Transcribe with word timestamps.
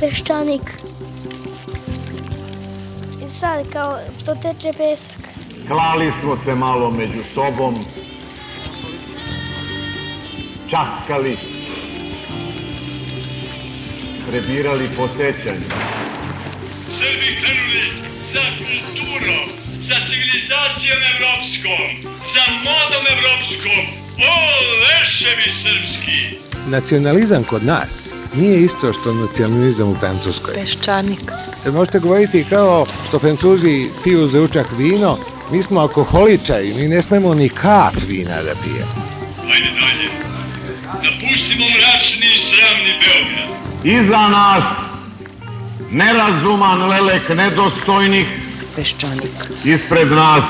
peščanik. 0.00 0.70
I 3.26 3.28
sad 3.30 3.72
kao 3.72 3.98
to 4.26 4.34
teče 4.42 4.72
pesak. 4.78 5.16
Klali 5.68 6.12
smo 6.20 6.36
se 6.44 6.54
malo 6.54 6.90
među 6.90 7.22
sobom, 7.34 7.74
časkali, 10.70 11.36
prebirali 14.28 14.88
po 14.96 15.08
sećanju. 15.08 15.68
Srbi 16.98 17.30
krenuli 17.40 17.84
za 18.32 18.44
kulturom, 18.58 19.46
za 19.88 19.96
civilizacijom 20.08 21.00
evropskom, 21.12 22.12
za 22.34 22.44
modom 22.64 23.04
evropskom. 23.16 23.82
O, 24.32 24.34
leševi 24.82 25.50
srpski! 25.62 26.38
Nacionalizam 26.70 27.44
kod 27.44 27.64
nas 27.64 28.09
nije 28.34 28.60
isto 28.60 28.92
što 28.92 29.14
nacionalizam 29.14 29.88
u 29.88 29.94
Francuskoj. 30.00 30.54
Peščanik. 30.54 31.20
Jer 31.64 31.74
možete 31.74 31.98
govoriti 31.98 32.44
kao 32.50 32.86
što 33.08 33.18
Francuzi 33.18 33.88
piju 34.04 34.26
za 34.26 34.40
učak 34.40 34.66
vino, 34.78 35.18
mi 35.52 35.62
smo 35.62 35.80
alkoholičari, 35.80 36.74
mi 36.74 36.88
ne 36.88 37.02
smemo 37.02 37.34
ni 37.34 37.48
kap 37.48 37.94
vina 38.08 38.42
da 38.42 38.54
pijemo. 38.64 39.02
Ajde 39.52 39.70
dalje. 39.80 40.10
Napustimo 41.04 41.64
mračni 41.66 42.26
i 42.34 42.38
sramni 42.38 42.92
Beograd. 43.00 44.04
Iza 44.04 44.28
nas 44.28 44.64
nerazuman 45.90 46.88
lelek 46.88 47.28
nedostojnih, 47.28 48.26
Peščanik. 48.76 49.50
ispred 49.64 50.12
nas 50.12 50.44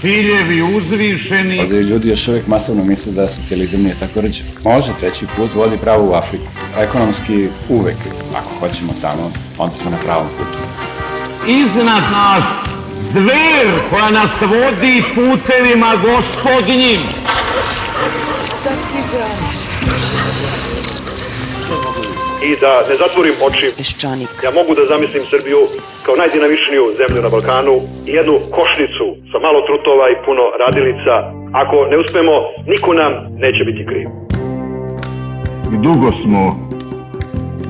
ciljevi 0.00 0.62
uzvišeni, 0.62 1.60
Ovdje 1.60 1.82
ljudi 1.82 2.08
još 2.08 2.28
uvijek 2.28 2.46
masovno 2.46 2.84
misle 2.84 3.12
da 3.12 3.28
socijalizam 3.28 3.82
nije 3.82 3.94
tako 4.00 4.20
rđe. 4.20 4.42
Može, 4.64 4.92
treći 5.00 5.26
put 5.36 5.54
vodi 5.54 5.76
pravo 5.76 6.10
u 6.10 6.14
Afriku. 6.14 6.46
Ekonomski 6.78 7.48
uvek, 7.68 7.96
ako 8.36 8.48
hoćemo 8.60 8.92
tamo, 9.02 9.30
onda 9.58 9.74
smo 9.82 9.90
na 9.90 9.96
pravom 10.04 10.26
putu. 10.38 10.58
iznad 11.46 12.02
nas 12.12 12.44
zver 13.12 13.66
koja 13.90 14.10
nas 14.10 14.30
vodi 14.40 15.02
putevima 15.14 15.92
gospodnjim. 15.96 17.00
I 22.42 22.56
da 22.60 22.72
ne 22.88 22.94
zatvorim 22.96 23.34
oči, 23.46 23.66
Peščanik. 23.76 24.28
ja 24.44 24.50
mogu 24.50 24.74
da 24.74 24.84
zamislim 24.84 25.22
Srbiju 25.30 25.58
kao 26.06 26.16
najdinamičniju 26.16 26.82
zemlju 27.00 27.22
na 27.22 27.28
Balkanu 27.28 27.74
i 28.06 28.10
jednu 28.12 28.34
košnicu 28.50 29.06
sa 29.32 29.38
malo 29.38 29.60
trutova 29.68 30.10
i 30.10 30.20
puno 30.24 30.42
radilica. 30.64 31.14
Ako 31.52 31.76
ne 31.90 31.96
uspemo, 31.98 32.32
niko 32.66 32.94
nam 32.94 33.12
neće 33.38 33.64
biti 33.64 33.86
kriv. 33.88 34.29
I 35.74 35.82
dugo 35.82 36.12
smo, 36.22 36.70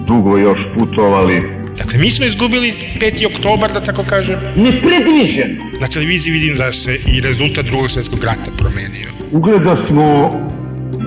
dugo 0.06 0.38
još 0.38 0.60
putovali. 0.78 1.42
Dakle, 1.78 1.98
mi 1.98 2.10
smo 2.10 2.24
izgubili 2.24 2.74
5. 3.00 3.36
oktobar, 3.36 3.72
da 3.72 3.82
tako 3.82 4.04
kažem. 4.08 4.38
Nepredviđeno. 4.56 5.70
Na 5.80 5.88
televiziji 5.88 6.32
vidim 6.32 6.56
da 6.56 6.72
se 6.72 6.94
i 7.06 7.20
rezultat 7.20 7.64
drugog 7.64 7.90
svjetskog 7.90 8.24
rata 8.24 8.50
promenio. 8.58 9.08
Ugleda 9.32 9.76
smo 9.88 10.30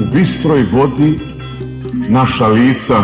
u 0.02 0.14
bistroj 0.14 0.64
vodi 0.72 1.20
naša 2.10 2.48
lica 2.48 3.04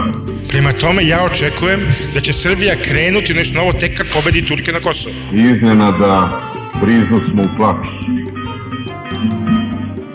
Prema 0.50 0.74
tome, 0.74 1.08
ja 1.08 1.24
očekujem 1.24 1.80
da 2.14 2.22
će 2.22 2.34
Srbija 2.34 2.76
krenuti 2.82 3.34
u 3.34 3.36
nešto 3.36 3.56
novo 3.56 3.74
tek 3.74 3.98
kad 3.98 4.08
pobedi 4.14 4.42
Turke 4.42 4.72
na 4.72 4.80
Kosovo. 4.80 5.16
iznenada 5.34 6.42
briznu 6.82 7.22
smo 7.32 7.44
u 7.44 7.58
plač. 7.58 7.88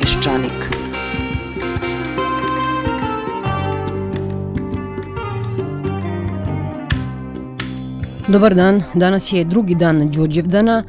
Peščanik. 0.01 0.64
Dobar 8.29 8.55
dan, 8.55 8.83
danas 8.95 9.33
je 9.33 9.45
drugi 9.45 9.75
dan 9.75 10.11
Đurđevdana. 10.11 10.83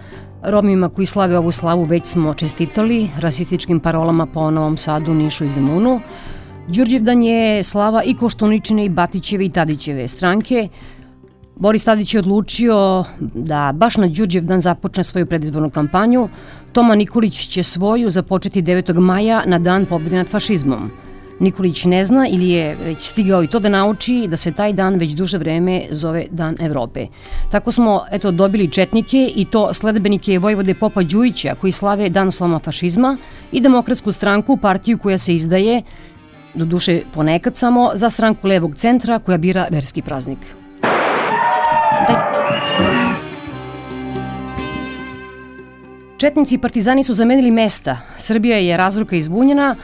Romima 0.43 0.89
koji 0.89 1.05
slave 1.05 1.37
ovu 1.37 1.51
slavu 1.51 1.83
već 1.83 2.05
smo 2.05 2.33
čestitali 2.33 3.09
rasističkim 3.19 3.79
parolama 3.79 4.25
po 4.25 4.51
Novom 4.51 4.77
Sadu, 4.77 5.13
Nišu 5.13 5.45
i 5.45 5.49
Zemunu. 5.49 6.01
Đurđevdan 6.67 7.23
je 7.23 7.63
slava 7.63 8.03
i 8.03 8.13
Koštuničine 8.13 8.85
i 8.85 8.89
Batićeve 8.89 9.45
i 9.45 9.49
Tadićeve 9.49 10.07
stranke. 10.07 10.69
Boris 11.55 11.83
Tadić 11.83 12.13
je 12.13 12.19
odlučio 12.19 13.03
da 13.19 13.71
baš 13.73 13.97
na 13.97 14.07
Đurđevdan 14.07 14.59
započne 14.59 15.03
svoju 15.03 15.25
predizbornu 15.25 15.69
kampanju. 15.69 16.29
Toma 16.71 16.95
Nikolić 16.95 17.47
će 17.47 17.63
svoju 17.63 18.09
započeti 18.09 18.61
9. 18.61 18.99
maja 18.99 19.43
na 19.45 19.59
dan 19.59 19.85
pobjede 19.85 20.17
nad 20.17 20.27
fašizmom. 20.27 20.91
Nikolić 21.39 21.85
ne 21.85 22.05
zna 22.05 22.27
ili 22.27 22.49
je 22.49 22.75
već 22.75 23.01
stigao 23.01 23.43
i 23.43 23.47
to 23.47 23.59
da 23.59 23.69
nauči 23.69 24.27
da 24.29 24.37
se 24.37 24.51
taj 24.51 24.73
dan 24.73 24.95
već 24.95 25.11
duže 25.11 25.37
vreme 25.37 25.81
zove 25.91 26.25
Dan 26.31 26.55
Evrope. 26.59 27.07
Tako 27.51 27.71
smo 27.71 28.05
eto 28.11 28.31
dobili 28.31 28.71
četnike 28.71 29.31
i 29.35 29.45
to 29.45 29.73
sledbenike 29.73 30.39
Vojvode 30.39 30.73
Popa 30.73 31.03
Đujića 31.03 31.55
koji 31.61 31.71
slave 31.71 32.09
Dan 32.09 32.31
sloma 32.31 32.59
fašizma 32.59 33.17
i 33.51 33.61
demokratsku 33.61 34.11
stranku, 34.11 34.57
partiju 34.57 34.97
koja 34.97 35.17
se 35.17 35.35
izdaje, 35.35 35.81
do 36.53 36.65
duše 36.65 37.01
ponekad 37.13 37.57
samo, 37.57 37.91
za 37.95 38.09
stranku 38.09 38.47
levog 38.47 38.75
centra 38.75 39.19
koja 39.19 39.37
bira 39.37 39.67
verski 39.71 40.01
praznik. 40.01 40.39
Četnici 46.17 46.55
i 46.55 46.57
partizani 46.57 47.03
su 47.03 47.13
zamenili 47.13 47.51
mesta. 47.51 47.97
Srbija 48.17 48.57
je 48.57 48.77
razruka 48.77 49.15
izbunjena, 49.15 49.75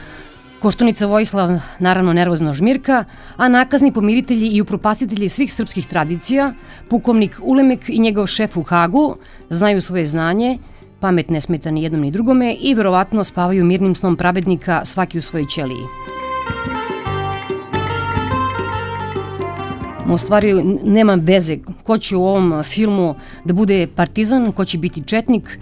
Koštunica 0.62 1.06
Vojislav 1.06 1.60
naravno 1.78 2.12
nervozno 2.12 2.52
žmirka, 2.52 3.04
a 3.36 3.48
nakazni 3.48 3.92
pomiritelji 3.92 4.48
i 4.48 4.60
upropastitelji 4.60 5.28
svih 5.28 5.52
srpskih 5.52 5.86
tradicija, 5.86 6.52
pukovnik 6.90 7.40
Ulemek 7.42 7.88
i 7.88 7.98
njegov 7.98 8.26
šef 8.26 8.56
u 8.56 8.62
Hagu, 8.62 9.16
znaju 9.50 9.80
svoje 9.80 10.06
znanje, 10.06 10.58
pamet 11.00 11.30
ne 11.30 11.40
smeta 11.40 11.70
ni 11.70 11.82
jednom 11.82 12.00
ni 12.00 12.10
drugome 12.10 12.54
i 12.60 12.74
verovatno 12.74 13.24
spavaju 13.24 13.64
mirnim 13.64 13.94
snom 13.94 14.16
pravednika 14.16 14.84
svaki 14.84 15.18
u 15.18 15.22
svojoj 15.22 15.46
ćeliji. 15.46 15.82
U 20.12 20.18
stvari 20.18 20.62
nema 20.84 21.14
veze 21.14 21.58
ko 21.82 21.98
će 21.98 22.16
u 22.16 22.26
ovom 22.26 22.62
filmu 22.62 23.14
da 23.44 23.54
bude 23.54 23.86
partizan, 23.96 24.52
ko 24.52 24.64
će 24.64 24.78
biti 24.78 25.02
četnik, 25.06 25.58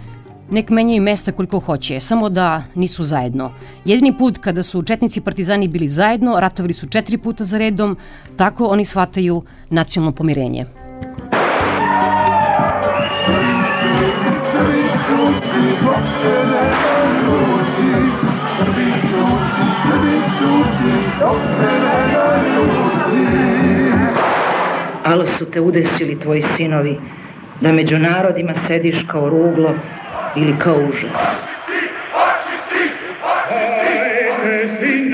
nek 0.51 0.69
menjaju 0.69 1.01
mesta 1.01 1.31
koliko 1.31 1.59
hoće, 1.59 1.99
samo 1.99 2.29
da 2.29 2.63
nisu 2.75 3.03
zajedno. 3.03 3.51
Jedini 3.85 4.17
put 4.17 4.37
kada 4.37 4.63
su 4.63 4.83
četnici 4.83 5.19
i 5.19 5.23
partizani 5.23 5.67
bili 5.67 5.87
zajedno, 5.87 6.39
ratovali 6.39 6.73
su 6.73 6.89
četiri 6.89 7.17
puta 7.17 7.43
za 7.43 7.57
redom, 7.57 7.97
tako 8.35 8.65
oni 8.65 8.85
shvataju 8.85 9.43
nacionalno 9.69 10.15
pomirenje. 10.15 10.65
Alo 25.03 25.27
su 25.37 25.45
te 25.45 25.61
udesili 25.61 26.19
tvoji 26.19 26.43
sinovi, 26.57 26.97
da 27.61 27.71
među 27.71 27.99
narodima 27.99 28.53
sediš 28.67 29.05
kao 29.11 29.29
ruglo 29.29 29.75
ili 30.35 30.59
kao 30.59 30.75
užas. 30.75 31.45
Hajde 33.49 34.67
si 34.79 35.11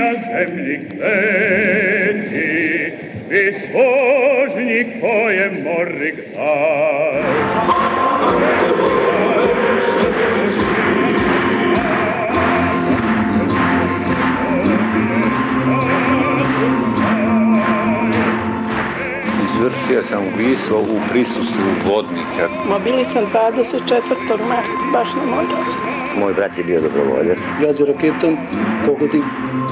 Izvršio 19.57 20.03
sam 20.09 20.27
ubistvo 20.33 20.79
u 20.79 20.99
prisustvu 21.09 21.69
vodnika. 21.85 22.49
Ma 22.69 22.79
bili 22.79 23.05
sam 23.05 23.23
24. 23.33 24.47
marta, 24.49 24.77
baš 24.93 25.07
na 25.17 25.25
moj 25.25 25.43
rođendan. 25.43 26.06
Moj 26.19 26.33
brat 26.33 26.57
je 26.57 26.63
bio 26.63 26.79
dobrovoljac. 26.81 27.37
Gazi 27.61 27.85
raketom, 27.85 28.37
pogodi 28.85 29.17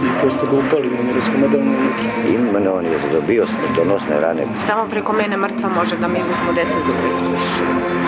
i 0.05 0.09
prosto 0.21 0.45
ga 0.45 0.55
upali, 0.57 0.89
on 0.99 1.07
je 1.07 1.13
raskomadano 1.15 1.71
unutra. 1.79 2.09
Imenovan 2.35 2.85
je 2.85 2.99
zadobio 3.05 3.45
smrtonosne 3.45 4.19
rane. 4.21 4.43
Samo 4.67 4.83
preko 4.89 5.13
mene 5.13 5.37
mrtva 5.37 5.69
može 5.69 5.95
da 5.97 6.07
mi 6.07 6.19
uzmu 6.19 6.51
dete 6.55 6.77
za 6.87 6.93
preskuš. 7.01 7.45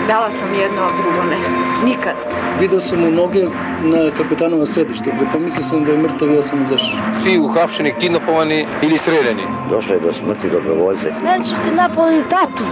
Dala 0.08 0.30
sam 0.38 0.54
jedno, 0.62 0.82
a 0.82 0.90
drugo 1.02 1.22
ne. 1.30 1.38
Nikad. 1.84 2.14
Video 2.60 2.80
sam 2.80 3.00
mu 3.00 3.10
noge 3.10 3.42
na 3.82 4.10
kapetanova 4.16 4.66
sedište, 4.66 5.10
pomislio 5.32 5.62
sam 5.62 5.84
da 5.84 5.92
je 5.92 5.98
mrtav, 5.98 6.30
ja 6.34 6.42
sam 6.42 6.62
izašao. 6.62 6.98
Svi 7.22 7.38
uhapšeni, 7.38 7.94
kidnapovani 8.00 8.66
ili 8.82 8.98
streljani. 8.98 9.42
Došlo 9.70 9.94
je 9.94 10.00
do 10.00 10.12
smrti 10.12 10.50
dobrovoljce. 10.50 11.12
Neće 11.24 11.54
ti 11.62 11.70
napali 11.76 12.22
tatu 12.30 12.64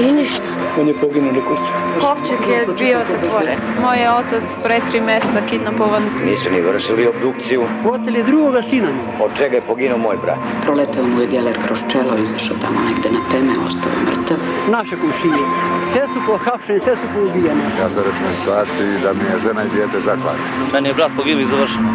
i 0.00 0.12
ništa. 0.12 0.48
On 0.80 0.88
je 0.88 0.94
poginuo, 1.00 1.32
rekao 1.32 1.56
se. 1.56 1.70
Kovčeg 2.00 2.40
je 2.50 2.66
bio 2.78 2.98
zatvoren. 3.10 3.58
Moj 3.82 3.96
je 4.02 4.10
otac 4.10 4.44
pre 4.64 4.80
tri 4.90 5.00
mjeseca 5.04 5.40
kidnapovan. 5.50 6.02
Nisu 6.26 6.50
ni 6.50 6.60
vršili 6.60 7.06
obdukciju. 7.06 7.62
Oteli 7.94 8.22
drugoga 8.24 8.62
sina. 8.62 8.88
Od 9.24 9.30
čega 9.38 9.56
je 9.56 9.66
poginuo 9.70 9.98
moj 9.98 10.16
brat? 10.22 10.38
Proleteo 10.64 11.06
mu 11.06 11.20
je 11.20 11.26
djeler 11.26 11.56
kroz 11.66 11.78
čelo, 11.92 12.12
izašao 12.24 12.56
tamo 12.62 12.80
negde 12.88 13.08
na 13.16 13.20
teme, 13.30 13.52
ostao 13.66 13.90
je 13.96 14.00
mrtav. 14.08 14.38
Naše 14.76 14.94
komšije. 15.02 15.42
Sve 15.92 16.02
su 16.12 16.18
pohapšeni, 16.26 16.80
sve 16.80 16.94
su 16.96 17.06
poubijeni. 17.14 17.64
Ja 17.80 17.88
sam 17.88 18.02
rečeno 18.08 18.30
situaciji 18.38 19.02
da 19.04 19.12
mi 19.12 19.24
je 19.30 19.40
žena 19.46 19.64
i 19.64 19.68
dijete 19.74 19.98
zaklali. 20.08 20.40
Meni 20.72 20.88
je 20.88 20.94
brat 20.94 21.10
poginuo 21.16 21.42
i 21.42 21.50
završeno. 21.52 21.88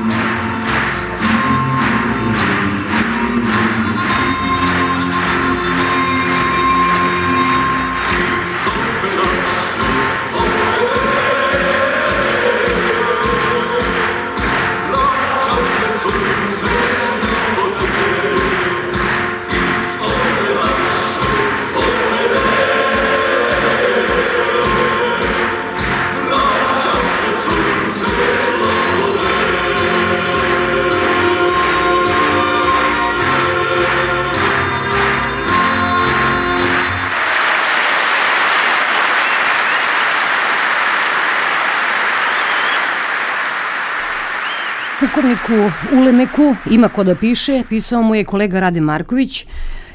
Pukovniku 45.30 45.72
Ulemeku 45.98 46.56
ima 46.72 46.90
ko 46.90 47.04
da 47.04 47.16
piše, 47.16 47.64
pisao 47.70 48.02
mu 48.02 48.16
je 48.16 48.24
kolega 48.24 48.60
Rade 48.60 48.82
Marković. 48.82 49.46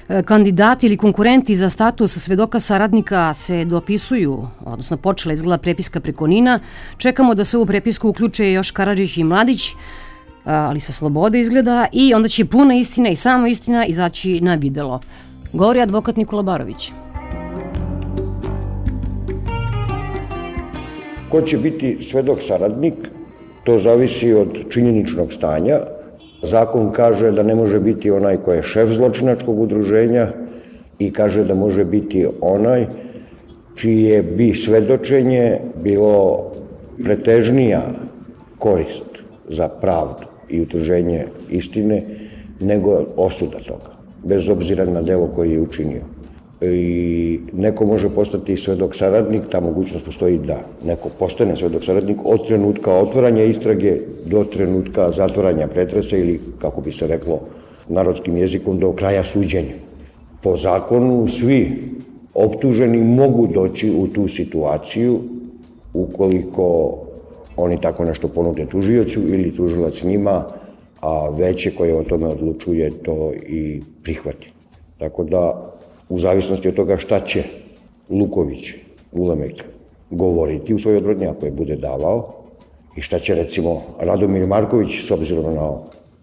E, 0.09 0.23
Kandidati 0.23 0.87
ili 0.87 0.97
konkurenti 0.97 1.57
za 1.57 1.71
status 1.71 2.19
svedoka 2.19 2.61
saradnika 2.61 3.35
se 3.35 3.65
dopisuju, 3.65 4.49
odnosno 4.65 4.97
počela 4.97 5.33
izgleda 5.33 5.59
prepiska 5.59 6.01
preko 6.01 6.27
Nina. 6.27 6.61
Čekamo 6.97 7.35
da 7.35 7.45
se 7.45 7.59
u 7.59 7.67
prepisku 7.67 8.09
uključe 8.09 8.53
još 8.53 8.71
Karadžić 8.71 9.17
i 9.17 9.25
Mladić, 9.25 9.73
ali 10.45 10.81
sa 10.81 10.93
slobode 10.93 11.41
izgleda 11.41 11.87
i 11.93 12.15
onda 12.15 12.29
će 12.29 12.45
puna 12.45 12.75
istina 12.75 13.09
i 13.09 13.17
samo 13.17 13.47
istina 13.47 13.87
izaći 13.87 14.41
na 14.41 14.55
videlo. 14.55 15.01
Govori 15.53 15.81
advokat 15.81 16.17
Nikola 16.17 16.43
Barović. 16.43 16.93
Ko 21.29 21.43
će 21.43 21.57
biti 21.57 21.99
svedok 22.11 22.39
saradnik, 22.43 22.95
To 23.65 23.79
zavisi 23.79 24.33
od 24.33 24.59
činjeničnog 24.69 25.33
stanja. 25.33 25.81
Zakon 26.43 26.93
kaže 26.93 27.31
da 27.31 27.43
ne 27.43 27.55
može 27.55 27.81
biti 27.81 28.11
onaj 28.11 28.37
ko 28.37 28.53
je 28.53 28.63
šef 28.63 28.89
zločinačkog 28.89 29.61
udruženja 29.61 30.29
i 30.99 31.13
kaže 31.13 31.45
da 31.45 31.55
može 31.55 31.85
biti 31.85 32.27
onaj 32.41 32.87
čije 33.75 34.23
bi 34.23 34.55
svedočenje 34.55 35.59
bilo 35.83 36.45
pretežnija 37.05 37.83
korist 38.59 39.23
za 39.49 39.69
pravdu 39.69 40.27
i 40.49 40.61
utvrženje 40.61 41.25
istine 41.51 42.03
nego 42.61 43.05
osuda 43.17 43.59
toga, 43.59 43.97
bez 44.25 44.49
obzira 44.49 44.85
na 44.85 45.03
delo 45.03 45.27
koje 45.27 45.53
je 45.53 45.61
učinio 45.61 46.14
i 46.73 47.41
neko 47.53 47.87
može 47.87 48.09
postati 48.09 48.57
svedok 48.57 48.97
saradnik, 48.97 49.43
ta 49.51 49.61
mogućnost 49.61 50.05
postoji 50.05 50.39
da 50.39 50.61
neko 50.85 51.09
postane 51.19 51.57
svedok 51.57 51.85
saradnik 51.85 52.19
od 52.25 52.47
trenutka 52.47 52.93
otvaranja 52.93 53.45
istrage 53.45 53.97
do 54.27 54.45
trenutka 54.45 55.11
zatvaranja 55.13 55.67
pretresa 55.67 56.17
ili, 56.17 56.41
kako 56.59 56.81
bi 56.81 56.93
se 56.93 57.07
reklo 57.07 57.41
narodskim 57.89 58.37
jezikom, 58.37 58.79
do 58.79 58.93
kraja 58.93 59.25
suđenja. 59.25 59.75
Po 60.43 60.57
zakonu 60.57 61.29
svi 61.29 61.91
optuženi 62.35 62.99
mogu 62.99 63.47
doći 63.47 63.91
u 63.91 64.07
tu 64.09 64.29
situaciju 64.29 65.21
ukoliko 65.95 66.99
oni 67.57 67.81
tako 67.81 68.05
nešto 68.05 68.29
ponude 68.29 68.67
tužiocu 68.67 69.21
ili 69.21 69.57
tužilac 69.57 70.03
njima, 70.03 70.45
a 71.01 71.29
veće 71.29 71.71
koje 71.71 71.95
o 71.95 72.05
tome 72.05 72.27
odlučuje 72.27 72.91
to 73.03 73.33
i 73.49 73.83
prihvati. 74.03 74.53
Tako 74.99 75.25
da 75.25 75.74
u 76.09 76.19
zavisnosti 76.19 76.69
od 76.69 76.75
toga 76.75 76.97
šta 76.97 77.21
će 77.21 77.43
Luković, 78.11 78.73
Ulemek, 79.13 79.65
govoriti 80.11 80.75
u 80.75 80.79
svojoj 80.79 80.97
odbrodnji, 80.97 81.27
ako 81.27 81.47
je 81.47 81.53
bude 81.53 81.77
davao, 81.77 82.35
i 82.97 83.01
šta 83.01 83.19
će 83.19 83.35
recimo 83.35 83.83
Radomir 84.01 84.47
Marković, 84.47 85.05
s 85.07 85.11
obzirom 85.11 85.55
na 85.55 85.71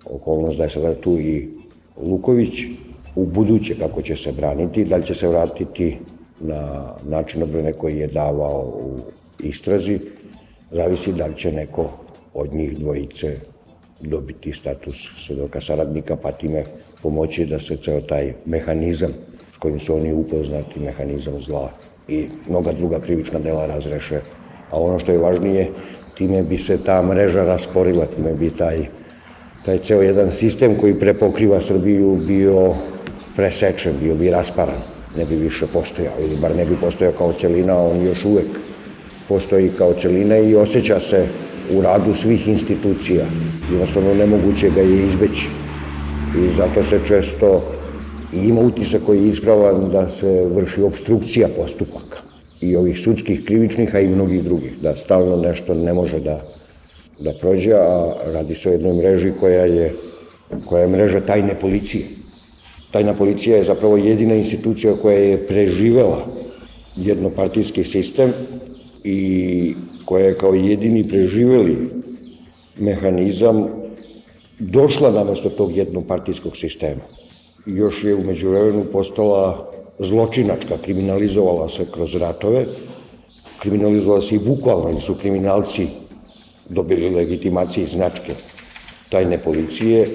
okolnost 0.05 0.57
da 0.57 0.63
je 0.63 0.69
sada 0.69 0.93
tu 0.93 1.19
i 1.19 1.49
Luković, 1.97 2.63
u 3.15 3.25
buduće 3.25 3.75
kako 3.79 4.01
će 4.01 4.15
se 4.15 4.31
braniti, 4.31 4.85
da 4.85 4.97
li 4.97 5.05
će 5.05 5.13
se 5.13 5.27
vratiti 5.27 5.97
na 6.39 6.93
način 7.09 7.43
odbrane 7.43 7.73
koji 7.73 7.97
je 7.97 8.07
davao 8.07 8.61
u 8.61 8.99
istrazi, 9.39 9.99
zavisi 10.71 11.13
da 11.13 11.25
li 11.25 11.35
će 11.35 11.51
neko 11.51 11.89
od 12.33 12.53
njih 12.53 12.77
dvojice 12.79 13.35
dobiti 13.99 14.53
status 14.53 14.95
svedoka 15.25 15.61
saradnika, 15.61 16.15
pa 16.15 16.31
time 16.31 16.63
pomoći 17.03 17.45
da 17.45 17.59
se 17.59 17.77
ceo 17.77 18.01
taj 18.01 18.33
mehanizam 18.45 19.11
kojim 19.61 19.79
su 19.79 19.95
oni 19.95 20.13
upoznati 20.13 20.79
mehanizam 20.79 21.33
zla 21.41 21.69
i 22.07 22.27
mnoga 22.49 22.71
druga 22.71 22.99
krivična 22.99 23.39
dela 23.39 23.65
razreše. 23.65 24.21
A 24.71 24.79
ono 24.79 24.99
što 24.99 25.11
je 25.11 25.17
važnije, 25.17 25.67
time 26.17 26.43
bi 26.43 26.57
se 26.57 26.77
ta 26.85 27.01
mreža 27.01 27.43
rasporila, 27.43 28.05
time 28.05 28.33
bi 28.33 28.49
taj, 28.49 28.85
taj 29.65 29.77
ceo 29.77 30.01
jedan 30.01 30.31
sistem 30.31 30.75
koji 30.75 30.99
prepokriva 30.99 31.61
Srbiju 31.61 32.15
bio 32.27 32.73
presečen, 33.35 33.93
bio 34.01 34.15
bi 34.15 34.31
rasparan, 34.31 34.81
ne 35.17 35.25
bi 35.25 35.35
više 35.35 35.67
postojao 35.73 36.13
ili 36.19 36.37
bar 36.41 36.55
ne 36.55 36.65
bi 36.65 36.75
postojao 36.81 37.13
kao 37.17 37.33
celina, 37.33 37.77
on 37.77 38.01
još 38.05 38.25
uvek 38.25 38.47
postoji 39.27 39.69
kao 39.77 39.93
celina 39.93 40.37
i 40.37 40.55
osjeća 40.55 40.99
se 40.99 41.27
u 41.73 41.81
radu 41.81 42.15
svih 42.15 42.47
institucija. 42.47 43.25
Jednostavno 43.71 44.13
nemoguće 44.13 44.69
ga 44.69 44.81
je 44.81 45.05
izbeći. 45.05 45.47
I 46.37 46.53
zato 46.57 46.83
se 46.83 46.99
često 47.07 47.61
i 48.33 48.37
ima 48.37 48.61
utisak 48.61 49.01
koji 49.05 49.23
je 49.23 49.29
ispravan 49.29 49.89
da 49.91 50.09
se 50.09 50.45
vrši 50.45 50.81
obstrukcija 50.81 51.47
postupaka 51.55 52.17
i 52.61 52.75
ovih 52.75 52.99
sudskih, 52.99 53.45
krivičnih, 53.45 53.95
a 53.95 53.99
i 53.99 54.07
mnogih 54.07 54.43
drugih, 54.43 54.77
da 54.81 54.95
stalno 54.95 55.35
nešto 55.35 55.73
ne 55.73 55.93
može 55.93 56.19
da, 56.19 56.41
da 57.19 57.33
prođe, 57.41 57.73
a 57.73 58.13
radi 58.25 58.55
se 58.55 58.69
o 58.69 58.71
jednoj 58.71 58.93
mreži 58.93 59.31
koja 59.39 59.65
je, 59.65 59.93
koja 60.65 60.81
je 60.81 60.87
mreža 60.87 61.19
tajne 61.19 61.59
policije. 61.59 62.05
Tajna 62.91 63.13
policija 63.13 63.57
je 63.57 63.63
zapravo 63.63 63.97
jedina 63.97 64.35
institucija 64.35 64.93
koja 65.01 65.17
je 65.17 65.47
preživela 65.47 66.25
jednopartijski 66.95 67.83
sistem 67.83 68.33
i 69.03 69.75
koja 70.05 70.25
je 70.25 70.37
kao 70.37 70.53
jedini 70.53 71.07
preživeli 71.07 71.89
mehanizam 72.77 73.67
došla 74.59 75.11
na 75.11 75.23
mesto 75.23 75.49
tog 75.49 75.77
jednopartijskog 75.77 76.57
sistema 76.57 77.20
još 77.65 78.03
je 78.03 78.15
umeđu 78.15 78.49
vremenu 78.49 78.85
postala 78.91 79.71
zločinačka, 79.99 80.77
kriminalizovala 80.83 81.69
se 81.69 81.85
kroz 81.93 82.15
ratove, 82.15 82.65
kriminalizovala 83.59 84.21
se 84.21 84.35
i 84.35 84.39
bukvalno, 84.39 84.89
ili 84.89 85.01
su 85.01 85.15
kriminalci 85.15 85.87
dobili 86.69 87.09
legitimacije 87.09 87.83
i 87.83 87.89
značke 87.89 88.33
tajne 89.09 89.37
policije, 89.37 90.07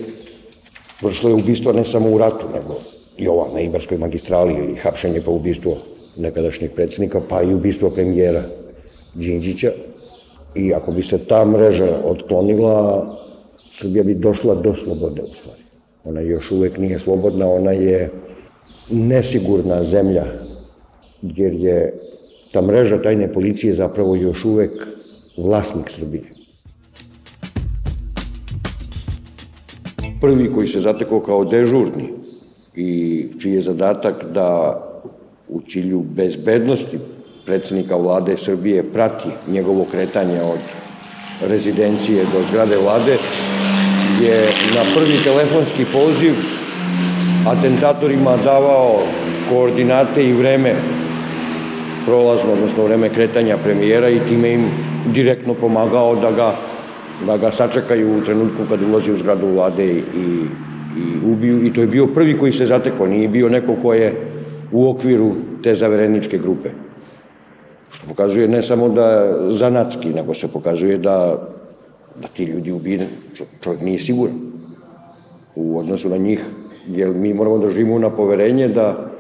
vršila 1.02 1.30
je 1.30 1.34
ubistvo 1.34 1.72
ne 1.72 1.84
samo 1.84 2.10
u 2.10 2.18
ratu, 2.18 2.46
nego 2.54 2.80
i 3.16 3.28
ova 3.28 3.48
na 3.54 3.60
Ibarskoj 3.60 3.98
magistrali 3.98 4.54
ili 4.54 4.76
hapšenje 4.76 5.20
pa 5.24 5.30
ubistvo 5.30 5.76
nekadašnjeg 6.16 6.72
predsednika, 6.72 7.20
pa 7.28 7.42
i 7.42 7.54
ubistvo 7.54 7.90
premijera 7.90 8.42
Đinđića. 9.14 9.72
I 10.54 10.74
ako 10.74 10.92
bi 10.92 11.02
se 11.02 11.18
ta 11.18 11.44
mreža 11.44 12.00
otklonila, 12.04 13.06
Srbija 13.72 14.04
bi 14.04 14.14
došla 14.14 14.54
do 14.54 14.74
slobode 14.74 15.22
u 15.22 15.34
stvari. 15.34 15.65
Ona 16.06 16.20
još 16.20 16.50
uvek 16.50 16.78
nije 16.78 16.98
slobodna, 16.98 17.48
ona 17.48 17.72
je 17.72 18.10
nesigurna 18.90 19.84
zemlja, 19.84 20.24
jer 21.22 21.52
je 21.52 21.94
ta 22.52 22.62
mreža 22.62 23.02
tajne 23.02 23.32
policije 23.32 23.74
zapravo 23.74 24.16
još 24.16 24.44
uvek 24.44 24.86
vlasnik 25.36 25.90
Srbije. 25.90 26.24
Prvi 30.20 30.52
koji 30.54 30.68
se 30.68 30.80
zatekao 30.80 31.20
kao 31.20 31.44
dežurni 31.44 32.08
i 32.76 33.24
čiji 33.40 33.54
je 33.54 33.60
zadatak 33.60 34.24
da 34.34 34.80
u 35.48 35.60
cilju 35.60 36.00
bezbednosti 36.00 36.98
predsednika 37.46 37.96
vlade 37.96 38.36
Srbije 38.36 38.92
prati 38.92 39.28
njegovo 39.48 39.86
kretanje 39.90 40.42
od 40.42 40.58
rezidencije 41.48 42.24
do 42.32 42.46
zgrade 42.46 42.76
vlade, 42.76 43.18
je 44.22 44.48
na 44.74 44.82
prvi 44.94 45.18
telefonski 45.24 45.84
poziv 45.92 46.34
atentatorima 47.46 48.36
davao 48.44 48.98
koordinate 49.48 50.28
i 50.28 50.32
vreme 50.32 50.74
prolazno, 52.06 52.52
odnosno 52.52 52.84
vreme 52.84 53.08
kretanja 53.08 53.56
premijera 53.56 54.08
i 54.08 54.20
time 54.28 54.52
im 54.52 54.64
direktno 55.06 55.54
pomagao 55.54 56.16
da 56.16 56.30
ga, 56.30 56.56
da 57.26 57.36
ga 57.36 57.50
sačekaju 57.50 58.18
u 58.18 58.24
trenutku 58.24 58.62
kad 58.68 58.82
ulazi 58.82 59.12
u 59.12 59.16
zgradu 59.16 59.46
vlade 59.46 59.84
i, 59.84 60.00
i 60.96 61.26
ubiju. 61.32 61.66
I 61.66 61.72
to 61.72 61.80
je 61.80 61.86
bio 61.86 62.06
prvi 62.06 62.38
koji 62.38 62.52
se 62.52 62.66
zatekao, 62.66 63.06
nije 63.06 63.28
bio 63.28 63.48
neko 63.48 63.76
ko 63.82 63.94
je 63.94 64.14
u 64.72 64.90
okviru 64.90 65.32
te 65.62 65.74
zavereničke 65.74 66.38
grupe. 66.38 66.68
Što 67.92 68.06
pokazuje 68.08 68.48
ne 68.48 68.62
samo 68.62 68.88
da 68.88 69.34
zanatski, 69.50 70.08
nego 70.08 70.34
se 70.34 70.48
pokazuje 70.52 70.98
da, 70.98 71.48
da 72.22 72.28
ti 72.28 72.44
ljudi 72.44 72.72
ubije, 72.72 73.06
čovjek 73.60 73.82
nije 73.82 73.98
siguran 73.98 74.34
u 75.56 75.78
odnosu 75.78 76.08
na 76.08 76.16
njih, 76.16 76.44
jer 76.88 77.14
mi 77.14 77.34
moramo 77.34 77.58
da 77.58 77.70
živimo 77.70 77.98
na 77.98 78.10
poverenje 78.10 78.68
da, 78.68 79.10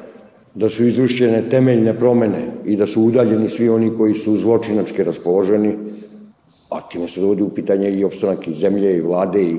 da 0.54 0.70
su 0.70 0.86
izvršćene 0.86 1.48
temeljne 1.50 1.94
promene 1.94 2.46
i 2.64 2.76
da 2.76 2.86
su 2.86 3.02
udaljeni 3.02 3.48
svi 3.48 3.68
oni 3.68 3.90
koji 3.96 4.14
su 4.14 4.36
zločinački 4.36 5.04
raspoloženi, 5.04 5.74
a 6.70 6.80
time 6.88 7.08
se 7.08 7.20
dovodi 7.20 7.42
u 7.42 7.48
pitanje 7.48 7.90
i 7.90 8.04
opstanak 8.04 8.48
i 8.48 8.54
zemlje 8.54 8.96
i 8.96 9.00
vlade 9.00 9.42
i 9.42 9.56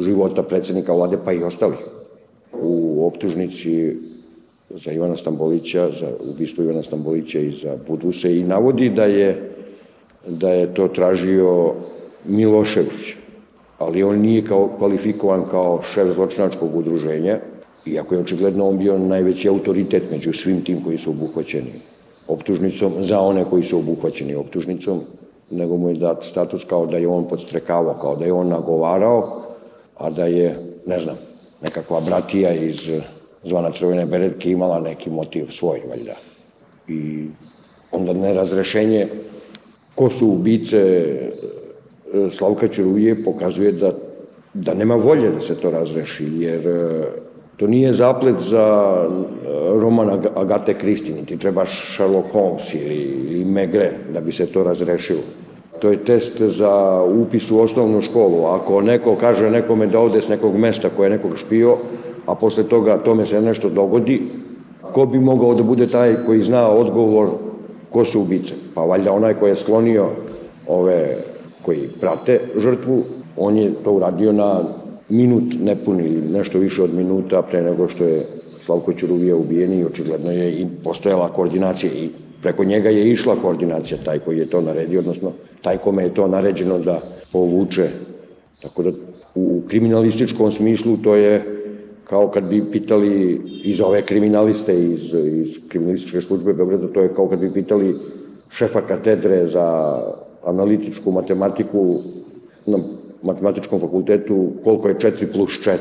života 0.00 0.42
predsednika 0.42 0.92
vlade, 0.92 1.18
pa 1.24 1.32
i 1.32 1.42
ostalih. 1.42 1.78
U 2.52 3.06
optužnici 3.06 3.96
za 4.70 4.92
Ivana 4.92 5.16
Stambolića, 5.16 5.90
za 5.90 6.12
ubistvo 6.32 6.64
Ivana 6.64 6.82
Stambolića 6.82 7.38
i 7.40 7.50
za 7.50 7.76
Buduse 7.88 8.38
i 8.38 8.44
navodi 8.44 8.88
da 8.90 9.04
je, 9.04 9.50
da 10.28 10.50
je 10.50 10.74
to 10.74 10.88
tražio 10.88 11.74
Milošević, 12.24 13.16
ali 13.78 14.02
on 14.02 14.18
nije 14.18 14.44
kao 14.44 14.70
kvalifikovan 14.78 15.44
kao 15.50 15.82
šef 15.94 16.12
zločinačkog 16.12 16.76
udruženja, 16.76 17.38
iako 17.86 18.14
je 18.14 18.20
očigledno 18.20 18.68
on 18.68 18.78
bio 18.78 18.98
najveći 18.98 19.48
autoritet 19.48 20.10
među 20.10 20.32
svim 20.32 20.64
tim 20.64 20.84
koji 20.84 20.98
su 20.98 21.10
obuhvaćeni 21.10 21.72
optužnicom, 22.28 22.92
za 23.00 23.20
one 23.20 23.44
koji 23.44 23.62
su 23.62 23.78
obuhvaćeni 23.78 24.34
optužnicom, 24.34 25.00
nego 25.50 25.76
mu 25.76 25.88
je 25.88 25.94
dat 25.94 26.24
status 26.24 26.64
kao 26.64 26.86
da 26.86 26.96
je 26.96 27.08
on 27.08 27.28
podstrekavao, 27.28 27.94
kao 27.94 28.16
da 28.16 28.24
je 28.24 28.32
on 28.32 28.48
nagovarao, 28.48 29.42
a 29.96 30.10
da 30.10 30.24
je, 30.24 30.56
ne 30.86 31.00
znam, 31.00 31.16
nekakva 31.62 32.00
bratija 32.00 32.54
iz 32.54 32.90
zvana 33.42 33.72
Crvene 33.72 34.06
beretke 34.06 34.50
imala 34.50 34.80
neki 34.80 35.10
motiv 35.10 35.46
svoj, 35.50 35.82
valjda. 35.88 36.14
I 36.88 37.26
onda 37.92 38.12
nerazrešenje 38.12 39.08
ko 39.94 40.10
su 40.10 40.28
ubice 40.28 41.14
Slavka 42.30 42.68
Čeruje 42.68 43.24
pokazuje 43.24 43.72
da, 43.72 43.92
da 44.54 44.74
nema 44.74 44.94
volje 44.94 45.30
da 45.30 45.40
se 45.40 45.54
to 45.60 45.70
razreši, 45.70 46.26
jer 46.36 46.68
e, 46.68 47.04
to 47.56 47.66
nije 47.66 47.92
zaplet 47.92 48.34
za 48.38 48.96
e, 48.96 49.08
roman 49.80 50.10
Agate 50.34 50.74
Kristi, 50.74 51.12
ti 51.26 51.38
treba 51.38 51.66
Sherlock 51.66 52.32
Holmes 52.32 52.74
ili, 52.74 52.94
ili 52.94 53.44
Megre 53.44 53.92
da 54.12 54.20
bi 54.20 54.32
se 54.32 54.46
to 54.46 54.64
razrešilo. 54.64 55.20
To 55.78 55.90
je 55.90 56.04
test 56.04 56.42
za 56.42 57.02
upis 57.02 57.50
u 57.50 57.60
osnovnu 57.60 58.02
školu. 58.02 58.46
Ako 58.46 58.80
neko 58.80 59.16
kaže 59.20 59.50
nekome 59.50 59.86
da 59.86 60.00
ode 60.00 60.22
s 60.22 60.28
nekog 60.28 60.56
mesta 60.56 60.88
koje 60.96 61.06
je 61.06 61.10
nekog 61.10 61.36
špio, 61.36 61.76
a 62.26 62.34
posle 62.34 62.64
toga 62.64 62.98
tome 62.98 63.26
se 63.26 63.40
nešto 63.40 63.68
dogodi, 63.68 64.22
ko 64.92 65.06
bi 65.06 65.18
mogao 65.18 65.54
da 65.54 65.62
bude 65.62 65.90
taj 65.90 66.16
koji 66.26 66.42
zna 66.42 66.68
odgovor 66.68 67.28
ko 67.90 68.04
su 68.04 68.20
ubice? 68.20 68.54
Pa 68.74 68.80
valjda 68.80 69.12
onaj 69.12 69.34
koji 69.34 69.50
je 69.50 69.56
sklonio 69.56 70.06
ove 70.66 71.16
koji 71.64 71.88
prate 72.00 72.40
žrtvu, 72.56 73.02
on 73.36 73.56
je 73.56 73.72
to 73.84 73.92
uradio 73.92 74.32
na 74.32 74.60
minut 75.08 75.54
nepun 75.60 76.00
ili 76.00 76.28
nešto 76.32 76.58
više 76.58 76.82
od 76.82 76.94
minuta 76.94 77.42
pre 77.42 77.62
nego 77.62 77.88
što 77.88 78.04
je 78.04 78.26
Slavko 78.60 78.92
Ćuruvija 78.92 79.36
ubijen 79.36 79.72
i 79.72 79.84
očigledno 79.84 80.30
je 80.30 80.52
i 80.52 80.66
postojala 80.84 81.32
koordinacija 81.32 81.92
i 81.92 82.08
preko 82.42 82.64
njega 82.64 82.88
je 82.88 83.10
išla 83.10 83.36
koordinacija, 83.36 83.98
taj 84.04 84.18
koji 84.18 84.38
je 84.38 84.50
to 84.50 84.60
naredio, 84.60 85.00
odnosno 85.00 85.32
taj 85.62 85.78
kome 85.78 86.02
je 86.02 86.14
to 86.14 86.26
naređeno 86.28 86.78
da 86.78 87.00
povuče. 87.32 87.88
Tako 88.62 88.82
da 88.82 88.90
u 89.34 89.62
kriminalističkom 89.68 90.52
smislu 90.52 90.96
to 90.96 91.14
je 91.16 91.42
kao 92.04 92.28
kad 92.30 92.48
bi 92.48 92.62
pitali 92.72 93.40
iz 93.64 93.80
ove 93.80 94.02
kriminaliste 94.02 94.74
iz, 94.74 95.12
iz 95.14 95.58
kriminalističke 95.68 96.20
službe 96.20 96.52
Beograda, 96.52 96.88
to 96.92 97.00
je 97.00 97.14
kao 97.14 97.28
kad 97.28 97.40
bi 97.40 97.52
pitali 97.52 97.94
šefa 98.50 98.80
katedre 98.80 99.46
za 99.46 99.98
analitičku 100.46 101.12
matematiku 101.12 102.00
na 102.66 102.78
matematičkom 103.22 103.80
fakultetu 103.80 104.52
koliko 104.64 104.88
je 104.88 104.94
4 104.94 105.32
plus 105.32 105.50
4 105.50 105.76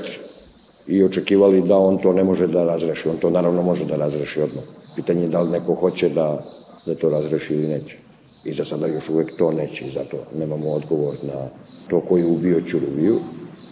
i 0.87 1.03
očekivali 1.03 1.61
da 1.61 1.77
on 1.77 1.97
to 1.97 2.13
ne 2.13 2.23
može 2.23 2.47
da 2.47 2.63
razreši. 2.63 3.09
On 3.09 3.17
to 3.17 3.29
naravno 3.29 3.61
može 3.61 3.85
da 3.85 3.95
razreši 3.95 4.41
odmah. 4.41 4.63
Pitanje 4.95 5.21
je 5.21 5.27
da 5.27 5.41
li 5.41 5.51
neko 5.51 5.73
hoće 5.73 6.09
da, 6.09 6.43
da 6.85 6.95
to 6.95 7.09
razreši 7.09 7.53
ili 7.53 7.67
neće. 7.67 7.97
I 8.45 8.53
za 8.53 8.65
sada 8.65 8.87
još 8.87 9.09
uvek 9.09 9.37
to 9.37 9.51
neće 9.51 9.85
zato 9.93 10.17
nemamo 10.39 10.69
odgovor 10.69 11.13
na 11.23 11.47
to 11.89 12.01
ko 12.01 12.17
je 12.17 12.25
ubio 12.25 12.61
Ćuruviju 12.61 13.19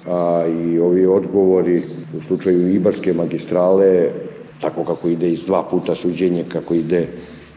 a 0.08 0.46
i 0.48 0.80
ovi 0.80 1.06
odgovori 1.06 1.84
u 2.16 2.20
slučaju 2.20 2.76
Ibarske 2.76 3.14
magistrale, 3.14 4.12
tako 4.62 4.84
kako 4.84 5.08
ide 5.08 5.30
iz 5.30 5.44
dva 5.44 5.64
puta 5.64 5.96
suđenje, 5.96 6.46
kako 6.52 6.74
ide 6.74 7.08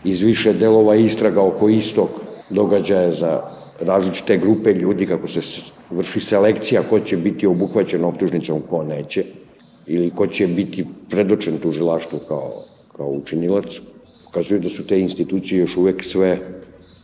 iz 0.04 0.20
više 0.20 0.52
delova 0.52 0.94
istraga 0.94 1.42
oko 1.42 1.68
istog 1.68 2.08
događaja 2.50 3.12
za 3.12 3.42
različite 3.80 4.38
grupe 4.38 4.72
ljudi, 4.72 5.06
kako 5.06 5.28
se 5.28 5.40
vrši 5.90 6.20
selekcija 6.20 6.82
ko 6.90 7.00
će 7.00 7.16
biti 7.16 7.46
obuhvaćen 7.46 8.04
optužnicom, 8.04 8.60
ko 8.70 8.84
neće, 8.84 9.24
ili 9.86 10.10
ko 10.10 10.26
će 10.26 10.46
biti 10.46 10.86
predočen 11.10 11.58
tužilaštvu 11.58 12.18
kao, 12.28 12.52
kao 12.96 13.08
učinilac, 13.08 13.80
pokazuju 14.24 14.60
da 14.60 14.68
su 14.68 14.86
te 14.86 15.00
institucije 15.00 15.60
još 15.60 15.76
uvek 15.76 16.04
sve 16.04 16.38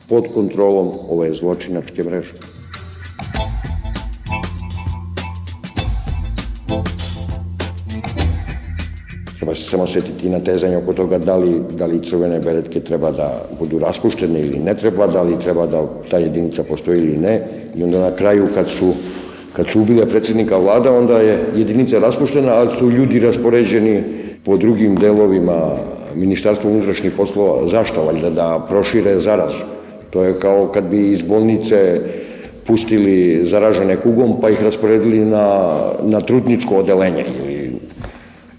pod 0.08 0.24
kontrolom 0.34 0.90
ove 1.08 1.34
zločinačke 1.34 2.04
mreže. 2.04 2.59
Treba 9.40 9.54
se 9.54 9.70
samo 9.70 9.86
setiti 9.86 10.28
na 10.28 10.38
tezanje 10.38 10.76
oko 10.76 10.92
toga 10.92 11.18
da 11.18 11.36
li, 11.36 11.62
da 11.78 11.86
li 11.86 12.02
crvene 12.04 12.40
beretke 12.40 12.80
treba 12.80 13.10
da 13.10 13.42
budu 13.58 13.78
raspuštene 13.78 14.40
ili 14.40 14.58
ne 14.58 14.74
treba, 14.74 15.06
da 15.06 15.22
li 15.22 15.38
treba 15.40 15.66
da 15.66 15.86
ta 16.10 16.18
jedinica 16.18 16.62
postoji 16.62 16.98
ili 16.98 17.16
ne. 17.16 17.40
I 17.76 17.82
onda 17.82 17.98
na 17.98 18.16
kraju 18.16 18.48
kad 18.54 18.70
su 18.70 18.92
kad 19.52 19.70
su 19.70 19.80
ubile 19.80 20.06
predsednika 20.06 20.56
vlada, 20.56 20.92
onda 20.92 21.18
je 21.18 21.38
jedinica 21.56 21.98
raspuštena, 21.98 22.52
ali 22.52 22.72
su 22.72 22.90
ljudi 22.90 23.20
raspoređeni 23.20 24.02
po 24.44 24.56
drugim 24.56 24.96
delovima 24.96 25.76
Ministarstva 26.14 26.70
unutrašnjih 26.70 27.12
poslova. 27.16 27.68
Zašto? 27.68 28.04
Valjda 28.04 28.30
da 28.30 28.66
prošire 28.68 29.20
zarazu. 29.20 29.64
To 30.10 30.24
je 30.24 30.40
kao 30.40 30.66
kad 30.66 30.84
bi 30.84 31.12
iz 31.12 31.22
bolnice 31.22 32.00
pustili 32.66 33.46
zaražene 33.46 33.96
kugom 33.96 34.40
pa 34.40 34.50
ih 34.50 34.62
rasporedili 34.62 35.18
na, 35.18 35.70
na 36.02 36.20
trutničko 36.20 36.76
odelenje 36.76 37.24
ili 37.44 37.59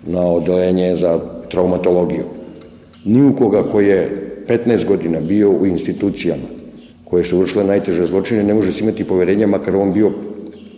na 0.06 0.26
odelenje 0.28 0.96
za 0.96 1.20
traumatologiju. 1.50 2.24
Ni 3.06 3.24
u 3.24 3.36
koga 3.36 3.64
koji 3.64 3.88
je 3.88 4.32
15 4.48 4.86
godina 4.86 5.20
bio 5.20 5.50
u 5.50 5.66
institucijama 5.66 6.62
koje 7.06 7.24
su 7.24 7.40
vršile 7.40 7.64
najteže 7.64 8.06
zločine 8.06 8.44
ne 8.44 8.54
može 8.54 8.72
se 8.72 8.84
imati 8.84 9.04
poverenja 9.04 9.48
makar 9.48 9.76
on 9.76 9.94
bio 9.94 10.12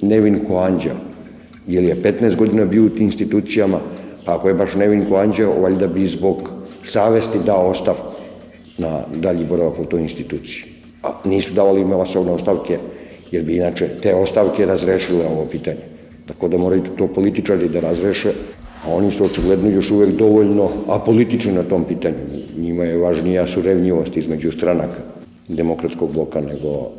nevin 0.02 0.40
ko 0.48 0.58
anđeo. 0.58 0.96
Jer 1.68 1.84
je 1.84 2.02
15 2.02 2.36
godina 2.36 2.66
bio 2.66 2.86
u 2.86 2.90
tim 2.90 3.06
institucijama, 3.06 3.80
pa 4.26 4.36
ako 4.36 4.48
je 4.48 4.54
baš 4.54 4.74
nevin 4.74 5.06
ko 5.10 5.16
anđeo, 5.16 5.62
valjda 5.62 5.88
bi 5.88 6.08
zbog 6.08 6.50
savesti 6.84 7.40
dao 7.46 7.70
ostavku 7.70 8.14
na 8.78 9.02
dalji 9.16 9.46
boravak 9.46 9.80
u 9.80 9.86
toj 9.86 10.02
instituciji. 10.02 10.64
A 11.04 11.12
nisu 11.26 11.54
davali 11.54 11.86
masovne 11.86 12.32
ostavke, 12.32 12.78
jer 13.32 13.44
bi 13.44 13.56
inače 13.56 13.90
te 14.02 14.16
ostavke 14.16 14.66
razrešile 14.66 15.26
ovo 15.26 15.46
pitanje. 15.52 15.86
Tako 16.26 16.48
da 16.48 16.58
moraju 16.58 16.84
to 16.98 17.08
političari 17.08 17.70
da 17.70 17.80
razreše, 17.80 18.34
a 18.86 18.94
oni 18.94 19.12
su 19.12 19.26
očigledno 19.26 19.70
još 19.70 19.92
uvek 19.92 20.16
dovoljno 20.16 20.70
apolitični 20.88 21.52
na 21.52 21.64
tom 21.64 21.84
pitanju. 21.84 22.18
Njima 22.58 22.84
je 22.84 22.98
važnija 22.98 23.48
surevnjivost 23.48 24.18
između 24.18 24.52
stranaka 24.52 25.02
demokratskog 25.48 26.14
bloka 26.14 26.42
nego, 26.42 26.90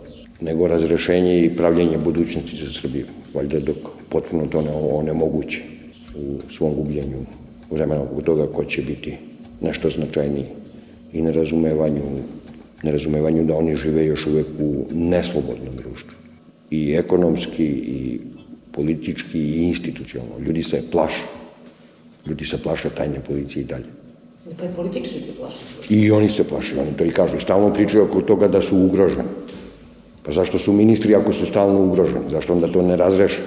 nego 0.40 0.68
razrešenje 0.68 1.44
i 1.44 1.56
pravljenje 1.56 1.98
budućnosti 1.98 2.64
za 2.64 2.72
Srbiju. 2.80 3.06
Valjda 3.34 3.60
dok 3.60 3.76
potpuno 4.08 4.46
to 4.46 4.62
ne 4.62 4.70
onemoguće 4.72 5.62
u 6.16 6.52
svom 6.52 6.74
gubljenju 6.74 7.18
vremena 7.70 8.02
oko 8.02 8.22
toga 8.22 8.46
ko 8.46 8.64
će 8.64 8.82
biti 8.82 9.16
nešto 9.60 9.90
značajniji 9.90 10.46
i 11.12 11.22
nerazumevanju, 11.22 12.02
nerazumevanju 12.82 13.44
da 13.44 13.56
oni 13.56 13.76
žive 13.76 14.06
još 14.06 14.26
uvek 14.26 14.46
u 14.60 14.84
neslobodnom 14.92 15.76
društvu. 15.76 16.12
I 16.70 16.94
ekonomski, 16.94 17.64
i 17.66 18.20
politički, 18.72 19.38
i 19.38 19.62
institucionalno. 19.62 20.38
Ljudi 20.46 20.62
se 20.62 20.82
plaše 20.90 21.43
Ljudi 22.26 22.44
se 22.44 22.62
plaše 22.62 22.90
tajne 22.90 23.20
policije 23.20 23.62
i 23.62 23.66
dalje. 23.66 23.84
Pa 24.58 24.64
i 24.64 24.68
političari 24.76 25.20
se 25.20 25.32
plaše. 25.38 25.58
I 25.88 26.10
oni 26.10 26.28
se 26.28 26.44
plaše, 26.44 26.80
oni 26.80 26.96
to 26.96 27.04
i 27.04 27.12
kažu. 27.12 27.40
Stalno 27.40 27.72
pričaju 27.72 28.04
oko 28.04 28.20
toga 28.20 28.48
da 28.48 28.62
su 28.62 28.76
ugroženi. 28.76 29.28
Pa 30.22 30.32
zašto 30.32 30.58
su 30.58 30.72
ministri 30.72 31.14
ako 31.14 31.32
su 31.32 31.46
stalno 31.46 31.84
ugroženi? 31.84 32.30
Zašto 32.30 32.52
onda 32.52 32.72
to 32.72 32.82
ne 32.82 32.96
razreše? 32.96 33.42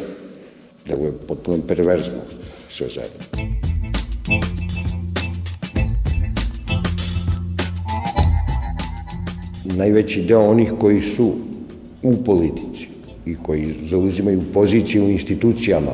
Da 0.87 0.93
je 0.93 1.11
potpuno 1.27 1.57
perverzno 1.67 2.21
sve 2.69 2.87
zajedno. 2.89 3.47
Najveći 9.65 10.21
deo 10.21 10.49
onih 10.49 10.73
koji 10.79 11.01
su 11.01 11.33
u 12.03 12.23
politici 12.23 12.87
i 13.25 13.35
koji 13.43 13.75
zauzimaju 13.83 14.41
poziciju 14.53 15.05
u 15.05 15.09
institucijama 15.09 15.91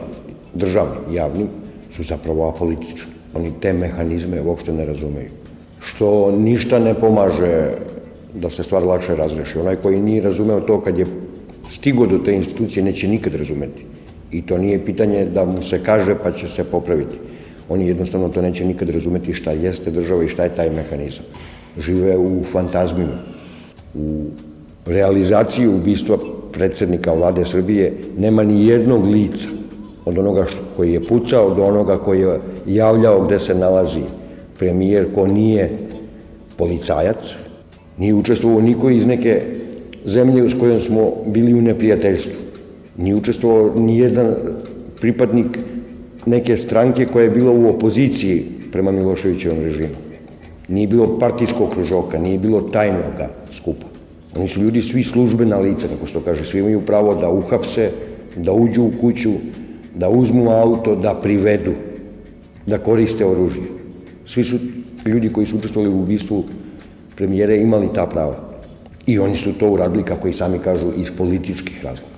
državnim, 0.53 1.15
javnim, 1.15 1.47
su 1.95 2.03
zapravo 2.03 2.49
apolitični. 2.49 3.11
Oni 3.33 3.51
te 3.61 3.73
mehanizme 3.73 4.41
uopšte 4.41 4.73
ne 4.73 4.85
razumeju. 4.85 5.29
Što 5.79 6.31
ništa 6.31 6.79
ne 6.79 6.93
pomaže 6.93 7.71
da 8.33 8.49
se 8.49 8.63
stvar 8.63 8.83
lakše 8.83 9.15
razreši. 9.15 9.59
Onaj 9.59 9.75
koji 9.75 10.01
nije 10.01 10.21
razumeo 10.21 10.61
to 10.61 10.81
kad 10.81 10.97
je 10.99 11.05
stigo 11.69 12.05
do 12.05 12.17
te 12.17 12.35
institucije 12.35 12.83
neće 12.83 13.07
nikad 13.07 13.35
razumeti. 13.35 13.85
I 14.31 14.41
to 14.41 14.57
nije 14.57 14.85
pitanje 14.85 15.25
da 15.25 15.45
mu 15.45 15.61
se 15.61 15.83
kaže 15.83 16.15
pa 16.23 16.31
će 16.31 16.47
se 16.47 16.63
popraviti. 16.63 17.15
Oni 17.69 17.87
jednostavno 17.87 18.29
to 18.29 18.41
neće 18.41 18.65
nikad 18.65 18.89
razumeti 18.89 19.33
šta 19.33 19.51
jeste 19.51 19.91
država 19.91 20.23
i 20.23 20.27
šta 20.27 20.43
je 20.43 20.55
taj 20.55 20.69
mehanizam. 20.69 21.25
Žive 21.77 22.17
u 22.17 22.43
fantazmima, 22.51 23.17
u 23.93 24.25
realizaciji 24.85 25.67
ubistva 25.67 26.17
predsednika 26.51 27.13
vlade 27.13 27.45
Srbije 27.45 27.93
nema 28.17 28.43
ni 28.43 28.65
jednog 28.65 29.05
lica 29.05 29.47
od 30.05 30.17
onoga 30.17 30.45
što, 30.45 30.61
koji 30.77 30.93
je 30.93 31.03
pucao 31.03 31.55
do 31.55 31.63
onoga 31.63 31.97
koji 31.97 32.21
je 32.21 32.39
javljao 32.67 33.25
gde 33.25 33.39
se 33.39 33.55
nalazi 33.55 34.01
premijer 34.59 35.07
ko 35.15 35.27
nije 35.27 35.77
policajac, 36.57 37.17
nije 37.97 38.13
učestvovao 38.13 38.61
niko 38.61 38.89
iz 38.89 39.05
neke 39.05 39.41
zemlje 40.05 40.49
s 40.49 40.59
kojom 40.59 40.81
smo 40.81 41.11
bili 41.25 41.53
u 41.53 41.61
neprijateljstvu. 41.61 42.31
Nije 42.97 43.15
učestvovao 43.15 43.71
ni 43.75 43.97
jedan 43.99 44.35
pripadnik 45.01 45.59
neke 46.25 46.57
stranke 46.57 47.05
koja 47.05 47.23
je 47.23 47.29
bila 47.29 47.51
u 47.51 47.69
opoziciji 47.69 48.45
prema 48.71 48.91
Miloševićevom 48.91 49.59
režimu. 49.59 49.95
Nije 50.67 50.87
bilo 50.87 51.19
partijskog 51.19 51.69
kružoka, 51.73 52.17
nije 52.17 52.39
bilo 52.39 52.61
tajnoga 52.61 53.29
skupa. 53.53 53.85
Oni 54.35 54.47
su 54.47 54.61
ljudi 54.61 54.81
svi 54.81 55.03
službena 55.03 55.59
lica, 55.59 55.87
kako 55.87 56.07
se 56.07 56.13
to 56.13 56.19
kaže, 56.19 56.45
svi 56.45 56.59
imaju 56.59 56.81
pravo 56.81 57.15
da 57.15 57.29
uhapse, 57.29 57.89
da 58.35 58.51
uđu 58.51 58.83
u 58.83 58.91
kuću, 59.01 59.31
da 59.95 60.09
uzmu 60.09 60.51
auto, 60.51 60.95
da 60.95 61.13
privedu, 61.13 61.73
da 62.65 62.77
koriste 62.77 63.25
oružje. 63.25 63.63
Svi 64.25 64.43
su 64.43 64.57
ljudi 65.05 65.29
koji 65.29 65.45
su 65.45 65.57
učestvovali 65.57 65.93
u 65.93 65.99
ubistvu 65.99 66.43
premijere 67.15 67.57
imali 67.57 67.89
ta 67.93 68.05
prava. 68.05 68.35
I 69.05 69.19
oni 69.19 69.35
su 69.35 69.53
to 69.53 69.69
uradili, 69.69 70.03
kako 70.03 70.27
i 70.27 70.33
sami 70.33 70.59
kažu, 70.59 70.91
iz 70.97 71.11
političkih 71.17 71.83
razloga. 71.83 72.13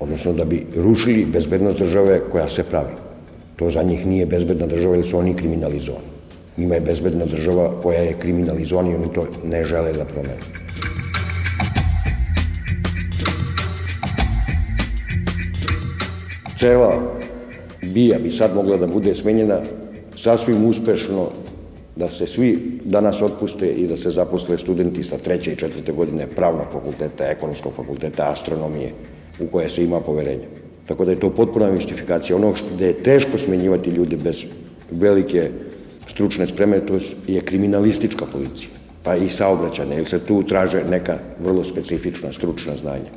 Odnosno 0.00 0.32
da 0.32 0.44
bi 0.44 0.66
rušili 0.76 1.26
bezbednost 1.32 1.78
države 1.78 2.20
koja 2.32 2.48
se 2.48 2.62
pravi. 2.62 2.94
To 3.56 3.70
za 3.70 3.82
njih 3.82 4.06
nije 4.06 4.26
bezbedna 4.26 4.66
država 4.66 4.96
jer 4.96 5.06
su 5.06 5.18
oni 5.18 5.34
kriminalizovani. 5.34 6.04
Njima 6.56 6.74
je 6.74 6.80
bezbedna 6.80 7.24
država 7.24 7.80
koja 7.82 8.00
je 8.00 8.12
kriminalizovana 8.12 8.90
i 8.90 8.94
oni 8.94 9.12
to 9.14 9.26
ne 9.44 9.64
žele 9.64 9.92
da 9.92 10.04
promene. 10.04 10.40
Cela 16.58 17.19
bija 17.94 18.18
bi 18.18 18.30
sad 18.30 18.54
mogla 18.54 18.76
da 18.76 18.86
bude 18.86 19.14
smenjena 19.14 19.60
sasvim 20.16 20.64
uspešno 20.66 21.28
da 21.96 22.08
se 22.08 22.26
svi 22.26 22.58
danas 22.84 23.22
otpuste 23.22 23.72
i 23.72 23.86
da 23.86 23.96
se 23.96 24.10
zaposle 24.10 24.58
studenti 24.58 25.04
sa 25.04 25.18
treće 25.18 25.52
i 25.52 25.56
četvrte 25.56 25.92
godine 25.92 26.26
pravnog 26.26 26.66
fakulteta, 26.72 27.24
ekonomskog 27.24 27.72
fakulteta, 27.72 28.30
astronomije, 28.30 28.92
u 29.40 29.46
koje 29.46 29.70
se 29.70 29.84
ima 29.84 30.00
poverenja. 30.00 30.46
Tako 30.86 31.04
da 31.04 31.10
je 31.10 31.20
to 31.20 31.30
potpuna 31.30 31.70
mistifikacija. 31.70 32.36
Ono 32.36 32.54
što 32.54 32.76
da 32.78 32.86
je 32.86 33.02
teško 33.02 33.38
smenjivati 33.38 33.90
ljude 33.90 34.16
bez 34.16 34.44
velike 34.90 35.50
stručne 36.08 36.46
spreme, 36.46 36.80
to 36.86 36.98
je 37.26 37.40
kriminalistička 37.40 38.26
policija, 38.32 38.70
pa 39.02 39.16
i 39.16 39.28
saobraćane, 39.28 39.96
jer 39.96 40.06
se 40.06 40.18
tu 40.18 40.42
traže 40.42 40.82
neka 40.90 41.18
vrlo 41.44 41.64
specifična 41.64 42.32
stručna 42.32 42.76
znanja. 42.76 43.10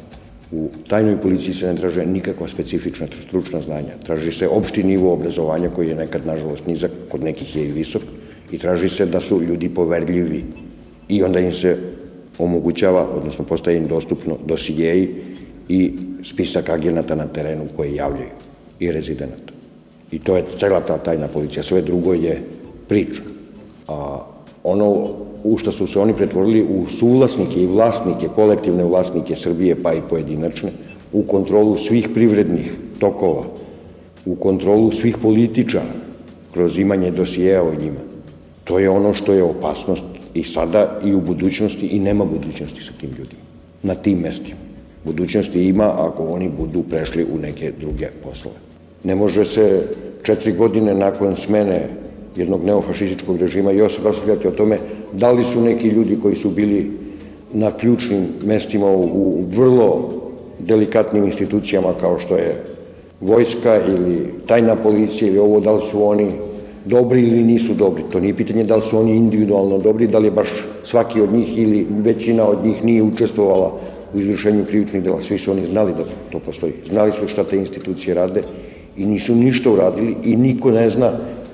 U 0.54 0.70
tajnoj 0.88 1.18
policiji 1.22 1.54
se 1.54 1.68
ne 1.68 1.76
traže 1.76 2.06
nikakva 2.06 2.48
specifična 2.48 3.08
stručna 3.22 3.62
znanja. 3.62 3.98
Traži 4.06 4.32
se 4.32 4.48
opšti 4.48 4.84
nivo 4.84 5.14
obrazovanja 5.14 5.70
koji 5.70 5.90
je 5.90 5.96
nekad, 5.96 6.26
nažalost, 6.26 6.68
nizak, 6.68 6.92
kod 7.10 7.24
nekih 7.24 7.56
je 7.56 7.64
i 7.64 7.72
visok, 7.72 8.02
i 8.52 8.58
traži 8.58 8.90
se 8.90 9.06
da 9.06 9.22
su 9.22 9.42
ljudi 9.42 9.70
poverljivi. 9.70 10.44
I 11.10 11.24
onda 11.24 11.40
im 11.40 11.54
se 11.54 11.78
omogućava, 12.38 13.08
odnosno 13.18 13.46
postaje 13.46 13.78
im 13.78 13.88
dostupno 13.88 14.38
dosijeji 14.46 15.10
i 15.70 15.92
spisak 16.24 16.70
agenata 16.70 17.16
na 17.16 17.26
terenu 17.26 17.66
koji 17.76 17.96
javljaju 17.96 18.30
i 18.80 18.92
rezidenata. 18.92 19.54
I 20.12 20.20
to 20.20 20.38
je 20.38 20.44
cela 20.60 20.82
ta 20.82 20.98
tajna 20.98 21.28
policija. 21.28 21.64
Sve 21.64 21.82
drugo 21.82 22.14
je 22.14 22.42
priča. 22.88 23.22
A 23.88 24.26
ono 24.64 25.10
u 25.44 25.58
što 25.58 25.72
su 25.72 25.88
se 25.88 26.00
oni 26.00 26.14
pretvorili 26.14 26.64
u 26.64 26.90
suvlasnike 26.90 27.64
i 27.64 27.68
vlasnike, 27.68 28.28
kolektivne 28.36 28.84
vlasnike 28.84 29.36
Srbije, 29.36 29.76
pa 29.84 29.94
i 29.94 30.02
pojedinačne, 30.10 30.72
u 31.14 31.24
kontrolu 31.24 31.76
svih 31.76 32.10
privrednih 32.14 32.72
tokova, 33.00 33.44
u 34.26 34.36
kontrolu 34.36 34.92
svih 34.92 35.18
političara, 35.18 35.94
kroz 36.54 36.78
imanje 36.78 37.12
dosijeja 37.12 37.64
o 37.64 37.76
njima. 37.82 38.00
To 38.64 38.80
je 38.80 38.90
ono 38.90 39.14
što 39.14 39.34
je 39.34 39.44
opasnost 39.44 40.04
i 40.34 40.44
sada 40.44 41.00
i 41.06 41.14
u 41.14 41.22
budućnosti 41.22 41.88
i 41.88 42.00
nema 42.00 42.26
budućnosti 42.26 42.84
sa 42.84 42.92
tim 43.00 43.10
ljudima, 43.10 43.42
na 43.84 43.96
tim 43.96 44.20
mestima. 44.20 44.60
Budućnosti 45.06 45.64
ima 45.64 45.94
ako 45.98 46.26
oni 46.26 46.50
budu 46.58 46.84
prešli 46.84 47.26
u 47.34 47.38
neke 47.38 47.72
druge 47.80 48.08
poslove. 48.24 48.56
Ne 49.04 49.16
može 49.16 49.46
se 49.46 49.88
četiri 50.24 50.52
godine 50.52 50.94
nakon 50.94 51.36
smene 51.36 51.90
jednog 52.36 52.66
neofašističkog 52.66 53.38
režima 53.38 53.72
još 53.72 54.00
raspravljati 54.04 54.48
o 54.48 54.52
tome 54.52 54.78
da 55.14 55.32
li 55.32 55.44
su 55.44 55.62
neki 55.62 55.88
ljudi 55.88 56.18
koji 56.22 56.36
su 56.36 56.50
bili 56.50 56.92
na 57.54 57.72
ključnim 57.72 58.28
mestima 58.44 58.92
u, 58.92 59.02
u 59.04 59.44
vrlo 59.50 60.10
delikatnim 60.60 61.26
institucijama 61.26 61.94
kao 62.00 62.20
što 62.20 62.36
je 62.36 62.64
vojska 63.22 63.80
ili 63.88 64.34
tajna 64.48 64.76
policija 64.76 65.28
ili 65.28 65.40
ovo, 65.40 65.60
da 65.60 65.74
li 65.74 65.86
su 65.86 66.06
oni 66.06 66.28
dobri 66.86 67.22
ili 67.22 67.44
nisu 67.44 67.74
dobri. 67.74 68.04
To 68.12 68.20
nije 68.20 68.36
pitanje 68.36 68.64
da 68.64 68.76
li 68.76 68.82
su 68.82 68.98
oni 68.98 69.16
individualno 69.16 69.78
dobri, 69.78 70.08
da 70.08 70.20
li 70.20 70.28
je 70.28 70.32
baš 70.32 70.50
svaki 70.84 71.22
od 71.22 71.34
njih 71.34 71.58
ili 71.58 71.88
većina 71.90 72.48
od 72.48 72.66
njih 72.66 72.84
nije 72.86 73.04
učestvovala 73.04 73.74
u 74.14 74.20
izvršenju 74.20 74.66
krivičnih 74.66 75.04
dela. 75.04 75.22
Svi 75.22 75.38
su 75.38 75.52
oni 75.52 75.66
znali 75.66 75.94
da 75.98 76.04
to 76.32 76.40
postoji. 76.40 76.74
Znali 76.90 77.12
su 77.12 77.28
šta 77.28 77.44
te 77.44 77.58
institucije 77.58 78.16
rade 78.16 78.42
i 78.98 79.06
nisu 79.06 79.36
ništa 79.36 79.72
uradili 79.72 80.16
i 80.24 80.36
niko 80.36 80.72
ne 80.72 80.90
zna 80.90 81.12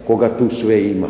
koga 0.08 0.30
tu 0.38 0.50
sve 0.50 0.82
ima. 0.84 1.08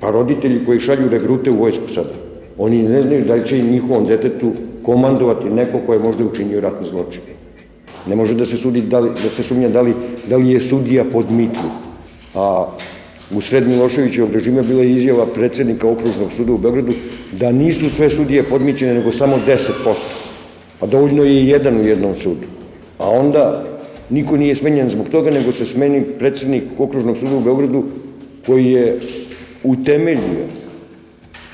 Pa 0.00 0.10
roditelji 0.10 0.64
koji 0.64 0.80
šalju 0.80 1.08
regrute 1.08 1.50
u 1.50 1.56
vojsku 1.56 1.88
sada, 1.88 2.14
oni 2.58 2.82
ne 2.82 3.02
znaju 3.02 3.24
da 3.24 3.34
li 3.34 3.46
će 3.46 3.62
njihovom 3.62 4.06
detetu 4.06 4.52
komandovati 4.82 5.50
neko 5.50 5.78
ko 5.86 5.92
je 5.92 5.98
možda 5.98 6.24
učinio 6.24 6.60
ratni 6.60 6.88
zločin. 6.88 7.22
Ne 8.06 8.16
može 8.16 8.34
da 8.34 8.46
se 8.46 8.56
sudi 8.56 8.80
da, 8.82 9.00
li, 9.00 9.10
da 9.22 9.28
se 9.28 9.42
sumnja 9.42 9.68
da 9.68 9.82
li, 9.82 9.94
da 10.28 10.36
li 10.36 10.50
je 10.50 10.60
sudija 10.60 11.04
pod 11.12 11.30
mitru. 11.30 11.68
A 12.34 12.66
u 13.34 13.40
sred 13.40 13.68
Miloševićevog 13.68 14.32
režima 14.32 14.62
bila 14.62 14.82
je 14.82 14.92
izjava 14.92 15.26
predsednika 15.26 15.88
okružnog 15.88 16.32
suda 16.32 16.52
u 16.52 16.58
Beogradu 16.58 16.92
da 17.32 17.52
nisu 17.52 17.90
sve 17.90 18.10
sudije 18.10 18.42
podmićene, 18.42 18.94
nego 18.94 19.12
samo 19.12 19.36
10%. 19.46 19.94
Pa 20.80 20.86
dovoljno 20.86 21.24
je 21.24 21.46
jedan 21.46 21.80
u 21.80 21.86
jednom 21.86 22.14
sudu. 22.14 22.46
A 22.98 23.10
onda 23.10 23.64
niko 24.10 24.36
nije 24.36 24.54
smenjen 24.54 24.90
zbog 24.90 25.08
toga, 25.08 25.30
nego 25.30 25.52
se 25.52 25.66
smeni 25.66 26.04
predsednik 26.18 26.62
okružnog 26.78 27.16
suda 27.18 27.36
u 27.36 27.40
Beogradu 27.40 27.84
koji 28.46 28.66
je 28.66 28.98
utemeljio 29.62 30.46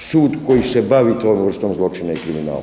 sud 0.01 0.37
koji 0.47 0.63
se 0.63 0.83
bavi 0.83 1.15
tom 1.21 1.45
vrstom 1.45 1.75
zločina 1.75 2.13
i 2.13 2.17
kriminala. 2.17 2.63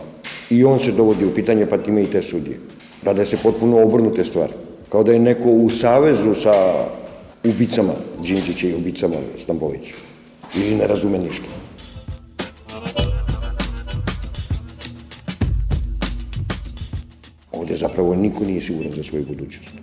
I 0.49 0.63
on 0.63 0.79
se 0.79 0.91
dovodi 0.91 1.25
u 1.25 1.33
pitanje, 1.35 1.65
pa 1.65 1.77
time 1.77 2.03
i 2.03 2.05
te 2.05 2.23
sudije. 2.23 2.59
Rade 3.03 3.25
se 3.25 3.37
potpuno 3.37 3.83
obrnute 3.83 4.25
stvari. 4.25 4.53
Kao 4.89 5.03
da 5.03 5.13
je 5.13 5.19
neko 5.19 5.49
u 5.49 5.69
savezu 5.69 6.33
sa 6.35 6.53
ubicama 7.43 7.93
Đinđića 8.21 8.67
i 8.67 8.75
ubicama 8.75 9.15
Stambovića. 9.43 9.95
Ili 10.55 10.75
ne 10.75 10.87
razume 10.87 11.19
ništa. 11.19 11.45
Ovde 17.51 17.77
zapravo 17.77 18.15
niko 18.15 18.43
nije 18.43 18.61
siguran 18.61 18.91
za 18.93 19.03
svoju 19.03 19.25
budućnost. 19.25 19.79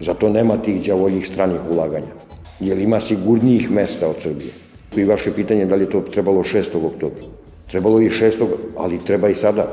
Zato 0.00 0.28
nema 0.28 0.56
tih 0.56 0.82
djavoljih 0.82 1.26
stranih 1.26 1.60
ulaganja. 1.70 2.14
Jer 2.60 2.78
ima 2.78 3.00
sigurnijih 3.00 3.70
mesta 3.70 4.08
od 4.08 4.16
Srbije. 4.22 4.63
I 4.96 5.04
vaše 5.04 5.32
pitanje 5.34 5.66
da 5.66 5.74
li 5.74 5.84
je 5.84 5.90
to 5.90 6.00
trebalo 6.00 6.42
6. 6.42 6.86
oktobra. 6.86 7.24
Trebalo 7.70 8.00
i 8.00 8.08
6. 8.08 8.46
ali 8.76 9.04
treba 9.06 9.28
i 9.28 9.34
sada. 9.34 9.66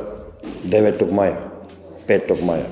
9. 0.65 1.11
maja, 1.11 1.37
5. 2.07 2.43
maja. 2.43 2.65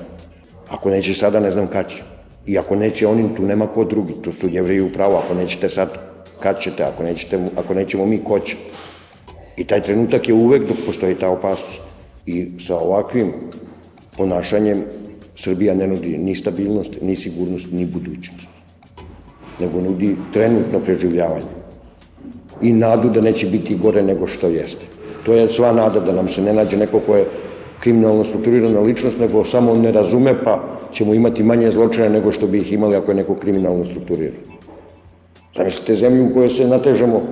Ako 0.68 0.90
neće 0.90 1.14
sada, 1.14 1.40
ne 1.40 1.50
znam 1.50 1.66
kad 1.66 1.88
će. 1.90 2.02
I 2.46 2.58
ako 2.58 2.76
neće 2.76 3.06
oni, 3.06 3.34
tu 3.36 3.42
nema 3.42 3.66
ko 3.66 3.84
drugi. 3.84 4.14
To 4.22 4.32
su 4.32 4.48
jevreji 4.48 4.80
u 4.80 4.92
pravu. 4.92 5.14
Ako 5.14 5.34
nećete 5.34 5.68
sad, 5.68 5.88
kad 6.40 6.60
ćete? 6.60 6.82
Ako, 6.82 7.02
nećete, 7.02 7.38
ako 7.56 7.74
nećemo 7.74 8.06
mi, 8.06 8.24
ko 8.24 8.38
će? 8.38 8.56
I 9.56 9.64
taj 9.64 9.82
trenutak 9.82 10.28
je 10.28 10.34
uvek 10.34 10.68
dok 10.68 10.76
postoji 10.86 11.14
ta 11.14 11.28
opasnost. 11.28 11.80
I 12.26 12.48
sa 12.66 12.76
ovakvim 12.76 13.32
ponašanjem 14.16 14.84
Srbija 15.36 15.74
ne 15.74 15.86
nudi 15.86 16.18
ni 16.18 16.34
stabilnost, 16.34 16.98
ni 17.02 17.16
sigurnost, 17.16 17.66
ni 17.72 17.86
budućnost. 17.86 18.48
Nego 19.60 19.80
nudi 19.80 20.16
trenutno 20.32 20.80
preživljavanje. 20.80 21.59
I 22.62 22.72
nadu 22.72 23.08
da 23.08 23.20
neće 23.20 23.46
biti 23.46 23.76
gore 23.76 24.02
nego 24.02 24.26
što 24.26 24.46
jeste. 24.46 24.86
To 25.26 25.34
je 25.34 25.52
sva 25.52 25.72
nada 25.72 26.00
da 26.00 26.12
nam 26.12 26.28
se 26.28 26.42
ne 26.42 26.52
nađe 26.52 26.76
neko 26.76 27.00
ko 27.00 27.16
je 27.16 27.24
kriminalno 27.80 28.24
strukturirana 28.24 28.80
ličnost, 28.80 29.18
nego 29.18 29.44
samo 29.44 29.74
ne 29.74 29.92
razume 29.92 30.34
pa 30.44 30.62
ćemo 30.92 31.14
imati 31.14 31.42
manje 31.42 31.70
zločine 31.70 32.08
nego 32.08 32.30
što 32.30 32.46
bi 32.46 32.58
ih 32.58 32.72
imali 32.72 32.96
ako 32.96 33.10
je 33.10 33.14
neko 33.14 33.34
kriminalno 33.34 33.84
strukturiran. 33.84 34.40
Zamislite 35.56 35.94
zemlju 35.94 36.26
u 36.26 36.34
kojoj 36.34 36.50
se 36.50 36.68
natežemo 36.68 37.22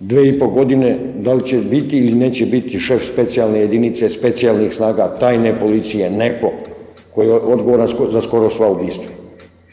dve 0.00 0.28
i 0.28 0.38
po 0.38 0.46
godine, 0.48 0.96
da 1.18 1.34
li 1.34 1.46
će 1.46 1.58
biti 1.58 1.96
ili 1.96 2.12
neće 2.12 2.46
biti 2.46 2.78
šef 2.78 3.12
specijalne 3.12 3.60
jedinice, 3.60 4.08
specijalnih 4.10 4.74
snaga, 4.74 5.14
tajne 5.20 5.60
policije, 5.60 6.10
neko 6.10 6.50
koji 7.14 7.26
je 7.26 7.32
odgovoran 7.32 7.88
za 8.12 8.20
skoro 8.20 8.50
sva 8.50 8.70
ubistva. 8.70 9.04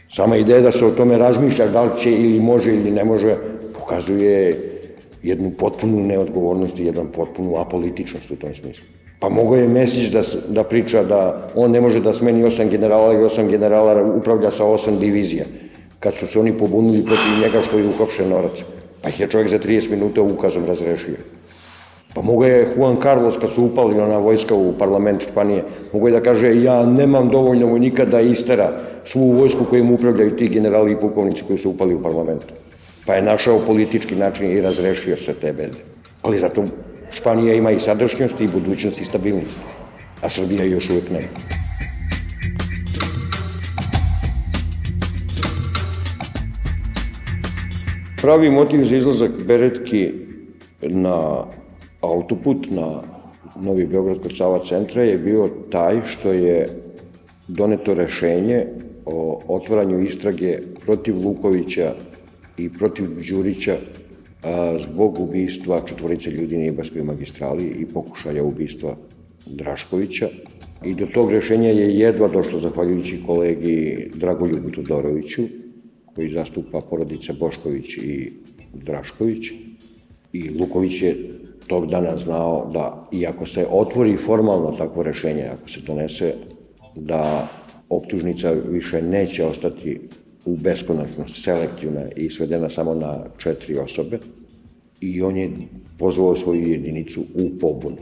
Sama 0.09 0.37
ideja 0.37 0.61
da 0.61 0.71
se 0.71 0.85
o 0.85 0.91
tome 0.91 1.17
razmišlja 1.17 1.67
da 1.67 1.83
li 1.83 1.89
će 1.99 2.11
ili 2.11 2.39
može 2.39 2.73
ili 2.73 2.91
ne 2.91 3.03
može, 3.03 3.35
pokazuje 3.79 4.70
jednu 5.23 5.51
potpunu 5.51 5.99
neodgovornost 5.99 6.79
i 6.79 6.85
jednu 6.85 7.05
potpunu 7.15 7.57
apolitičnost 7.57 8.31
u 8.31 8.35
tom 8.35 8.55
smislu. 8.55 8.85
Pa 9.19 9.29
mogo 9.29 9.55
je 9.55 9.67
Mesić 9.67 10.09
da, 10.09 10.21
da 10.47 10.63
priča 10.63 11.03
da 11.03 11.49
on 11.55 11.71
ne 11.71 11.81
može 11.81 11.99
da 11.99 12.13
smeni 12.13 12.43
osam 12.43 12.69
generala 12.69 13.13
i 13.13 13.23
osam 13.23 13.47
generala 13.47 14.15
upravlja 14.15 14.51
sa 14.51 14.65
osam 14.65 14.99
divizija. 14.99 15.45
Kad 15.99 16.15
su 16.15 16.27
se 16.27 16.39
oni 16.39 16.53
pobunili 16.57 17.05
protiv 17.05 17.41
njega 17.41 17.61
što 17.67 17.77
je 17.77 17.87
uhopšen 17.87 18.29
norac. 18.29 18.63
Pa 19.01 19.09
ih 19.09 19.19
je 19.19 19.27
čovjek 19.27 19.49
za 19.49 19.59
30 19.59 19.91
minuta 19.91 20.21
ukazom 20.21 20.65
razrešio. 20.65 21.15
Pa 22.13 22.21
mogo 22.21 22.45
je 22.45 22.67
Juan 22.77 22.97
Carlos 23.01 23.37
kad 23.37 23.49
su 23.49 23.63
upali 23.63 23.99
ona 23.99 24.17
vojska 24.17 24.55
u 24.55 24.73
parlament 24.79 25.21
Španije, 25.21 25.63
mogo 25.93 26.07
je 26.07 26.11
da 26.11 26.23
kaže 26.23 26.63
ja 26.63 26.85
nemam 26.85 27.29
dovoljno 27.29 27.67
vojnika 27.67 28.05
da 28.05 28.21
istera 28.21 28.71
svu 29.05 29.31
vojsku 29.31 29.65
kojim 29.69 29.91
upravljaju 29.91 30.35
ti 30.35 30.47
generali 30.47 30.91
i 30.91 30.95
pukovnici 30.95 31.43
koji 31.47 31.59
su 31.59 31.69
upali 31.69 31.95
u 31.95 32.03
parlament. 32.03 32.41
Pa 33.11 33.15
je 33.15 33.21
našao 33.21 33.59
politički 33.65 34.15
način 34.15 34.51
i 34.51 34.61
razrešio 34.61 35.17
se 35.17 35.33
te 35.33 35.53
bede. 35.53 35.77
Ali 36.21 36.39
zato 36.39 36.63
Španija 37.11 37.53
ima 37.53 37.71
i 37.71 37.79
sadašnjost 37.79 38.41
i 38.41 38.47
budućnost 38.47 39.01
i 39.01 39.05
stabilnost, 39.05 39.57
a 40.21 40.29
Srbija 40.29 40.63
još 40.63 40.89
uvek 40.89 41.09
nema. 41.09 41.27
Pravi 48.21 48.49
motiv 48.49 48.85
za 48.85 48.95
izlazak 48.95 49.31
Beretki 49.47 50.11
na 50.81 51.43
autoput, 52.01 52.67
na 52.69 53.01
Novi 53.61 53.85
Beograd 53.85 54.21
kod 54.21 54.37
Sava 54.37 54.63
centra 54.65 55.03
je 55.03 55.17
bio 55.17 55.49
taj 55.71 56.01
što 56.05 56.31
je 56.31 56.69
doneto 57.47 57.93
rešenje 57.93 58.65
o 59.05 59.41
otvaranju 59.47 59.99
istrage 59.99 60.59
protiv 60.85 61.19
Lukovića 61.25 61.93
i 62.63 62.69
protiv 62.69 63.05
Đurića 63.29 63.77
a, 64.43 64.77
zbog 64.81 65.19
ubistva 65.19 65.81
četvorice 65.85 66.31
ljudi 66.31 66.57
na 66.57 66.65
Ibarskoj 66.65 67.03
magistrali 67.03 67.65
i 67.65 67.85
pokušaja 67.85 68.43
ubistva 68.43 68.95
Draškovića. 69.45 70.29
I 70.85 70.93
do 70.95 71.05
tog 71.13 71.31
rešenja 71.31 71.69
je 71.69 71.99
jedva 71.99 72.27
došlo 72.27 72.59
zahvaljujući 72.59 73.19
kolegi 73.25 74.09
Dragoljubu 74.15 74.71
Todoroviću, 74.71 75.43
koji 76.15 76.29
zastupa 76.29 76.81
porodice 76.89 77.33
Bošković 77.33 77.97
i 77.97 78.33
Drašković. 78.73 79.51
I 80.33 80.49
Luković 80.49 81.01
je 81.01 81.15
tog 81.67 81.89
dana 81.89 82.17
znao 82.17 82.71
da, 82.73 83.07
iako 83.11 83.45
se 83.45 83.65
otvori 83.71 84.17
formalno 84.17 84.71
takvo 84.71 85.03
rešenje, 85.03 85.43
ako 85.43 85.69
se 85.69 85.79
donese, 85.87 86.33
da 86.95 87.47
optužnica 87.89 88.51
više 88.51 89.01
neće 89.01 89.45
ostati 89.45 89.99
u 90.45 90.55
beskonačnost 90.57 91.43
selektivna 91.43 92.01
i 92.15 92.29
svedena 92.29 92.69
samo 92.69 92.95
na 92.95 93.17
četiri 93.37 93.77
osobe 93.77 94.19
i 95.01 95.21
on 95.21 95.37
je 95.37 95.51
pozvao 95.99 96.35
svoju 96.35 96.67
jedinicu 96.67 97.21
u 97.21 97.59
pobunu. 97.59 97.97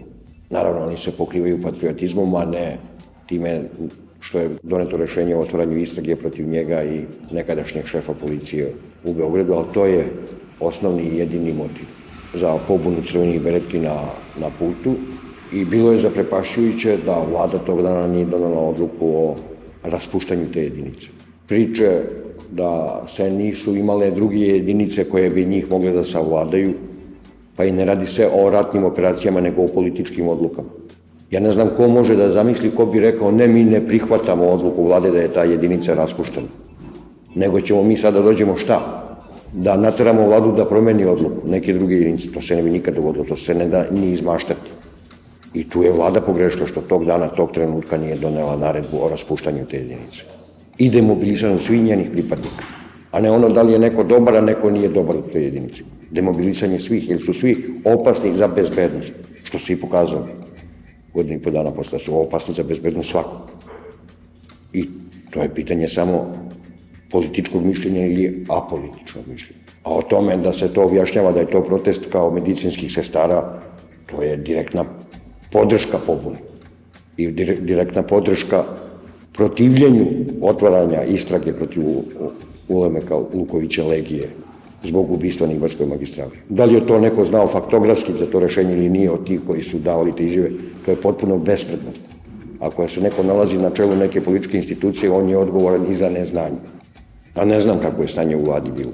Naravno, 0.50 0.86
oni 0.86 0.98
se 0.98 1.12
pokrivaju 1.12 1.62
patriotizmom, 1.62 2.36
a 2.36 2.46
ne 2.46 2.78
time 3.26 3.62
što 4.20 4.40
je 4.40 4.50
doneto 4.64 4.98
rešenje 4.98 5.36
o 5.36 5.40
otvaranju 5.40 5.78
istrage 5.78 6.16
protiv 6.16 6.48
njega 6.48 6.84
i 6.84 7.02
nekadašnjeg 7.32 7.86
šefa 7.86 8.14
policije 8.14 8.74
u 9.04 9.14
Beogradu, 9.14 9.54
ali 9.54 9.74
to 9.74 9.86
je 9.86 10.08
osnovni 10.60 11.04
i 11.04 11.18
jedini 11.18 11.54
motiv 11.54 11.86
za 12.34 12.58
pobunu 12.68 13.02
crvenih 13.06 13.42
beretki 13.42 13.80
na, 13.80 13.96
na 14.40 14.50
putu 14.60 14.96
i 15.54 15.66
bilo 15.66 15.92
je 15.92 16.00
zaprepašćujuće 16.00 16.98
da 17.06 17.26
vlada 17.32 17.58
tog 17.58 17.82
dana 17.82 18.08
nije 18.08 18.26
donala 18.26 18.60
odluku 18.60 19.08
o 19.16 19.36
raspuštanju 19.84 20.52
te 20.54 20.64
jedinice. 20.64 21.08
Priče 21.48 22.04
da 22.52 23.02
se 23.08 23.30
nisu 23.32 23.76
imale 23.76 24.12
druge 24.12 24.38
jedinice 24.38 25.04
koje 25.04 25.30
bi 25.30 25.46
njih 25.46 25.70
mogle 25.72 25.92
da 25.92 26.04
savladaju, 26.04 26.74
pa 27.56 27.66
i 27.66 27.72
ne 27.72 27.86
radi 27.86 28.06
se 28.06 28.30
o 28.34 28.50
ratnim 28.50 28.84
operacijama, 28.84 29.42
nego 29.42 29.64
o 29.64 29.68
političkim 29.68 30.28
odlukama. 30.28 30.70
Ja 31.32 31.40
ne 31.40 31.52
znam 31.52 31.70
ko 31.78 31.88
može 31.88 32.16
da 32.16 32.32
zamisli, 32.32 32.72
ko 32.72 32.86
bi 32.86 33.00
rekao 33.00 33.32
ne, 33.32 33.48
mi 33.48 33.64
ne 33.64 33.88
prihvatamo 33.88 34.46
odluku 34.46 34.84
vlade 34.84 35.12
da 35.12 35.20
je 35.20 35.34
ta 35.34 35.44
jedinica 35.44 35.94
raspuštena. 35.94 36.48
Nego 37.36 37.62
ćemo 37.62 37.84
mi 37.84 37.98
sada 37.98 38.22
dođemo 38.22 38.56
šta? 38.58 39.06
Da 39.54 39.78
nateramo 39.78 40.28
vladu 40.28 40.52
da 40.52 40.66
promeni 40.66 41.06
odluku, 41.06 41.48
neke 41.48 41.74
druge 41.74 41.96
jedinice. 41.96 42.32
To 42.32 42.42
se 42.42 42.56
ne 42.56 42.64
bi 42.64 42.70
nikad 42.70 42.96
dogodilo, 42.96 43.26
to 43.26 43.38
se 43.38 43.54
ne 43.54 43.68
da 43.68 43.86
ni 43.92 44.12
izmaštati. 44.12 44.70
I 45.54 45.70
tu 45.70 45.84
je 45.84 45.92
vlada 45.92 46.22
pogrešila 46.22 46.68
što 46.68 46.82
tog 46.82 47.06
dana, 47.06 47.28
tog 47.28 47.52
trenutka 47.52 47.98
nije 47.98 48.16
donela 48.16 48.58
naredbu 48.58 48.98
o 49.02 49.10
raspuštanju 49.10 49.66
te 49.66 49.78
jedinice. 49.78 50.39
I 50.80 50.90
demobilisanju 50.90 51.60
svih 51.60 51.84
njenih 51.84 52.10
pripadnika. 52.12 52.64
A 53.12 53.22
ne 53.22 53.32
ono 53.32 53.50
da 53.50 53.62
li 53.62 53.74
je 53.74 53.80
neko 53.80 54.04
dobar, 54.04 54.38
a 54.38 54.42
neko 54.42 54.70
nije 54.72 54.90
dobar 54.90 55.16
u 55.16 55.22
toj 55.22 55.44
jedinici. 55.44 55.84
Demobilisanje 56.12 56.80
svih, 56.80 57.10
jer 57.10 57.22
su 57.26 57.34
svi 57.34 57.82
opasni 57.86 58.34
za 58.34 58.48
bezbednost, 58.48 59.12
što 59.44 59.60
se 59.60 59.74
i 59.74 59.76
pokazalo 59.76 60.28
godinu 61.14 61.36
i 61.36 61.42
po 61.42 61.52
dana 61.52 61.72
posle 61.72 62.00
su 62.00 62.20
opasni 62.22 62.54
za 62.54 62.64
bezbednost 62.64 63.10
svakog. 63.10 63.52
I 64.74 64.86
to 65.30 65.42
je 65.42 65.56
pitanje 65.56 65.88
samo 65.88 66.34
političkog 67.10 67.66
mišljenja 67.66 68.06
ili 68.06 68.46
apolitičkog 68.50 69.24
mišljenja. 69.28 69.62
A 69.84 69.94
o 69.94 70.02
tome 70.02 70.38
da 70.38 70.54
se 70.54 70.74
to 70.74 70.84
objašnjava 70.84 71.32
da 71.32 71.40
je 71.40 71.52
to 71.52 71.62
protest 71.64 72.06
kao 72.12 72.32
medicinskih 72.32 72.92
sestara, 72.94 73.62
to 74.06 74.22
je 74.22 74.38
direktna 74.38 74.86
podrška 75.52 75.98
pobuni 76.06 76.38
i 77.18 77.28
direktna 77.62 78.04
podrška 78.04 78.64
protivljenju 79.40 80.06
otvaranja 80.42 81.04
istrage 81.04 81.54
protiv 81.54 81.84
Ulemeka 82.68 83.16
Lukovića 83.16 83.86
Legije 83.88 84.30
zbog 84.84 85.12
ubistva 85.12 85.48
na 85.48 85.54
Ibarskoj 85.54 85.86
magistrali. 85.86 86.32
Da 86.50 86.66
li 86.66 86.74
je 86.74 86.88
to 86.88 87.00
neko 87.00 87.26
znao 87.26 87.48
faktografski 87.48 88.14
za 88.20 88.26
to 88.26 88.40
rešenje 88.40 88.74
ili 88.74 88.90
nije 88.90 89.12
od 89.12 89.28
tih 89.28 89.40
koji 89.48 89.64
su 89.64 89.80
davali 89.80 90.16
te 90.16 90.26
izjave, 90.26 90.50
to 90.86 90.92
je 90.92 91.02
potpuno 91.02 91.38
bespredmetno. 91.38 92.04
Ako 92.60 92.88
se 92.88 93.02
neko 93.02 93.24
nalazi 93.24 93.58
na 93.58 93.70
čelu 93.70 93.96
neke 93.96 94.22
političke 94.22 94.58
institucije, 94.58 95.12
on 95.12 95.30
je 95.30 95.38
odgovoran 95.38 95.86
i 95.92 95.96
za 95.96 96.10
neznanje. 96.10 96.60
A 97.36 97.46
ne 97.46 97.62
znam 97.62 97.80
kako 97.80 98.02
je 98.02 98.08
stanje 98.08 98.36
u 98.36 98.44
vladi 98.44 98.72
bilo. 98.72 98.92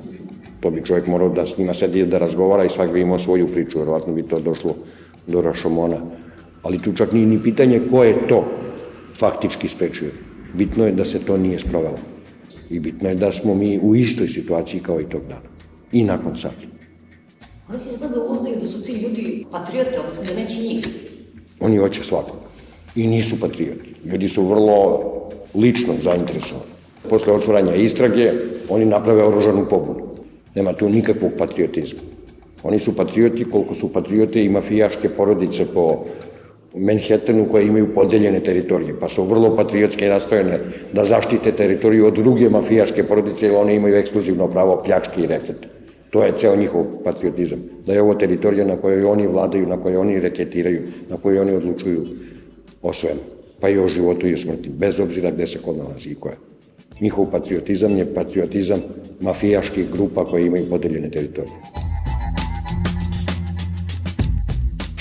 To 0.59 0.69
bi 0.69 0.85
čovjek 0.85 1.07
morao 1.07 1.29
da 1.29 1.45
s 1.45 1.57
njima 1.57 1.73
sedi 1.73 2.05
da 2.05 2.17
razgovara 2.17 2.65
i 2.65 2.69
svak 2.69 2.93
bi 2.93 3.01
imao 3.01 3.19
svoju 3.19 3.47
priču, 3.47 3.79
verovatno 3.79 4.13
bi 4.13 4.23
to 4.23 4.39
došlo 4.39 4.75
do 5.27 5.41
Rašomona. 5.41 5.97
Ali 6.63 6.81
tu 6.81 6.93
čak 6.93 7.11
nije 7.13 7.25
ni 7.25 7.41
pitanje 7.41 7.81
ko 7.89 8.03
je 8.03 8.27
to 8.27 8.45
faktički 9.17 9.67
sprečio. 9.67 10.09
Bitno 10.57 10.85
je 10.85 10.91
da 10.91 11.05
se 11.05 11.19
to 11.19 11.37
nije 11.37 11.59
sprovalo. 11.59 11.97
I 12.69 12.79
bitno 12.79 13.09
je 13.09 13.15
da 13.15 13.31
smo 13.31 13.53
mi 13.55 13.79
u 13.81 13.95
istoj 13.95 14.27
situaciji 14.27 14.79
kao 14.79 15.01
i 15.01 15.09
tog 15.09 15.21
dana 15.29 15.55
i 15.91 16.03
nakon 16.03 16.37
sad. 16.37 16.51
Oni 17.69 17.79
se 17.79 17.89
izgleda 17.89 18.21
uznaju 18.29 18.55
da 18.61 18.67
su 18.67 18.85
ti 18.85 18.91
ljudi 18.91 19.45
patriote, 19.51 19.99
odnosno 19.99 20.23
da 20.29 20.41
neće 20.41 20.59
njih. 20.59 20.87
Oni 21.59 21.77
hoće 21.77 22.03
svakog. 22.03 22.35
I 22.95 23.07
nisu 23.07 23.39
patrioti. 23.39 23.95
Ljudi 24.05 24.29
su 24.29 24.45
vrlo 24.47 25.01
lično 25.55 25.93
zainteresovani. 26.03 26.71
Posle 27.09 27.33
otvoranja 27.33 27.75
istrage, 27.75 28.33
oni 28.69 28.85
naprave 28.85 29.23
oružanu 29.23 29.65
pobunu. 29.69 30.05
Nema 30.55 30.73
tu 30.73 30.89
nikakvog 30.89 31.31
patriotizma. 31.37 31.99
Oni 32.63 32.79
su 32.79 32.95
patrioti 32.95 33.45
koliko 33.51 33.73
su 33.75 33.93
patriote 33.93 34.43
i 34.43 34.49
mafijaške 34.49 35.09
porodice 35.09 35.65
po 35.73 36.05
Manhattanu 36.77 37.47
koje 37.51 37.65
imaju 37.65 37.93
podeljene 37.93 38.39
teritorije, 38.39 38.99
pa 38.99 39.09
su 39.09 39.23
vrlo 39.23 39.55
patriotske 39.55 40.09
nastrojene 40.09 40.59
da 40.93 41.05
zaštite 41.05 41.51
teritoriju 41.51 42.05
od 42.05 42.13
druge 42.13 42.49
mafijaške 42.49 43.03
porodice, 43.03 43.45
jer 43.45 43.55
one 43.55 43.75
imaju 43.75 43.95
ekskluzivno 43.95 44.47
pravo 44.47 44.81
pljačke 44.85 45.21
i 45.21 45.27
rekete. 45.27 45.67
To 46.09 46.23
je 46.23 46.33
ceo 46.37 46.55
njihov 46.55 46.85
patriotizam. 47.03 47.59
Da 47.85 47.93
je 47.93 48.01
ovo 48.01 48.13
teritorija 48.13 48.65
na 48.65 48.77
kojoj 48.77 49.03
oni 49.03 49.27
vladaju, 49.27 49.67
na 49.67 49.77
kojoj 49.77 49.97
oni 49.97 50.19
reketiraju, 50.19 50.81
na 51.09 51.17
kojoj 51.17 51.39
oni 51.39 51.51
odlučuju 51.51 52.05
o 52.81 52.93
svemu. 52.93 53.19
Pa 53.59 53.69
i 53.69 53.77
o 53.77 53.87
životu 53.87 54.27
i 54.27 54.33
o 54.33 54.37
smrti, 54.37 54.69
bez 54.69 54.99
obzira 54.99 55.31
gde 55.31 55.47
se 55.47 55.59
kod 55.59 55.77
nalazi 55.77 56.09
i 56.09 56.15
koja. 56.15 56.35
Njihov 57.01 57.31
patriotizam 57.31 57.97
je 57.97 58.13
patriotizam 58.13 58.79
mafijaških 59.21 59.91
grupa 59.91 60.25
koje 60.25 60.45
imaju 60.45 60.69
podeljene 60.69 61.09
teritorije. 61.09 61.55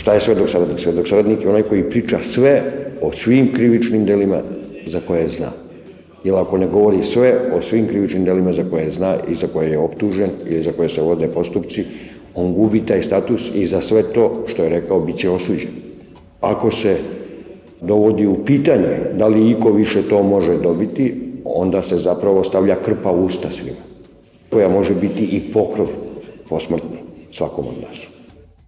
Šta 0.05 0.15
je 0.15 0.21
svedok 0.21 0.49
saradnik? 0.51 0.81
Svedok 0.81 1.09
saradnik 1.09 1.43
je 1.43 1.49
onaj 1.49 1.63
koji 1.63 1.91
priča 1.91 2.19
sve 2.23 2.63
o 3.01 3.13
svim 3.13 3.53
krivičnim 3.53 4.05
delima 4.05 4.41
za 4.87 5.01
koje 5.01 5.29
zna. 5.29 5.49
Jer 6.25 6.35
ako 6.35 6.59
ne 6.59 6.67
govori 6.67 7.05
sve 7.05 7.33
o 7.57 7.63
svim 7.63 7.87
krivičnim 7.89 8.25
delima 8.25 8.53
za 8.53 8.65
koje 8.71 8.91
zna 8.91 9.17
i 9.29 9.35
za 9.35 9.47
koje 9.47 9.71
je 9.71 9.79
optužen 9.79 10.31
ili 10.47 10.63
za 10.63 10.73
koje 10.73 10.89
se 10.89 11.01
vode 11.03 11.29
postupci, 11.29 11.85
on 12.35 12.53
gubi 12.53 12.85
taj 12.87 13.03
status 13.03 13.49
i 13.55 13.67
za 13.67 13.81
sve 13.81 14.03
to 14.13 14.45
što 14.47 14.63
je 14.63 14.69
rekao 14.69 15.01
bit 15.01 15.17
će 15.17 15.31
osuđen. 15.31 15.73
Ako 16.41 16.71
se 16.71 16.97
dovodi 17.81 18.27
u 18.27 18.45
pitanje 18.45 19.17
da 19.19 19.27
li 19.27 19.51
iko 19.51 19.73
više 19.73 20.09
to 20.09 20.23
može 20.23 20.59
dobiti, 20.59 21.15
onda 21.45 21.83
se 21.83 21.97
zapravo 21.97 22.45
stavlja 22.45 22.77
krpa 22.85 23.11
usta 23.11 23.51
svima, 23.51 23.85
koja 24.51 24.69
može 24.69 24.95
biti 24.95 25.25
i 25.25 25.53
pokrov 25.53 25.89
posmrtni 26.49 26.99
svakom 27.33 27.69
od 27.69 27.81
nas. 27.89 28.14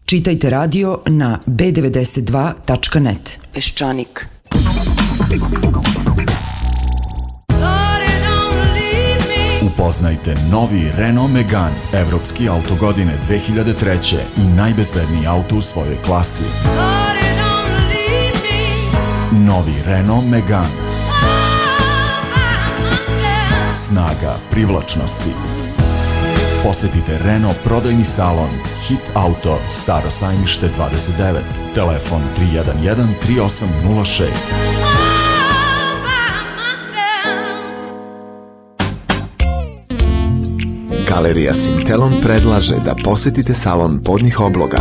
Čitajte 0.06 0.50
radio 0.50 1.00
na 1.06 1.38
b92.net. 1.46 3.38
Peščanik. 3.54 4.26
Upoznajte 9.66 10.34
novi 10.50 10.84
Renault 10.96 11.32
Megane, 11.32 11.74
evropski 11.92 12.48
auto 12.48 12.74
godine 12.80 13.18
2003. 13.28 14.16
i 14.36 14.40
najbezbedniji 14.56 15.26
auto 15.26 15.56
u 15.56 15.60
svojoj 15.60 15.96
klasi. 16.06 16.44
Novi 19.32 19.74
Renault 19.86 20.24
Megane. 20.30 20.76
Snaga 23.76 24.36
privlačnosti. 24.50 25.30
Posetite 26.62 27.18
Renault 27.18 27.56
prodajni 27.64 28.04
salon 28.04 28.75
Hit 28.88 29.00
Auto, 29.14 29.58
Staro 29.70 30.10
sajmište 30.10 30.70
29, 30.78 31.40
telefon 31.74 32.22
311 32.36 33.06
3806. 33.26 34.52
Galerija 41.08 41.54
Sintelon 41.54 42.12
predlaže 42.22 42.76
da 42.84 42.94
posetite 43.04 43.54
salon 43.54 44.00
podnih 44.04 44.40
obloga 44.40 44.80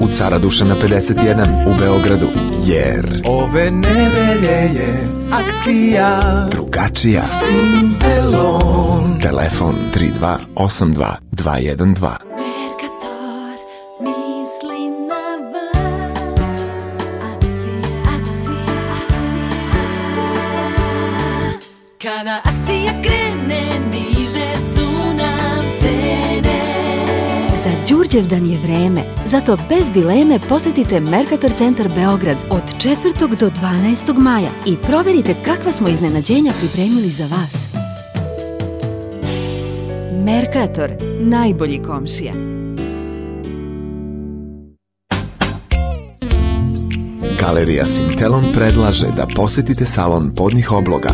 u 0.00 0.08
Cara 0.08 0.38
Dušana 0.38 0.74
51 0.74 1.66
u 1.66 1.74
Beogradu, 1.78 2.28
jer 2.66 3.22
ove 3.26 3.70
nedelje 3.70 4.56
je 4.74 5.06
akcija 5.32 6.20
drugačija. 6.50 7.24
Sintelon. 7.26 9.18
Telefon 9.22 9.74
3282 9.94 11.14
212. 11.32 12.37
Đurđevdan 28.12 28.46
je 28.46 28.58
vreme, 28.58 29.00
zato 29.26 29.56
bez 29.68 29.90
dileme 29.94 30.38
posetite 30.48 31.00
Mercator 31.00 31.52
centar 31.52 31.88
Beograd 31.88 32.36
od 32.50 32.62
4. 32.78 33.38
do 33.40 33.50
12. 33.50 34.18
maja 34.18 34.50
i 34.66 34.76
proverite 34.76 35.34
kakva 35.44 35.72
smo 35.72 35.88
iznenađenja 35.88 36.52
pripremili 36.58 37.08
za 37.08 37.26
vas. 37.26 37.68
Mercator, 40.24 40.90
najbolji 41.20 41.82
komšija. 41.86 42.32
Galerija 47.40 47.86
Sintelon 47.86 48.44
predlaže 48.54 49.06
da 49.16 49.26
posetite 49.36 49.86
salon 49.86 50.34
podnih 50.34 50.72
obloga 50.72 51.10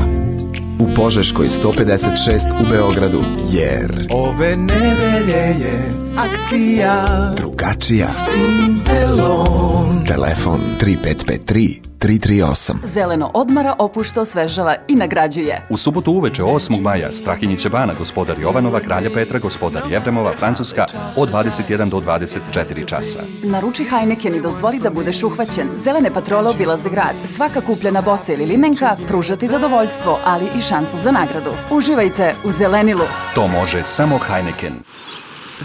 Požeškoj 0.96 1.48
156 1.48 2.61
u 2.61 2.70
Beogradu, 2.70 3.20
jer 3.52 4.07
ove 4.11 4.57
nedelje 4.57 5.37
je 5.37 5.92
akcija 6.16 7.33
drugačija. 7.37 8.11
Sintelon. 8.12 10.04
Telefon 10.07 10.61
3553 10.80 11.94
338. 12.04 12.74
Zeleno 12.85 13.30
odmara, 13.35 13.74
opušta, 13.78 14.20
osvežava 14.20 14.76
i 14.88 14.94
nagrađuje. 14.94 15.66
U 15.70 15.76
subotu 15.76 16.12
uveče 16.12 16.42
8. 16.42 16.80
maja 16.80 17.12
Strahinjiće 17.12 17.68
bana, 17.68 17.94
gospodar 17.98 18.38
Jovanova, 18.40 18.80
kralja 18.80 19.11
Petra, 19.14 19.38
gospodar 19.38 19.83
Jevremova, 19.90 20.33
Francuska 20.38 20.87
od 21.16 21.33
21 21.33 21.90
do 21.90 21.96
24 21.96 22.87
časa. 22.87 23.20
Naruči 23.42 23.85
Heineken 23.85 24.35
i 24.35 24.40
dozvoli 24.40 24.78
da 24.78 24.90
budeš 24.90 25.22
uhvaćen. 25.22 25.68
Zelene 25.76 26.11
patrole 26.11 26.50
obilaze 26.50 26.90
grad. 26.90 27.14
Svaka 27.26 27.61
kupljena 27.61 28.02
boca 28.02 28.33
ili 28.33 28.46
limenka 28.46 28.96
pruža 29.09 29.37
ti 29.37 29.48
zadovoljstvo, 29.48 30.18
ali 30.24 30.44
i 30.59 30.62
šansu 30.85 30.99
za 30.99 31.11
nagradu. 31.11 31.51
Uživajte 31.70 32.35
u 32.44 32.51
zelenilu. 32.51 33.05
To 33.35 33.49
može 33.49 33.83
samo 33.83 34.18
Heineken. 34.18 34.73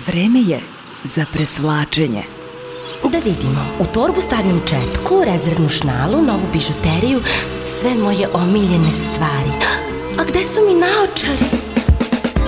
Vreme 0.08 0.40
je 0.40 0.60
za 1.04 1.26
presvlačenje. 1.34 2.24
Da 3.12 3.20
vidimo, 3.20 3.66
u 3.80 3.86
torbu 3.86 4.22
stavim 4.22 4.62
četku, 4.66 5.24
rezervnu 5.26 5.70
šnalu, 5.70 6.22
novu 6.22 6.48
bižuteriju, 6.54 7.22
sve 7.64 7.96
moje 7.96 8.28
omiljene 8.34 8.92
stvari. 8.92 9.52
A 10.20 10.24
gde 10.24 10.44
su 10.44 10.60
mi 10.68 10.74
naočari? 10.74 11.46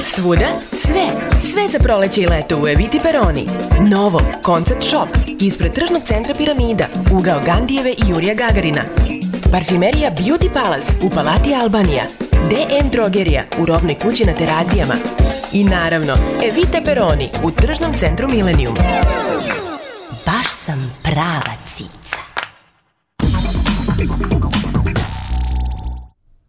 Svuda, 0.03 0.47
sve. 0.71 1.07
Sve 1.41 1.69
za 1.71 1.79
proleće 1.79 2.21
i 2.21 2.25
leto 2.25 2.59
u 2.63 2.67
Eviti 2.67 2.99
Peroni. 3.03 3.45
Novo, 3.79 4.21
Concept 4.45 4.83
Shop, 4.83 5.09
ispred 5.39 5.73
tržnog 5.73 6.01
centra 6.05 6.33
Piramida, 6.33 6.85
ugao 7.13 7.39
Gandijeve 7.45 7.91
i 7.91 8.09
Jurija 8.09 8.33
Gagarina. 8.33 8.81
Parfimerija 9.51 10.11
Beauty 10.11 10.53
Palace 10.53 10.93
u 11.03 11.09
Palati 11.09 11.55
Albanija. 11.55 12.30
DM 12.49 12.89
Drogerija 12.91 13.43
u 13.61 13.65
robnoj 13.65 13.95
kući 13.95 14.25
na 14.25 14.33
Terazijama. 14.33 14.93
I 15.53 15.63
naravno, 15.63 16.13
Evite 16.49 16.81
Peroni 16.85 17.29
u 17.43 17.51
tržnom 17.51 17.93
centru 17.97 18.27
Millennium. 18.31 18.75
Baš 20.25 20.47
sam 20.47 20.93
prava 21.03 21.55
cica. 21.75 22.17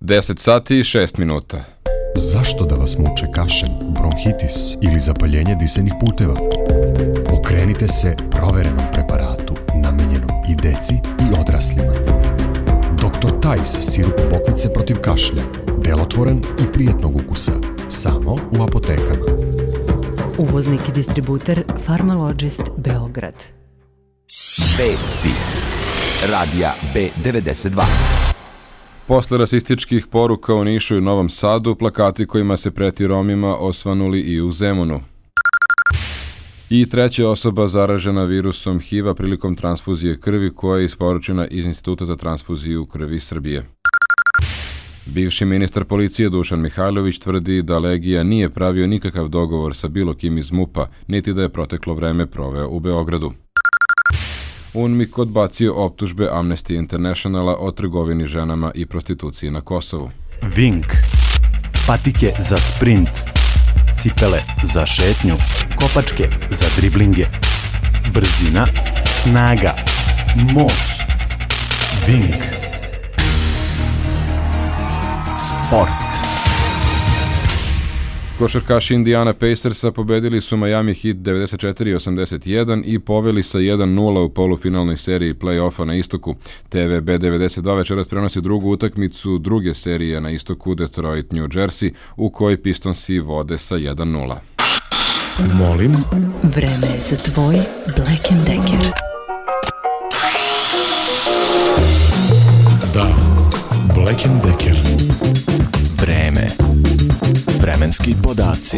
10 0.01 0.39
sati 0.39 0.79
i 0.79 0.83
6 0.85 1.19
minuta. 1.19 1.65
Zašto 2.17 2.65
da 2.65 2.75
vas 2.75 2.99
muče 2.99 3.27
kašelj, 3.35 3.71
bronhitis 3.89 4.75
ili 4.83 5.01
zapaljenje 5.01 5.55
disenih 5.55 5.93
puteva? 6.01 6.35
Okrenite 7.39 7.89
se 7.89 8.17
proverenom 8.31 8.85
preparatu 8.93 9.55
namenjenom 9.75 10.31
i 10.49 10.55
deci 10.55 10.95
i 10.95 11.41
odraslima. 11.41 12.42
Dr. 12.97 13.41
Tajs 13.41 13.79
sirup 13.81 14.15
bokvice 14.31 14.73
protiv 14.73 14.97
kašlja, 14.97 15.43
delotvoren 15.85 16.39
i 16.39 16.73
prijetnog 16.73 17.17
ukusa, 17.17 17.53
samo 17.89 18.33
u 18.33 18.63
apotekama. 18.63 19.25
Uvoznik 20.39 20.89
i 20.89 20.93
distributer 20.93 21.65
Pharmalogist 21.85 22.63
Beograd. 22.77 23.35
Vesti. 24.79 25.35
Radija 26.33 26.73
B92. 26.95 27.83
Posle 29.07 29.39
rasističkih 29.39 30.07
poruka 30.07 30.55
u 30.55 30.65
Nišu 30.65 30.97
i 30.97 31.01
Novom 31.01 31.29
Sadu, 31.29 31.75
plakati 31.75 32.27
kojima 32.27 32.57
se 32.57 32.71
preti 32.71 33.07
Romima 33.07 33.57
osvanuli 33.57 34.21
i 34.21 34.41
u 34.41 34.53
Zemunu. 34.53 35.12
I 36.75 36.87
treća 36.87 37.29
osoba 37.29 37.69
zaražena 37.69 38.25
virusom 38.25 38.81
HIV-a 38.81 39.15
prilikom 39.15 39.55
transfuzije 39.55 40.21
krvi 40.21 40.55
koja 40.55 40.79
je 40.79 40.85
isporučena 40.85 41.47
iz 41.47 41.65
Instituta 41.65 42.07
za 42.07 42.17
transfuziju 42.17 42.87
krvi 42.87 43.21
Srbije. 43.21 43.65
Bivši 45.07 45.45
ministar 45.45 45.85
policije 45.85 46.29
Dušan 46.29 46.61
Mihajlović 46.61 47.19
tvrdi 47.19 47.63
da 47.63 47.79
Legija 47.79 48.23
nije 48.23 48.51
pravio 48.51 48.87
nikakav 48.87 49.29
dogovor 49.29 49.77
sa 49.77 49.89
bilo 49.89 50.15
kim 50.15 50.39
iz 50.39 50.53
MUPA, 50.53 50.87
niti 51.07 51.33
da 51.33 51.43
je 51.43 51.49
proteklo 51.49 51.95
vreme 51.95 52.27
proveo 52.27 52.69
u 52.69 52.81
Beogradu. 52.81 53.33
UNMIK 54.75 55.19
odbacio 55.19 55.75
optužbe 55.75 56.29
Amnesty 56.33 56.79
Internationala 56.79 57.57
o 57.59 57.71
trgovini 57.71 58.27
ženama 58.27 58.71
i 58.75 58.87
prostituciji 58.87 59.51
na 59.51 59.61
Kosovu. 59.61 60.11
Vink. 60.57 60.87
Patike 61.87 62.33
za 62.39 62.57
sprint. 62.57 63.42
Cipele 63.99 64.43
za 64.63 64.87
šetnju. 64.87 65.37
Kopačke 65.77 66.29
za 66.51 66.67
driblinge. 66.77 67.27
Brzina. 68.13 68.67
Snaga. 69.23 69.75
Moć. 70.55 71.03
Vink. 72.07 72.45
Sport. 75.39 76.12
Košarkaši 78.39 78.95
Indiana 78.95 79.33
Pacersa 79.33 79.93
pobedili 79.93 80.41
su 80.41 80.57
Miami 80.57 80.95
Heat 80.95 81.17
94-81 81.17 82.83
i 82.85 82.99
poveli 82.99 83.43
sa 83.43 83.59
1-0 83.59 84.25
u 84.25 84.29
polufinalnoj 84.29 84.97
seriji 84.97 85.35
play-offa 85.35 85.85
na 85.85 85.95
istoku. 85.95 86.35
TVB 86.69 87.09
92 87.09 87.77
večeras 87.77 88.09
prenosi 88.09 88.41
drugu 88.41 88.71
utakmicu 88.71 89.39
druge 89.39 89.75
serije 89.75 90.21
na 90.21 90.31
istoku 90.31 90.75
Detroit 90.75 91.33
New 91.33 91.49
Jersey 91.49 91.93
u 92.17 92.31
kojoj 92.31 92.63
Pistonsi 92.63 93.19
vode 93.19 93.59
sa 93.59 93.77
1-0. 93.77 94.35
Molim. 95.55 95.93
Vreme 96.43 96.87
je 96.87 97.01
za 97.01 97.17
tvoj 97.17 97.55
Black 97.97 98.31
and 98.31 98.47
Decker. 98.47 98.93
Da, 102.95 103.09
Black 103.95 104.27
and 104.27 104.43
Decker. 104.43 104.77
Vreme. 106.01 106.62
Vremenski 107.63 108.15
podaci. 108.23 108.77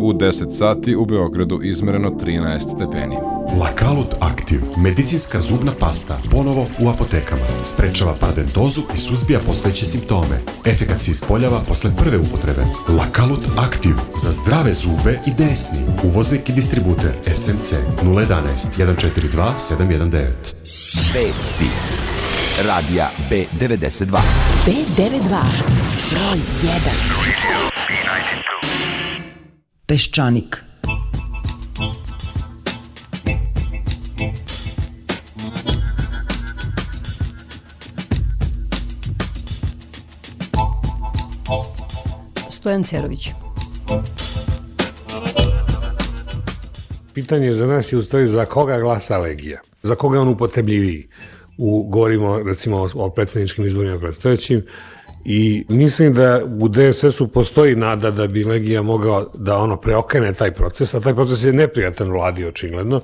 U 0.00 0.12
10 0.12 0.58
sati 0.58 0.96
u 0.96 1.06
Beogradu 1.06 1.60
izmereno 1.62 2.10
13 2.10 2.74
stepeni. 2.74 3.16
Lakalut 3.60 4.14
Aktiv, 4.20 4.60
medicinska 4.76 5.40
zubna 5.40 5.72
pasta, 5.80 6.20
ponovo 6.30 6.66
u 6.80 6.88
apotekama. 6.88 7.42
Sprečava 7.64 8.14
paradentozu 8.20 8.82
i 8.94 8.98
suzbija 8.98 9.40
postojeće 9.46 9.86
simptome. 9.86 10.40
Efekat 10.66 11.00
se 11.00 11.10
ispoljava 11.10 11.60
posle 11.68 11.90
prve 11.96 12.18
upotrebe. 12.18 12.62
Lakalut 12.88 13.44
Aktiv, 13.58 13.94
za 14.16 14.32
zdrave 14.32 14.72
zube 14.72 15.18
i 15.26 15.30
desni. 15.38 15.78
Uvoznik 16.04 16.48
i 16.48 16.52
distributer 16.52 17.12
SMC 17.34 17.74
011 18.02 18.32
142 18.78 19.52
719. 19.58 20.22
Vesti. 21.14 21.70
Radija 22.66 23.08
B92. 23.30 24.18
B92. 24.66 25.87
Broj 26.08 26.40
1. 26.62 26.72
Peščanik. 29.86 30.64
Stojan 42.50 42.84
Cerović. 42.84 43.30
Pitanje 47.14 47.52
za 47.52 47.66
nas 47.66 47.92
je 47.92 47.98
u 47.98 48.02
stvari 48.02 48.28
za 48.28 48.44
koga 48.44 48.78
glasa 48.80 49.18
Legija, 49.18 49.60
za 49.82 49.94
koga 49.94 50.16
je 50.16 50.20
on 50.20 50.28
upotrebljiviji. 50.28 51.06
U, 51.58 51.88
govorimo 51.88 52.42
recimo 52.42 52.76
o, 52.76 52.90
o 52.94 53.10
predsedničkim 53.10 53.66
izborima 53.66 53.98
predstojećim 53.98 54.62
i 55.24 55.64
mislim 55.68 56.14
da 56.14 56.40
u 56.60 56.68
DSS-u 56.68 57.28
postoji 57.28 57.76
nada 57.76 58.10
da 58.10 58.26
bi 58.26 58.44
Legija 58.44 58.82
mogao 58.82 59.30
da 59.34 59.56
ono 59.56 59.76
preokrene 59.76 60.34
taj 60.34 60.50
proces, 60.50 60.94
a 60.94 61.00
taj 61.00 61.14
proces 61.14 61.44
je 61.44 61.52
neprijatan 61.52 62.10
vladi 62.10 62.44
očigledno. 62.44 63.00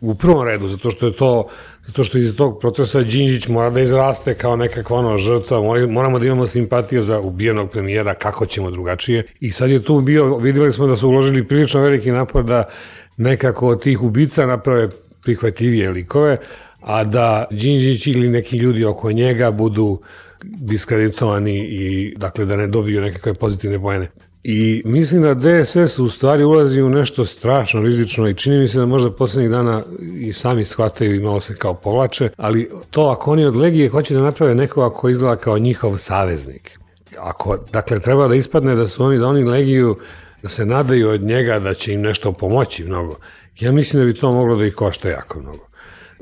U 0.00 0.14
prvom 0.14 0.46
redu, 0.46 0.68
zato 0.68 0.90
što 0.90 1.06
je 1.06 1.16
to 1.16 1.48
zato 1.88 2.04
što 2.04 2.18
iz 2.18 2.36
tog 2.36 2.60
procesa 2.60 3.02
Đinđić 3.02 3.48
mora 3.48 3.70
da 3.70 3.80
izraste 3.80 4.34
kao 4.34 4.56
nekakva 4.56 4.96
ono 4.96 5.18
žrtva, 5.18 5.60
moramo 5.88 6.18
da 6.18 6.26
imamo 6.26 6.46
simpatiju 6.46 7.02
za 7.02 7.20
ubijenog 7.20 7.70
premijera, 7.70 8.14
kako 8.14 8.46
ćemo 8.46 8.70
drugačije. 8.70 9.22
I 9.40 9.52
sad 9.52 9.70
je 9.70 9.82
tu 9.82 10.00
bio, 10.00 10.36
videli 10.36 10.72
smo 10.72 10.86
da 10.86 10.96
su 10.96 11.08
uložili 11.08 11.48
prilično 11.48 11.80
veliki 11.80 12.10
napor 12.10 12.44
da 12.44 12.68
nekako 13.16 13.68
od 13.68 13.82
tih 13.82 14.02
ubica 14.02 14.46
naprave 14.46 14.88
prihvatljivije 15.22 15.90
likove, 15.90 16.36
a 16.80 17.04
da 17.04 17.46
Đinđić 17.50 18.06
ili 18.06 18.28
neki 18.28 18.56
ljudi 18.56 18.84
oko 18.84 19.12
njega 19.12 19.50
budu 19.50 20.00
diskreditovani 20.42 21.58
i 21.58 22.14
dakle 22.16 22.44
da 22.44 22.56
ne 22.56 22.66
dobiju 22.66 23.00
nekakve 23.00 23.34
pozitivne 23.34 23.78
pojene. 23.78 24.08
I 24.44 24.82
mislim 24.84 25.22
da 25.22 25.34
DSS 25.34 25.98
u 25.98 26.10
stvari 26.10 26.44
ulazi 26.44 26.82
u 26.82 26.88
nešto 26.88 27.24
strašno 27.24 27.82
rizično 27.82 28.28
i 28.28 28.34
čini 28.34 28.58
mi 28.58 28.68
se 28.68 28.78
da 28.78 28.86
možda 28.86 29.10
poslednjih 29.10 29.50
dana 29.50 29.82
i 30.14 30.32
sami 30.32 30.64
shvataju 30.64 31.14
i 31.14 31.20
malo 31.20 31.40
se 31.40 31.56
kao 31.56 31.74
povlače, 31.74 32.28
ali 32.36 32.70
to 32.90 33.06
ako 33.06 33.32
oni 33.32 33.44
od 33.44 33.56
Legije 33.56 33.88
hoće 33.88 34.14
da 34.14 34.20
naprave 34.20 34.54
nekoga 34.54 34.94
ko 34.94 35.08
izgleda 35.08 35.36
kao 35.36 35.58
njihov 35.58 35.98
saveznik. 35.98 36.78
Ako, 37.18 37.58
dakle, 37.72 38.00
treba 38.00 38.28
da 38.28 38.34
ispadne 38.34 38.74
da 38.74 38.88
su 38.88 39.04
oni, 39.04 39.18
da 39.18 39.26
oni 39.26 39.44
Legiju, 39.44 39.96
da 40.42 40.48
se 40.48 40.66
nadaju 40.66 41.10
od 41.10 41.22
njega 41.22 41.58
da 41.58 41.74
će 41.74 41.92
im 41.92 42.00
nešto 42.00 42.32
pomoći 42.32 42.84
mnogo. 42.84 43.16
Ja 43.60 43.72
mislim 43.72 44.02
da 44.02 44.06
bi 44.06 44.18
to 44.18 44.32
moglo 44.32 44.56
da 44.56 44.64
ih 44.64 44.74
košta 44.74 45.08
jako 45.08 45.40
mnogo. 45.40 45.67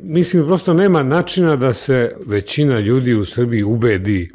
Mislim, 0.02 0.46
prosto 0.46 0.74
nema 0.74 1.02
načina 1.02 1.56
da 1.56 1.72
se 1.72 2.16
većina 2.26 2.80
ljudi 2.80 3.14
u 3.14 3.24
Srbiji 3.24 3.62
ubedi 3.62 4.30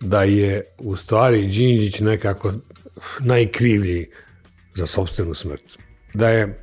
da 0.00 0.22
je 0.22 0.62
u 0.78 0.96
stvari 0.96 1.46
Đinđić 1.46 2.00
nekako 2.00 2.52
najkrivlji 3.20 4.06
za 4.74 4.86
sobstvenu 4.86 5.34
smrt. 5.34 5.62
Da 6.14 6.28
je 6.28 6.58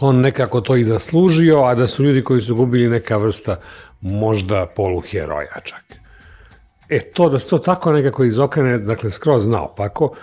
on 0.00 0.20
nekako 0.20 0.60
to 0.60 0.76
i 0.76 0.84
zaslužio, 0.84 1.62
a 1.62 1.74
da 1.74 1.86
su 1.86 2.04
ljudi 2.04 2.24
koji 2.24 2.40
su 2.40 2.56
gubili 2.56 2.88
neka 2.88 3.16
vrsta 3.16 3.60
možda 4.00 4.66
poluheroja 4.76 5.60
čak. 5.64 5.84
E, 6.88 7.00
to 7.00 7.28
da 7.28 7.38
se 7.38 7.48
to 7.48 7.58
tako 7.58 7.92
nekako 7.92 8.24
izokrene, 8.24 8.78
dakle, 8.78 9.10
skroz 9.10 9.46
naopako, 9.46 10.14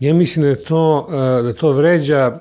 ja 0.00 0.14
mislim 0.14 0.42
da 0.42 0.48
je 0.48 0.64
to, 0.64 1.08
da 1.42 1.52
to 1.52 1.72
vređa 1.72 2.38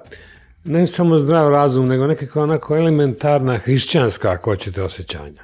ne 0.65 0.88
samo 0.88 1.19
zdrav 1.19 1.52
razum, 1.52 1.88
nego 1.88 2.08
nekako 2.08 2.43
onako 2.43 2.78
elementarna 2.78 3.58
hrišćanska, 3.58 4.32
ako 4.32 4.49
hoćete, 4.49 4.84
osjećanja. 4.84 5.41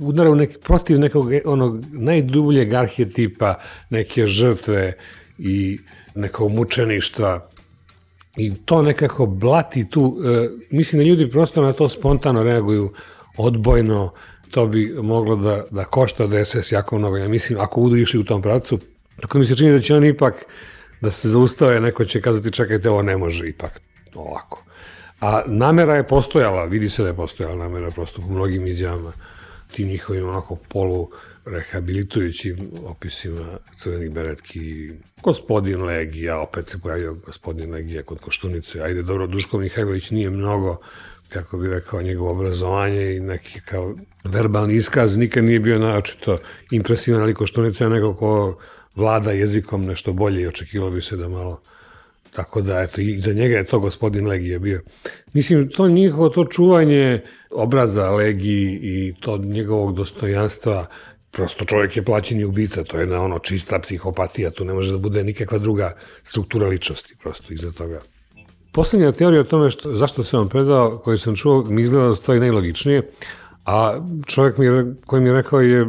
Udara 0.00 0.30
u 0.30 0.34
neki, 0.34 0.58
protiv 0.58 1.00
nekog 1.00 1.30
onog 1.44 1.84
najdubljeg 1.92 2.74
arhetipa, 2.74 3.54
neke 3.90 4.26
žrtve 4.26 4.92
i 5.38 5.78
nekog 6.14 6.52
mučeništva 6.52 7.48
i 8.36 8.54
to 8.64 8.82
nekako 8.82 9.26
blati 9.26 9.90
tu, 9.90 10.18
e, 10.24 10.48
mislim 10.70 10.98
da 10.98 11.08
ljudi 11.08 11.30
prosto 11.30 11.62
na 11.62 11.72
to 11.72 11.88
spontano 11.88 12.42
reaguju 12.42 12.92
odbojno, 13.36 14.12
to 14.50 14.66
bi 14.66 14.94
moglo 15.02 15.36
da, 15.36 15.64
da 15.70 15.84
košta 15.84 16.26
DSS 16.26 16.72
jako 16.72 16.98
mnogo. 16.98 17.16
Ja 17.16 17.28
mislim, 17.28 17.60
ako 17.60 17.80
budu 17.80 17.96
išli 17.96 18.20
u 18.20 18.24
tom 18.24 18.42
pravcu, 18.42 18.78
tako 19.20 19.38
mi 19.38 19.44
se 19.44 19.56
čini 19.56 19.72
da 19.72 19.80
će 19.80 19.94
on 19.94 20.04
ipak 20.04 20.34
da 21.00 21.10
se 21.10 21.28
zaustave, 21.28 21.80
neko 21.80 22.04
će 22.04 22.20
kazati 22.20 22.52
čekajte, 22.52 22.90
ovo 22.90 23.02
ne 23.02 23.16
može 23.16 23.48
ipak 23.48 23.80
ovako. 24.14 24.64
A 25.20 25.42
namera 25.46 25.94
je 25.94 26.08
postojala, 26.08 26.64
vidi 26.64 26.88
se 26.90 27.02
da 27.02 27.08
je 27.08 27.14
postojala 27.14 27.56
namera 27.56 27.90
prosto 27.90 28.20
po 28.20 28.28
mnogim 28.28 28.66
izjavama, 28.66 29.12
tim 29.72 29.88
njihovim 29.88 30.28
onako 30.28 30.56
polu 30.68 31.10
rehabilitujućim 31.44 32.70
opisima 32.84 33.58
crvenih 33.76 34.10
beretki, 34.10 34.90
gospodin 35.22 35.84
Legija, 35.84 36.40
opet 36.40 36.68
se 36.68 36.78
pojavio 36.78 37.14
gospodin 37.26 37.72
Legija 37.72 38.02
kod 38.02 38.18
Koštunice, 38.18 38.80
ajde 38.80 39.02
dobro, 39.02 39.26
Duško 39.26 39.58
Mihajlović 39.58 40.10
nije 40.10 40.30
mnogo, 40.30 40.76
kako 41.28 41.58
bi 41.58 41.68
rekao, 41.68 42.02
njegovo 42.02 42.30
obrazovanje 42.30 43.14
i 43.14 43.20
neki 43.20 43.60
kao 43.60 43.94
verbalni 44.24 44.74
iskaz 44.74 45.16
nikad 45.16 45.44
nije 45.44 45.60
bio 45.60 45.78
naočito 45.78 46.38
impresivan, 46.70 47.22
ali 47.22 47.34
Koštunica 47.34 47.84
je 47.84 47.90
neko 47.90 48.14
ko 48.14 48.58
vlada 48.96 49.30
jezikom 49.30 49.84
nešto 49.84 50.12
bolje 50.12 50.42
i 50.42 50.46
očekivalo 50.46 50.90
bi 50.90 51.02
se 51.02 51.16
da 51.16 51.28
malo 51.28 51.60
Tako 52.36 52.60
da, 52.60 52.80
eto, 52.80 53.00
i 53.00 53.20
za 53.20 53.32
njega 53.32 53.56
je 53.56 53.64
to 53.64 53.78
gospodin 53.78 54.26
Legije 54.26 54.58
bio. 54.58 54.82
Mislim, 55.32 55.68
to 55.68 55.88
njihovo, 55.88 56.28
to 56.28 56.44
čuvanje 56.44 57.20
obraza 57.50 58.10
Legiji 58.10 58.78
i 58.82 59.14
to 59.20 59.38
njegovog 59.38 59.94
dostojanstva, 59.94 60.86
prosto 61.30 61.64
čovjek 61.64 61.96
je 61.96 62.04
plaćeni 62.04 62.44
ubica, 62.44 62.84
to 62.84 62.98
je 62.98 63.06
na 63.06 63.22
ono 63.22 63.38
čista 63.38 63.78
psihopatija, 63.78 64.50
tu 64.50 64.64
ne 64.64 64.72
može 64.72 64.92
da 64.92 64.98
bude 64.98 65.24
nikakva 65.24 65.58
druga 65.58 65.92
struktura 66.24 66.68
ličnosti, 66.68 67.14
prosto 67.22 67.52
iza 67.52 67.72
toga. 67.72 68.00
Poslednja 68.72 69.12
teorija 69.12 69.40
o 69.40 69.44
tome 69.44 69.70
što, 69.70 69.96
zašto 69.96 70.24
se 70.24 70.36
on 70.36 70.48
predao, 70.48 70.98
koju 70.98 71.18
sam 71.18 71.36
čuo, 71.36 71.64
mi 71.64 71.82
izgleda 71.82 72.08
da 72.08 72.14
stoji 72.14 72.40
najlogičnije, 72.40 73.02
a 73.64 74.00
čovjek 74.26 74.58
mi 74.58 74.66
koji 75.06 75.22
mi 75.22 75.28
je 75.28 75.34
rekao 75.34 75.60
je, 75.60 75.86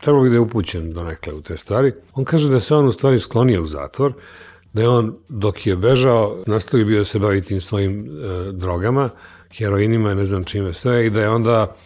trebalo 0.00 0.24
bi 0.24 0.28
da 0.30 0.34
je 0.34 0.40
upućen 0.40 0.92
do 0.92 1.04
nekle 1.04 1.32
u 1.32 1.42
te 1.42 1.56
stvari. 1.56 1.92
On 2.14 2.24
kaže 2.24 2.50
da 2.50 2.60
se 2.60 2.74
on 2.74 2.86
u 2.86 2.92
stvari 2.92 3.20
sklonio 3.20 3.62
u 3.62 3.66
zatvor, 3.66 4.12
da 4.74 4.82
je 4.82 4.88
on 4.88 5.14
dok 5.28 5.66
je 5.66 5.76
bežao 5.76 6.42
nastavio 6.46 6.86
bio 6.86 6.98
da 6.98 7.04
se 7.04 7.18
bavi 7.18 7.40
tim 7.42 7.60
svojim 7.60 8.00
e, 8.00 8.52
drogama, 8.52 9.08
heroinima, 9.58 10.14
ne 10.14 10.24
znam 10.24 10.44
čime 10.44 10.72
sve 10.72 11.06
i 11.06 11.10
da 11.10 11.20
je 11.20 11.30
onda 11.30 11.76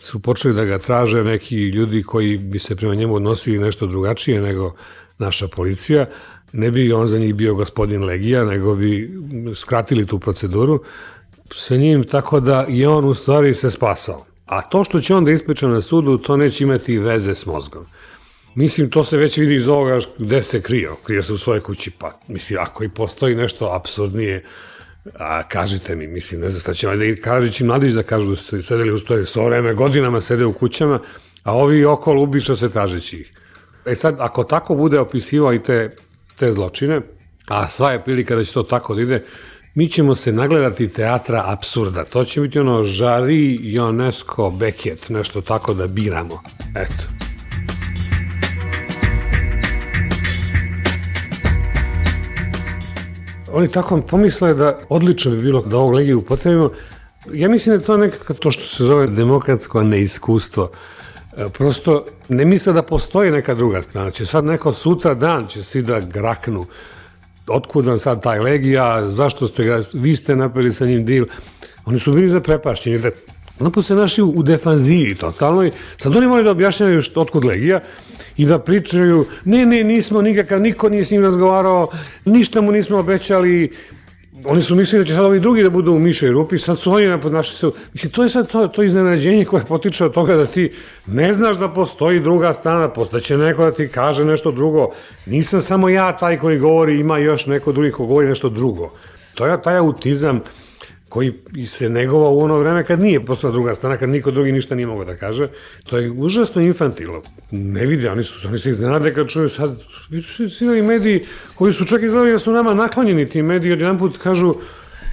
su 0.00 0.18
počeli 0.18 0.54
da 0.54 0.64
ga 0.64 0.78
traže 0.78 1.24
neki 1.24 1.56
ljudi 1.56 2.02
koji 2.02 2.38
bi 2.38 2.58
se 2.58 2.76
prema 2.76 2.94
njemu 2.94 3.14
odnosili 3.14 3.58
nešto 3.58 3.86
drugačije 3.86 4.40
nego 4.40 4.74
naša 5.18 5.48
policija, 5.48 6.06
ne 6.52 6.70
bi 6.70 6.92
on 6.92 7.08
za 7.08 7.18
njih 7.18 7.34
bio 7.34 7.54
gospodin 7.54 8.04
Legija, 8.04 8.44
nego 8.44 8.74
bi 8.74 9.10
skratili 9.54 10.06
tu 10.06 10.18
proceduru 10.18 10.82
sa 11.54 11.76
njim, 11.76 12.04
tako 12.04 12.40
da 12.40 12.66
i 12.68 12.86
on 12.86 13.04
u 13.04 13.14
stvari 13.14 13.54
se 13.54 13.70
spasao. 13.70 14.24
A 14.46 14.62
to 14.62 14.84
što 14.84 15.00
će 15.00 15.14
on 15.14 15.24
da 15.24 15.30
ispriča 15.30 15.68
na 15.68 15.82
sudu, 15.82 16.18
to 16.18 16.36
neće 16.36 16.64
imati 16.64 16.98
veze 16.98 17.34
s 17.34 17.46
mozgom. 17.46 17.86
Mislim, 18.54 18.90
to 18.90 19.04
se 19.04 19.16
već 19.16 19.36
vidi 19.36 19.54
iz 19.54 19.68
ovoga 19.68 19.98
gde 20.18 20.42
se 20.42 20.62
krio. 20.62 20.96
Krije 21.04 21.22
se 21.22 21.32
u 21.32 21.38
svojoj 21.38 21.60
kući, 21.60 21.90
pa 21.90 22.18
mislim, 22.28 22.58
ako 22.62 22.84
i 22.84 22.88
postoji 22.88 23.34
nešto 23.34 23.66
absurdnije, 23.66 24.44
a 25.18 25.42
kažite 25.48 25.96
mi, 25.96 26.06
mislim, 26.06 26.40
ne 26.40 26.50
znam 26.50 26.60
šta 26.60 26.74
će 26.74 26.96
da 26.96 27.04
i 27.04 27.16
Karadžić 27.16 27.60
i 27.60 27.64
Mladić 27.64 27.92
da 27.92 28.02
kažu 28.02 28.30
da 28.30 28.36
su 28.36 28.62
sedeli 28.62 28.92
u 28.92 28.98
stvari 28.98 29.26
svo 29.26 29.44
vreme, 29.44 29.74
godinama 29.74 30.20
sede 30.20 30.44
u 30.44 30.52
kućama, 30.52 31.00
a 31.42 31.52
ovi 31.52 31.84
okolo 31.84 32.22
ubiša 32.22 32.56
se 32.56 32.68
tražeći 32.68 33.16
ih. 33.16 33.32
E 33.86 33.94
sad, 33.94 34.16
ako 34.18 34.44
tako 34.44 34.74
bude 34.74 34.98
opisivao 34.98 35.54
i 35.54 35.62
te, 35.62 35.96
te 36.36 36.52
zločine, 36.52 37.00
a 37.48 37.68
sva 37.68 37.92
je 37.92 38.00
prilika 38.00 38.36
da 38.36 38.44
će 38.44 38.52
to 38.52 38.62
tako 38.62 38.94
da 38.94 39.02
ide, 39.02 39.24
mi 39.74 39.88
ćemo 39.88 40.14
se 40.14 40.32
nagledati 40.32 40.88
teatra 40.88 41.42
absurda. 41.46 42.04
To 42.04 42.24
će 42.24 42.40
biti 42.40 42.58
ono 42.58 42.84
Žari, 42.84 43.58
Ionesco, 43.62 44.50
Beckett, 44.50 45.08
nešto 45.08 45.40
tako 45.40 45.74
da 45.74 45.86
biramo. 45.86 46.42
Eto. 46.76 47.23
Oni 53.54 53.68
tako 53.68 54.00
pomisle 54.00 54.54
da 54.54 54.78
odlično 54.88 55.30
bi 55.30 55.42
bilo 55.42 55.62
da 55.62 55.76
ovog 55.76 55.94
legiju 55.94 56.18
upotrebimo. 56.18 56.70
Ja 57.32 57.48
mislim 57.48 57.76
da 57.76 57.82
je 57.82 57.86
to 57.86 57.96
nekako 57.96 58.34
to 58.34 58.50
što 58.50 58.62
se 58.62 58.84
zove 58.84 59.06
demokratsko 59.06 59.82
neiskustvo. 59.82 60.70
E, 61.36 61.48
prosto 61.48 62.04
ne 62.28 62.44
misle 62.44 62.72
da 62.72 62.82
postoji 62.82 63.30
neka 63.30 63.54
druga 63.54 63.82
strana. 63.82 64.10
Će 64.10 64.26
sad 64.26 64.44
neko 64.44 64.72
sutra 64.72 65.14
dan 65.14 65.46
će 65.46 65.62
svi 65.62 65.82
da 65.82 66.00
graknu. 66.00 66.66
otkud 67.46 67.86
vam 67.86 67.98
sad 67.98 68.22
taj 68.22 68.38
legija, 68.38 69.08
zašto 69.10 69.48
ste 69.48 69.64
ga, 69.64 69.82
vi 69.92 70.16
ste 70.16 70.36
napravili 70.36 70.74
sa 70.74 70.86
njim 70.86 71.04
dil. 71.04 71.26
Oni 71.84 72.00
su 72.00 72.12
bili 72.12 72.30
zaprepašćeni, 72.30 72.98
da 72.98 73.10
Napod 73.58 73.86
se 73.86 73.94
našli 73.94 74.22
u 74.22 74.42
defanziji 74.42 75.14
totalnoj, 75.14 75.70
sad 75.96 76.16
oni 76.16 76.26
moraju 76.26 76.44
da 76.44 76.50
objašnjaju 76.50 77.02
što, 77.02 77.20
otkud 77.20 77.44
legija 77.44 77.80
i 78.36 78.46
da 78.46 78.58
pričaju, 78.58 79.26
ne, 79.44 79.66
ne, 79.66 79.84
nismo 79.84 80.22
nikakav, 80.22 80.60
niko 80.60 80.88
nije 80.88 81.04
s 81.04 81.10
njim 81.10 81.22
razgovarao, 81.22 81.88
ništa 82.24 82.60
mu 82.60 82.72
nismo 82.72 82.98
obećali, 82.98 83.70
oni 84.44 84.62
su 84.62 84.74
mislili 84.74 85.04
da 85.04 85.08
će 85.08 85.14
sad 85.14 85.24
ovi 85.24 85.40
drugi 85.40 85.62
da 85.62 85.70
budu 85.70 85.92
u 85.92 85.98
mišoj 85.98 86.30
rupi, 86.30 86.58
sad 86.58 86.78
su 86.78 86.92
oni 86.92 87.06
napod 87.06 87.32
našli 87.32 87.56
se. 87.56 87.78
Mislim, 87.92 88.12
to 88.12 88.22
je 88.22 88.28
sad 88.28 88.50
to, 88.50 88.68
to 88.68 88.82
iznenađenje 88.82 89.44
koje 89.44 89.64
potiče 89.64 90.04
od 90.04 90.12
toga 90.12 90.36
da 90.36 90.46
ti 90.46 90.72
ne 91.06 91.32
znaš 91.32 91.56
da 91.56 91.68
postoji 91.68 92.20
druga 92.20 92.54
strana, 92.54 92.90
da 93.12 93.20
će 93.20 93.38
neko 93.38 93.64
da 93.64 93.72
ti 93.72 93.88
kaže 93.88 94.24
nešto 94.24 94.50
drugo. 94.50 94.90
Nisam 95.26 95.60
samo 95.60 95.88
ja 95.88 96.16
taj 96.16 96.38
koji 96.38 96.58
govori, 96.58 97.00
ima 97.00 97.18
još 97.18 97.46
neko 97.46 97.72
drugi 97.72 97.90
ko 97.92 98.06
govori 98.06 98.28
nešto 98.28 98.48
drugo. 98.48 98.90
To 99.34 99.46
je 99.46 99.62
taj 99.62 99.76
autizam 99.76 100.40
koji 101.08 101.32
se 101.66 101.88
negovao 101.88 102.32
u 102.32 102.40
ono 102.40 102.58
vreme 102.58 102.84
kad 102.84 103.00
nije 103.00 103.24
postala 103.24 103.52
druga 103.52 103.74
strana, 103.74 103.96
kad 103.96 104.08
niko 104.08 104.30
drugi 104.30 104.52
ništa 104.52 104.74
nije 104.74 104.86
mogao 104.86 105.04
da 105.04 105.16
kaže. 105.16 105.48
To 105.86 105.98
je 105.98 106.10
užasno 106.10 106.62
infantilno. 106.62 107.22
Ne 107.50 107.86
vide, 107.86 108.10
oni 108.10 108.24
su, 108.24 108.48
oni 108.48 108.58
se 108.58 108.70
iznenade 108.70 109.14
kad 109.14 109.28
čuju 109.28 109.48
sad, 109.48 109.78
svi 110.58 110.68
ovi 110.68 110.82
mediji 110.82 111.26
koji 111.54 111.72
su 111.72 111.84
čak 111.84 112.02
izgledali 112.02 112.32
da 112.32 112.38
su 112.38 112.52
nama 112.52 112.74
naklonjeni 112.74 113.28
ti 113.28 113.42
mediji, 113.42 113.70
jedan 113.70 113.98
put 113.98 114.18
kažu, 114.18 114.54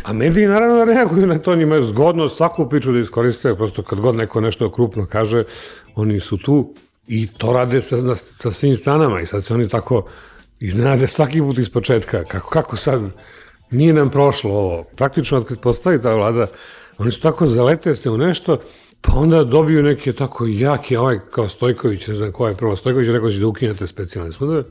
a 0.04 0.14
mediji 0.14 0.48
naravno 0.48 0.76
da 0.76 0.84
reaguju 0.84 1.28
na 1.28 1.40
to, 1.40 1.56
njima 1.56 1.76
je 1.76 1.84
zgodno 1.84 2.30
svaku 2.30 2.70
priču 2.70 2.92
da 2.92 3.00
iskoriste, 3.00 3.56
prosto 3.56 3.84
kad 3.84 4.00
god 4.00 4.16
neko 4.16 4.42
nešto 4.42 4.72
krupno 4.72 5.06
kaže, 5.06 5.44
oni 5.96 6.20
su 6.20 6.38
tu 6.38 6.74
i 7.08 7.28
to 7.38 7.54
rade 7.54 7.82
sa, 7.82 7.98
na, 7.98 8.16
sa 8.16 8.52
svim 8.52 8.76
stranama 8.76 9.22
i 9.22 9.26
sad 9.26 9.46
se 9.46 9.54
oni 9.54 9.70
tako 9.70 10.06
iznenade 10.60 11.08
svaki 11.08 11.40
put 11.40 11.60
iz 11.60 11.70
početka, 11.70 12.24
kako, 12.24 12.50
kako 12.50 12.78
sad 12.78 13.02
Nije 13.72 13.94
nam 13.94 14.10
prošlo 14.10 14.52
ovo. 14.52 14.84
Praktično, 14.96 15.38
od 15.38 15.46
kad 15.46 15.60
postavi 15.60 16.02
ta 16.02 16.14
vlada, 16.14 16.48
oni 16.98 17.12
su 17.12 17.22
tako 17.22 17.48
zalete 17.48 17.96
se 17.96 18.10
u 18.10 18.18
nešto, 18.18 18.58
pa 19.02 19.14
onda 19.16 19.44
dobiju 19.44 19.84
neke 19.84 20.14
tako 20.14 20.46
jake, 20.48 21.00
ovaj 21.00 21.20
kao 21.32 21.50
Stojković, 21.50 22.08
ne 22.08 22.16
znam 22.16 22.32
ko 22.32 22.48
je 22.48 22.54
prvo, 22.54 22.76
Stojković 22.76 23.10
rekao 23.10 23.28
da 23.28 23.32
će 23.32 23.40
da 23.40 23.48
ukinete 23.48 23.88
specijalne 23.88 24.32
sudove, 24.32 24.64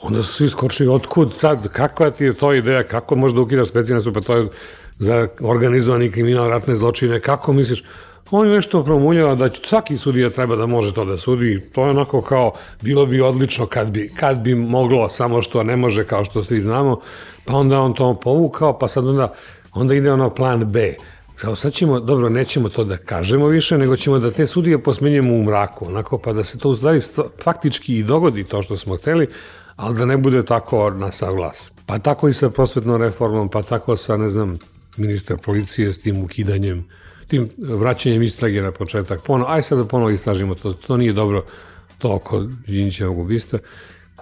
onda 0.00 0.22
su 0.22 0.32
svi 0.32 0.48
skočili, 0.48 0.88
otkud 0.88 1.32
sad, 1.36 1.68
kakva 1.72 2.10
ti 2.10 2.24
je 2.24 2.34
to 2.34 2.54
ideja, 2.54 2.82
kako 2.82 3.16
možda 3.16 3.40
ukidaš 3.40 3.68
specijalne 3.68 4.00
sudove, 4.00 4.22
pa 4.22 4.26
to 4.26 4.36
je 4.36 4.48
za 4.98 5.28
organizovani 5.40 6.10
kriminal, 6.10 6.48
ratne 6.48 6.74
zločine, 6.74 7.20
kako 7.20 7.52
misliš, 7.52 7.84
on 8.30 8.48
je 8.48 8.54
nešto 8.54 8.84
promuljava 8.84 9.34
da 9.34 9.48
će, 9.48 9.60
svaki 9.64 9.96
sudija 9.96 10.30
treba 10.30 10.56
da 10.56 10.66
može 10.66 10.94
to 10.94 11.04
da 11.04 11.16
sudi, 11.16 11.60
to 11.72 11.84
je 11.84 11.90
onako 11.90 12.20
kao, 12.20 12.52
bilo 12.82 13.06
bi 13.06 13.20
odlično 13.20 13.66
kad 13.66 13.88
bi, 13.88 14.10
kad 14.16 14.38
bi 14.38 14.54
moglo, 14.54 15.08
samo 15.08 15.42
što 15.42 15.62
ne 15.62 15.76
može, 15.76 16.04
kao 16.04 16.24
što 16.24 16.42
svi 16.42 16.60
znamo, 16.60 17.00
pa 17.44 17.56
onda 17.56 17.80
on 17.80 17.94
to 17.94 18.14
povukao, 18.14 18.78
pa 18.78 18.88
sad 18.88 19.06
onda, 19.06 19.34
onda 19.72 19.94
ide 19.94 20.12
ono 20.12 20.30
plan 20.34 20.72
B. 20.72 20.94
Kao 21.36 21.56
sad 21.56 21.72
ćemo, 21.72 22.00
dobro, 22.00 22.28
nećemo 22.28 22.68
to 22.68 22.84
da 22.84 22.96
kažemo 22.96 23.46
više, 23.46 23.78
nego 23.78 23.96
ćemo 23.96 24.18
da 24.18 24.30
te 24.30 24.46
sudije 24.46 24.78
posmenjemo 24.78 25.34
u 25.34 25.42
mraku, 25.42 25.86
onako, 25.86 26.18
pa 26.18 26.32
da 26.32 26.44
se 26.44 26.58
to 26.58 26.70
u 26.70 26.76
faktički 27.42 27.98
i 27.98 28.02
dogodi 28.02 28.44
to 28.44 28.62
što 28.62 28.76
smo 28.76 28.96
hteli, 28.96 29.28
ali 29.76 29.98
da 29.98 30.04
ne 30.04 30.16
bude 30.16 30.44
tako 30.44 30.90
na 30.90 31.12
sav 31.12 31.34
glas. 31.34 31.72
Pa 31.86 31.98
tako 31.98 32.28
i 32.28 32.32
sa 32.32 32.50
prosvetnom 32.50 33.02
reformom, 33.02 33.48
pa 33.48 33.62
tako 33.62 33.96
sa, 33.96 34.16
ne 34.16 34.28
znam, 34.28 34.58
ministar 34.96 35.36
policije 35.38 35.92
s 35.92 36.00
tim 36.00 36.24
ukidanjem, 36.24 36.84
tim 37.28 37.50
vraćanjem 37.58 38.22
istrage 38.22 38.62
na 38.62 38.72
početak. 38.72 39.20
Pono, 39.26 39.46
aj 39.48 39.62
sad 39.62 39.78
da 39.78 39.84
ponovo 39.84 40.10
istražimo 40.10 40.54
to, 40.54 40.72
to 40.72 40.96
nije 40.96 41.12
dobro, 41.12 41.44
to 41.98 42.14
oko 42.14 42.46
Đinjićevog 42.66 43.18
ubista. 43.18 43.58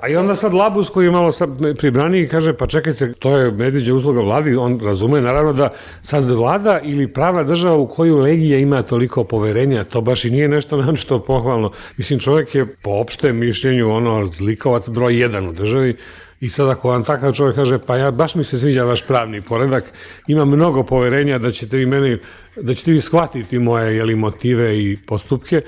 A 0.03 0.09
i 0.09 0.17
onda 0.17 0.37
sad 0.37 0.55
Labus 0.55 0.89
koji 0.91 1.05
je 1.05 1.11
malo 1.11 1.33
sad 1.33 1.51
pribrani 1.79 2.21
i 2.21 2.29
kaže 2.29 2.53
pa 2.53 2.67
čekajte, 2.67 3.13
to 3.13 3.39
je 3.39 3.51
medveđa 3.51 3.95
usluga 3.95 4.21
vladi, 4.21 4.57
on 4.57 4.81
razume 4.81 5.21
naravno 5.21 5.53
da 5.53 5.69
sad 6.03 6.31
vlada 6.31 6.81
ili 6.83 7.13
pravna 7.13 7.43
država 7.43 7.77
u 7.77 7.87
koju 7.87 8.19
legija 8.19 8.59
ima 8.59 8.83
toliko 8.83 9.25
poverenja, 9.25 9.85
to 9.85 10.01
baš 10.01 10.25
i 10.25 10.31
nije 10.31 10.49
nešto 10.49 10.77
na 10.77 10.97
što 10.97 11.19
pohvalno. 11.19 11.71
Mislim, 11.97 12.19
čovjek 12.19 12.55
je 12.55 12.67
po 12.67 12.91
opštem 12.91 13.37
mišljenju 13.37 13.91
ono 13.91 14.31
zlikovac 14.33 14.89
broj 14.89 15.21
jedan 15.21 15.49
u 15.49 15.53
državi 15.53 15.97
I 16.43 16.51
sad 16.51 16.69
ako 16.69 16.89
vam 16.89 17.05
takav 17.05 17.33
čovjek 17.33 17.57
kaže, 17.57 17.79
pa 17.79 17.97
ja 17.97 18.11
baš 18.11 18.35
mi 18.35 18.45
se 18.45 18.59
sviđa 18.59 18.85
vaš 18.85 19.07
pravni 19.07 19.41
poredak, 19.41 19.85
ima 20.27 20.45
mnogo 20.45 20.83
poverenja 20.83 21.39
da 21.39 21.53
ćete 21.53 21.77
vi 21.77 21.87
meni, 21.87 22.19
da 22.57 22.75
ćete 22.75 22.91
vi 22.93 23.01
shvatiti 23.01 23.59
moje 23.59 23.97
jeli, 23.97 24.15
motive 24.15 24.79
i 24.79 24.97
postupke 25.07 25.63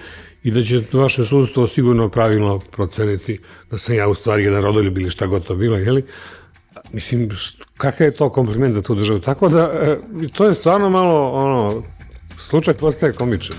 i 0.45 0.51
da 0.51 0.63
će 0.63 0.83
vaše 0.93 1.25
sudstvo 1.25 1.69
sigurno 1.69 2.09
pravilno 2.09 2.59
proceniti 2.59 3.39
da 3.71 3.79
sam 3.79 3.95
ja 3.95 4.09
u 4.09 4.15
stvari 4.15 4.45
jedan 4.45 4.63
rodoljub 4.63 4.99
ili 4.99 5.11
šta 5.11 5.27
god 5.27 5.47
to 5.47 5.55
bilo, 5.55 5.77
jeli? 5.77 6.05
Mislim, 6.93 7.31
kakav 7.77 8.07
je 8.07 8.11
to 8.11 8.29
kompliment 8.31 8.75
za 8.75 8.83
tu 8.83 8.95
državu? 8.95 9.21
Tako 9.21 9.49
da, 9.49 9.71
e, 9.83 9.99
to 10.33 10.47
je 10.47 10.55
stvarno 10.55 10.91
malo, 10.91 11.31
ono, 11.33 11.83
slučaj 12.39 12.75
postaje 12.75 13.13
komičan. 13.13 13.57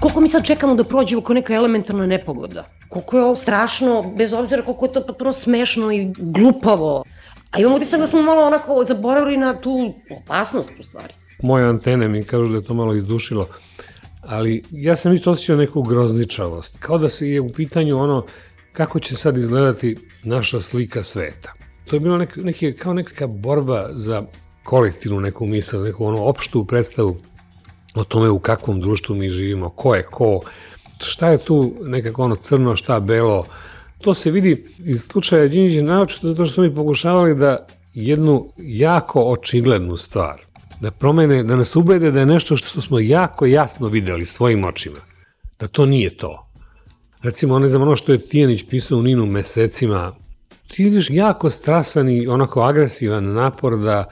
Koliko 0.00 0.20
mi 0.20 0.28
sad 0.28 0.44
čekamo 0.44 0.74
da 0.74 0.84
prođe 0.84 1.16
oko 1.16 1.34
neka 1.34 1.54
elementarna 1.54 2.06
nepogoda? 2.06 2.64
Koliko 2.88 3.16
je 3.16 3.24
ovo 3.24 3.36
strašno, 3.36 4.14
bez 4.16 4.32
obzira 4.32 4.62
koliko 4.62 4.86
je 4.86 4.92
to 4.92 5.06
potpuno 5.06 5.32
smešno 5.32 5.92
i 5.92 6.12
glupavo. 6.16 7.04
A 7.54 7.60
imam 7.60 7.74
utisak 7.74 8.00
da 8.00 8.06
smo 8.06 8.22
malo 8.22 8.42
onako 8.42 8.84
zaboravili 8.84 9.36
na 9.36 9.54
tu 9.54 9.94
opasnost 10.10 10.70
u 10.80 10.82
stvari. 10.82 11.14
Moje 11.42 11.64
antene 11.64 12.08
mi 12.08 12.24
kažu 12.24 12.48
da 12.48 12.56
je 12.56 12.64
to 12.64 12.74
malo 12.74 12.94
izdušilo, 12.94 13.48
ali 14.22 14.62
ja 14.70 14.96
sam 14.96 15.12
isto 15.12 15.30
osjećao 15.30 15.56
neku 15.56 15.82
grozničavost. 15.82 16.76
Kao 16.78 16.98
da 16.98 17.08
se 17.08 17.28
je 17.28 17.40
u 17.40 17.52
pitanju 17.52 17.98
ono 17.98 18.24
kako 18.72 19.00
će 19.00 19.16
sad 19.16 19.36
izgledati 19.36 19.96
naša 20.22 20.60
slika 20.60 21.02
sveta. 21.02 21.52
To 21.84 21.96
je 21.96 22.00
bilo 22.00 22.18
nek, 22.18 22.36
neke, 22.36 22.72
kao 22.72 22.92
nekakva 22.92 23.26
borba 23.26 23.88
za 23.92 24.22
kolektivnu 24.64 25.20
neku 25.20 25.46
misl, 25.46 25.82
neku 25.82 26.06
ono 26.06 26.24
opštu 26.24 26.64
predstavu 26.64 27.16
o 27.94 28.04
tome 28.04 28.28
u 28.28 28.38
kakvom 28.38 28.80
društvu 28.80 29.16
mi 29.16 29.30
živimo, 29.30 29.68
ko 29.68 29.94
je 29.94 30.02
ko, 30.02 30.40
šta 30.98 31.28
je 31.28 31.38
tu 31.38 31.74
nekako 31.82 32.22
ono 32.22 32.36
crno, 32.36 32.76
šta 32.76 33.00
belo, 33.00 33.46
To 34.04 34.14
se 34.14 34.30
vidi 34.30 34.64
iz 34.78 35.02
slučaja 35.02 35.48
Đinđića 35.48 35.84
naočito 35.84 36.28
zato 36.28 36.44
što 36.46 36.54
su 36.54 36.62
mi 36.62 36.74
pokušavali 36.74 37.34
da 37.34 37.66
jednu 37.94 38.52
jako 38.58 39.22
očiglednu 39.22 39.96
stvar, 39.96 40.40
da 40.80 40.90
promene, 40.90 41.42
da 41.42 41.56
nas 41.56 41.76
ubede 41.76 42.10
da 42.10 42.20
je 42.20 42.26
nešto 42.26 42.56
što 42.56 42.80
smo 42.80 43.00
jako 43.00 43.46
jasno 43.46 43.88
videli 43.88 44.26
svojim 44.26 44.64
očima, 44.64 44.98
da 45.60 45.68
to 45.68 45.86
nije 45.86 46.16
to. 46.16 46.46
Recimo, 47.22 47.58
ne 47.58 47.68
znam, 47.68 47.82
ono 47.82 47.96
što 47.96 48.12
je 48.12 48.28
Tijanić 48.28 48.64
pisao 48.70 48.98
u 48.98 49.02
Ninu 49.02 49.26
mesecima, 49.26 50.12
ti 50.68 50.84
vidiš 50.84 51.10
jako 51.10 51.50
strasan 51.50 52.08
i 52.08 52.26
onako 52.26 52.62
agresivan 52.62 53.32
napor 53.32 53.78
da 53.78 54.04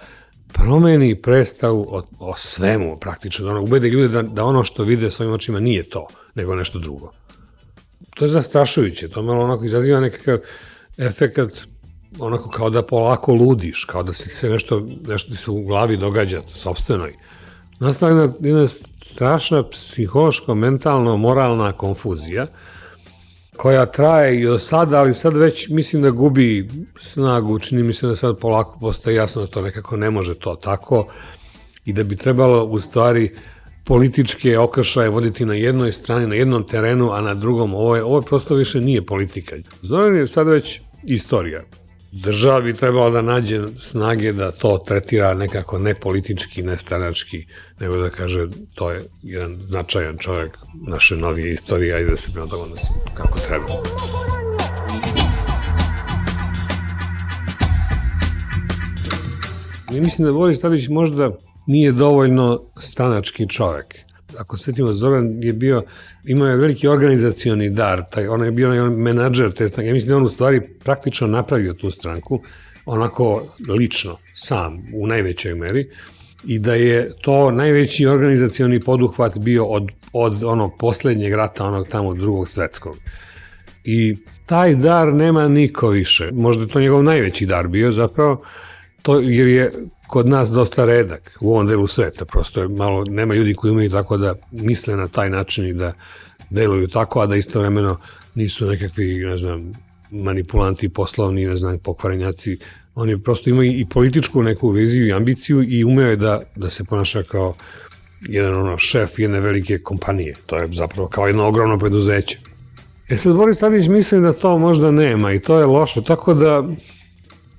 promeni 0.53 1.22
predstavu 1.22 1.86
o, 1.88 2.03
o 2.18 2.34
svemu 2.36 2.97
praktično, 3.01 3.45
da 3.45 3.51
ono, 3.51 3.62
ubede 3.62 3.88
ljude 3.88 4.09
da, 4.09 4.22
da 4.22 4.45
ono 4.45 4.64
što 4.64 4.82
vide 4.82 5.11
svojim 5.11 5.32
očima 5.32 5.61
nije 5.61 5.82
to, 5.82 6.07
nego 6.34 6.55
nešto 6.55 6.78
drugo 6.78 7.12
to 8.14 8.24
je 8.24 8.28
zastrašujuće, 8.28 9.08
to 9.08 9.22
malo 9.22 9.44
onako 9.44 9.64
izaziva 9.64 10.00
nekakav 10.00 10.38
efekat 10.98 11.52
onako 12.18 12.50
kao 12.50 12.70
da 12.70 12.82
polako 12.82 13.34
ludiš, 13.34 13.84
kao 13.84 14.02
da 14.02 14.12
se 14.12 14.50
nešto, 14.50 14.86
nešto 15.08 15.30
ti 15.30 15.36
se 15.36 15.50
u 15.50 15.62
glavi 15.62 15.96
događa, 15.96 16.40
sobstvenoj. 16.48 17.14
Nastala 17.80 18.12
jedna, 18.12 18.34
jedna 18.40 18.68
strašna 19.04 19.68
psihološko, 19.68 20.54
mentalno, 20.54 21.16
moralna 21.16 21.72
konfuzija, 21.72 22.46
koja 23.56 23.86
traje 23.86 24.40
i 24.40 24.46
od 24.46 24.62
sada, 24.62 24.98
ali 24.98 25.14
sad 25.14 25.36
već 25.36 25.68
mislim 25.68 26.02
da 26.02 26.10
gubi 26.10 26.68
snagu, 27.00 27.58
čini 27.58 27.82
mi 27.82 27.94
se 27.94 28.06
da 28.06 28.16
sad 28.16 28.38
polako 28.38 28.78
postaje 28.80 29.16
jasno 29.16 29.42
da 29.42 29.48
to 29.48 29.62
nekako 29.62 29.96
ne 29.96 30.10
može 30.10 30.34
to 30.34 30.54
tako 30.54 31.06
i 31.84 31.92
da 31.92 32.02
bi 32.02 32.16
trebalo 32.16 32.64
u 32.64 32.80
stvari 32.80 33.32
uh, 33.32 33.51
političke 33.85 34.59
okršaje 34.59 35.09
voditi 35.09 35.45
na 35.45 35.55
jednoj 35.55 35.93
strani, 35.93 36.26
na 36.26 36.35
jednom 36.35 36.68
terenu, 36.68 37.12
a 37.12 37.20
na 37.20 37.35
drugom 37.35 37.74
ovo 37.74 37.97
je, 37.97 38.05
ovo 38.05 38.18
je 38.18 38.26
prosto 38.26 38.55
više 38.55 38.80
nije 38.80 39.07
politika. 39.07 39.57
Zoran 39.83 40.16
je 40.16 40.28
sad 40.28 40.49
već 40.49 40.80
istorija. 41.05 41.62
Država 42.12 42.61
bi 42.61 42.74
trebala 42.74 43.11
da 43.11 43.22
nađe 43.22 43.61
snage 43.80 44.33
da 44.33 44.51
to 44.51 44.78
tretira 44.87 45.35
nekako 45.35 45.78
ne 45.78 45.95
politički, 45.95 46.62
ne 46.62 46.78
stranački, 46.78 47.47
nego 47.80 47.97
da 47.97 48.11
kaže 48.11 48.47
to 48.74 48.91
je 48.91 49.03
jedan 49.22 49.61
značajan 49.66 50.18
čovjek 50.18 50.59
naše 50.89 51.16
novije 51.16 51.53
istorije, 51.53 51.95
ajde 51.95 52.11
da 52.11 52.16
se 52.16 52.33
prema 52.33 52.47
toga 52.47 52.62
odnosi 52.62 52.87
kako 53.14 53.39
treba. 53.39 53.66
I 59.93 60.01
mislim 60.01 60.26
da 60.26 60.33
Boris 60.33 60.61
Tadić 60.61 60.89
možda 60.89 61.30
nije 61.66 61.92
dovoljno 61.92 62.62
stanački 62.80 63.48
čovek. 63.48 63.98
Ako 64.38 64.56
setimo, 64.56 64.92
Zoran 64.92 65.42
je 65.42 65.52
bio, 65.52 65.82
imao 66.24 66.48
je 66.48 66.56
veliki 66.56 66.88
organizacioni 66.88 67.70
dar, 67.70 68.02
taj, 68.10 68.28
on 68.28 68.44
je 68.44 68.50
bio 68.50 68.70
onaj 68.70 68.96
menadžer 68.96 69.52
te 69.52 69.68
stranke. 69.68 69.88
Ja 69.88 69.94
mislim 69.94 70.08
da 70.08 70.16
on 70.16 70.24
u 70.24 70.28
stvari 70.28 70.60
praktično 70.84 71.26
napravio 71.26 71.74
tu 71.74 71.90
stranku, 71.90 72.40
onako 72.86 73.46
lično, 73.68 74.16
sam, 74.34 74.78
u 74.94 75.06
najvećoj 75.06 75.54
meri, 75.54 75.86
i 76.44 76.58
da 76.58 76.74
je 76.74 77.12
to 77.20 77.50
najveći 77.50 78.06
organizacioni 78.06 78.80
poduhvat 78.80 79.38
bio 79.38 79.64
od, 79.64 79.88
od 80.12 80.44
ono 80.44 80.70
poslednjeg 80.78 81.32
rata, 81.32 81.64
onog 81.64 81.88
tamo 81.88 82.14
drugog 82.14 82.48
svetskog. 82.48 82.96
I 83.84 84.16
taj 84.46 84.74
dar 84.74 85.14
nema 85.14 85.48
niko 85.48 85.88
više. 85.88 86.30
Možda 86.32 86.62
je 86.62 86.68
to 86.68 86.80
njegov 86.80 87.02
najveći 87.02 87.46
dar 87.46 87.68
bio 87.68 87.92
zapravo, 87.92 88.44
to, 89.02 89.20
jer 89.20 89.48
je 89.48 89.72
kod 90.12 90.28
nas 90.28 90.50
dosta 90.50 90.84
redak 90.84 91.36
u 91.40 91.54
ovom 91.54 91.66
delu 91.66 91.86
sveta. 91.86 92.24
Prosto 92.24 92.62
je 92.62 92.68
malo, 92.68 93.04
nema 93.04 93.34
ljudi 93.34 93.54
koji 93.54 93.70
umeju 93.70 93.90
tako 93.90 94.16
da 94.16 94.34
misle 94.50 94.96
na 94.96 95.08
taj 95.08 95.30
način 95.30 95.66
i 95.66 95.72
da 95.72 95.92
deluju 96.50 96.88
tako, 96.88 97.20
a 97.20 97.26
da 97.26 97.36
istovremeno 97.36 97.96
nisu 98.34 98.66
nekakvi, 98.66 99.24
ne 99.24 99.38
znam, 99.38 99.72
manipulanti 100.10 100.88
poslovni, 100.88 101.46
ne 101.46 101.56
znam, 101.56 101.78
pokvarenjaci. 101.78 102.58
Oni 102.94 103.22
prosto 103.22 103.50
imaju 103.50 103.72
i 103.72 103.86
političku 103.88 104.42
neku 104.42 104.70
viziju 104.70 105.06
i 105.06 105.12
ambiciju 105.12 105.62
i 105.62 105.84
umeo 105.84 106.10
je 106.10 106.16
da, 106.16 106.42
da 106.56 106.70
se 106.70 106.84
ponaša 106.84 107.22
kao 107.22 107.54
jedan 108.20 108.54
ono, 108.54 108.78
šef 108.78 109.18
jedne 109.18 109.40
velike 109.40 109.78
kompanije. 109.78 110.34
To 110.46 110.58
je 110.58 110.66
zapravo 110.72 111.08
kao 111.08 111.26
jedno 111.26 111.46
ogromno 111.46 111.78
preduzeće. 111.78 112.38
E 113.08 113.16
sad 113.16 113.36
Boris 113.36 113.58
Tadić 113.58 113.88
misli 113.88 114.20
da 114.20 114.32
to 114.32 114.58
možda 114.58 114.90
nema 114.90 115.32
i 115.32 115.40
to 115.40 115.58
je 115.58 115.66
loše, 115.66 116.04
tako 116.04 116.34
da 116.34 116.64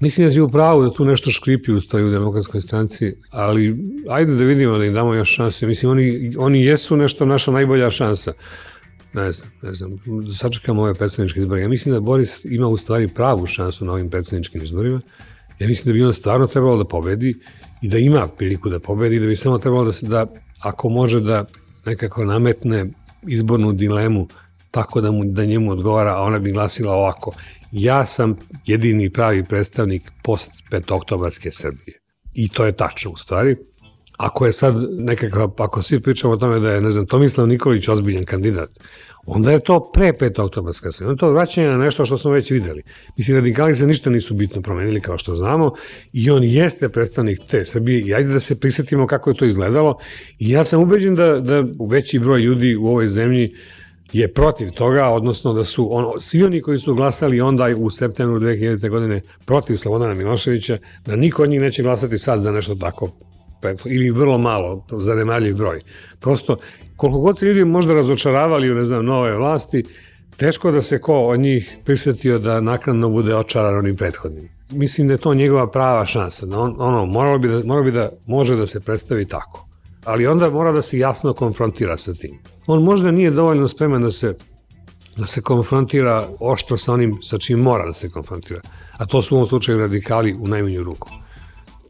mislim 0.03 0.27
da 0.27 0.31
si 0.31 0.41
u 0.41 0.49
pravu 0.49 0.83
da 0.83 0.93
tu 0.93 1.05
nešto 1.05 1.31
škripi 1.31 1.71
u 1.71 1.81
stoji 1.81 2.05
u 2.05 2.11
demokratskoj 2.11 2.61
stranci, 2.61 3.15
ali 3.29 3.75
ajde 4.09 4.35
da 4.35 4.43
vidimo 4.43 4.77
da 4.77 4.85
im 4.85 4.93
damo 4.93 5.13
još 5.13 5.35
šanse. 5.35 5.67
Mislim, 5.67 5.91
oni, 5.91 6.35
oni 6.37 6.63
jesu 6.63 6.97
nešto 6.97 7.25
naša 7.25 7.51
najbolja 7.51 7.89
šansa. 7.89 8.33
Ne 9.13 9.31
znam, 9.31 9.49
ne 9.61 9.73
znam, 9.73 9.91
sačekamo 10.37 10.81
ove 10.81 10.93
predsedničke 10.93 11.39
izbore. 11.39 11.61
Ja 11.61 11.69
mislim 11.69 11.93
da 11.93 11.99
Boris 11.99 12.45
ima 12.45 12.67
u 12.67 12.77
stvari 12.77 13.07
pravu 13.07 13.47
šansu 13.47 13.85
na 13.85 13.93
ovim 13.93 14.09
predsedničkim 14.09 14.63
izborima. 14.63 15.01
Ja 15.59 15.67
mislim 15.67 15.85
da 15.85 15.93
bi 15.93 16.03
on 16.03 16.13
stvarno 16.13 16.47
trebalo 16.47 16.77
da 16.77 16.89
pobedi 16.89 17.33
i 17.81 17.87
da 17.87 17.97
ima 17.97 18.27
priliku 18.37 18.69
da 18.69 18.79
pobedi, 18.79 19.19
da 19.19 19.25
bi 19.25 19.35
samo 19.35 19.57
trebalo 19.57 19.85
da 19.85 19.91
se 19.91 20.07
da, 20.07 20.25
ako 20.59 20.89
može 20.89 21.21
da 21.21 21.45
nekako 21.85 22.25
nametne 22.25 22.85
izbornu 23.27 23.71
dilemu 23.71 24.27
tako 24.71 25.01
da, 25.01 25.11
mu, 25.11 25.25
da 25.25 25.45
njemu 25.45 25.71
odgovara, 25.71 26.15
a 26.15 26.21
ona 26.21 26.39
bi 26.39 26.51
glasila 26.51 26.93
ovako. 26.93 27.31
Ja 27.73 28.05
sam 28.05 28.35
jedini 28.65 29.09
pravi 29.09 29.43
predstavnik 29.43 30.11
post 30.23 30.51
petoktobarske 30.69 31.51
Srbije. 31.51 31.99
I 32.33 32.49
to 32.49 32.65
je 32.65 32.71
tačno 32.71 33.11
u 33.11 33.17
stvari. 33.17 33.55
Ako 34.17 34.45
je 34.45 34.53
sad 34.53 34.75
nekakav, 34.97 35.51
ako 35.57 35.81
svi 35.81 35.99
pričamo 35.99 36.33
o 36.33 36.37
tome 36.37 36.59
da 36.59 36.71
je, 36.71 36.81
ne 36.81 36.91
znam, 36.91 37.05
Tomislav 37.05 37.47
Nikolić 37.47 37.87
ozbiljan 37.87 38.25
kandidat, 38.25 38.69
onda 39.25 39.51
je 39.51 39.59
to 39.59 39.91
pre 39.93 40.13
5. 40.13 40.41
oktobarska 40.41 40.91
Srbija. 40.91 41.09
Onda 41.09 41.17
je 41.17 41.19
to 41.19 41.31
vraćanje 41.31 41.67
na 41.67 41.77
nešto 41.77 42.05
što 42.05 42.17
smo 42.17 42.31
već 42.31 42.51
videli. 42.51 42.83
Mislim, 43.17 43.37
radikali 43.37 43.75
se 43.75 43.87
ništa 43.87 44.09
nisu 44.09 44.33
bitno 44.33 44.61
promenili, 44.61 45.01
kao 45.01 45.17
što 45.17 45.35
znamo, 45.35 45.73
i 46.13 46.29
on 46.29 46.43
jeste 46.43 46.89
predstavnik 46.89 47.39
te 47.49 47.65
Srbije 47.65 48.01
i 48.01 48.13
ajde 48.13 48.33
da 48.33 48.39
se 48.39 48.59
prisetimo 48.59 49.07
kako 49.07 49.29
je 49.29 49.37
to 49.37 49.45
izgledalo. 49.45 49.99
I 50.39 50.49
ja 50.49 50.65
sam 50.65 50.81
ubeđen 50.81 51.15
da, 51.15 51.39
da 51.39 51.63
veći 51.89 52.19
broj 52.19 52.41
ljudi 52.41 52.75
u 52.75 52.85
ovoj 52.85 53.07
zemlji 53.07 53.51
je 54.13 54.33
protiv 54.33 54.71
toga, 54.71 55.07
odnosno 55.07 55.53
da 55.53 55.65
su 55.65 55.87
ono, 55.91 56.13
svi 56.19 56.43
oni 56.43 56.61
koji 56.61 56.79
su 56.79 56.95
glasali 56.95 57.41
onda 57.41 57.67
u 57.77 57.89
septembru 57.89 58.39
2000. 58.39 58.89
godine 58.89 59.21
protiv 59.45 59.75
Slobodana 59.75 60.13
Miloševića, 60.13 60.77
da 61.05 61.15
niko 61.15 61.43
od 61.43 61.49
njih 61.49 61.61
neće 61.61 61.83
glasati 61.83 62.17
sad 62.17 62.41
za 62.41 62.51
nešto 62.51 62.75
tako 62.75 63.09
ili 63.85 64.09
vrlo 64.09 64.37
malo, 64.37 64.85
zanemarljiv 64.91 65.55
broj. 65.55 65.81
Prosto, 66.19 66.57
koliko 66.95 67.19
god 67.19 67.39
se 67.39 67.45
ljudi 67.45 67.65
možda 67.65 67.93
razočaravali 67.93 68.71
u, 68.71 68.75
ne 68.75 68.85
znam, 68.85 69.05
nove 69.05 69.37
vlasti, 69.37 69.83
teško 70.37 70.71
da 70.71 70.81
se 70.81 71.01
ko 71.01 71.19
od 71.19 71.39
njih 71.39 71.77
prisetio 71.85 72.39
da 72.39 72.61
nakladno 72.61 73.09
bude 73.09 73.35
očaran 73.35 73.77
onim 73.77 73.95
prethodnim. 73.95 74.49
Mislim 74.71 75.07
da 75.07 75.13
je 75.13 75.17
to 75.17 75.33
njegova 75.33 75.71
prava 75.71 76.05
šansa. 76.05 76.45
Da 76.45 76.59
on, 76.59 76.75
ono, 76.79 77.05
moralo 77.05 77.37
bi 77.37 77.47
da, 77.47 77.61
moralo 77.65 77.83
bi 77.83 77.91
da 77.91 78.09
može 78.25 78.55
da 78.55 78.67
se 78.67 78.79
predstavi 78.79 79.25
tako. 79.25 79.67
Ali 80.05 80.27
onda 80.27 80.49
mora 80.49 80.71
da 80.71 80.81
se 80.81 80.97
jasno 80.97 81.33
konfrontira 81.33 81.97
sa 81.97 82.13
tim. 82.13 82.39
On 82.67 82.83
možda 82.83 83.11
nije 83.11 83.31
dovoljno 83.31 83.67
spreman 83.67 84.01
da 84.01 84.11
se 84.11 84.33
da 85.17 85.25
se 85.25 85.41
konfrontira 85.41 86.27
oštro 86.39 86.77
sa 86.77 86.93
onim 86.93 87.19
sa 87.23 87.37
čim 87.37 87.59
mora 87.59 87.85
da 87.85 87.93
se 87.93 88.09
konfrontira. 88.09 88.61
A 88.97 89.05
to 89.05 89.21
su 89.21 89.35
u 89.35 89.37
ovom 89.37 89.47
slučaju 89.47 89.79
radikali 89.79 90.33
u 90.33 90.47
najmanju 90.47 90.83
ruku 90.83 91.09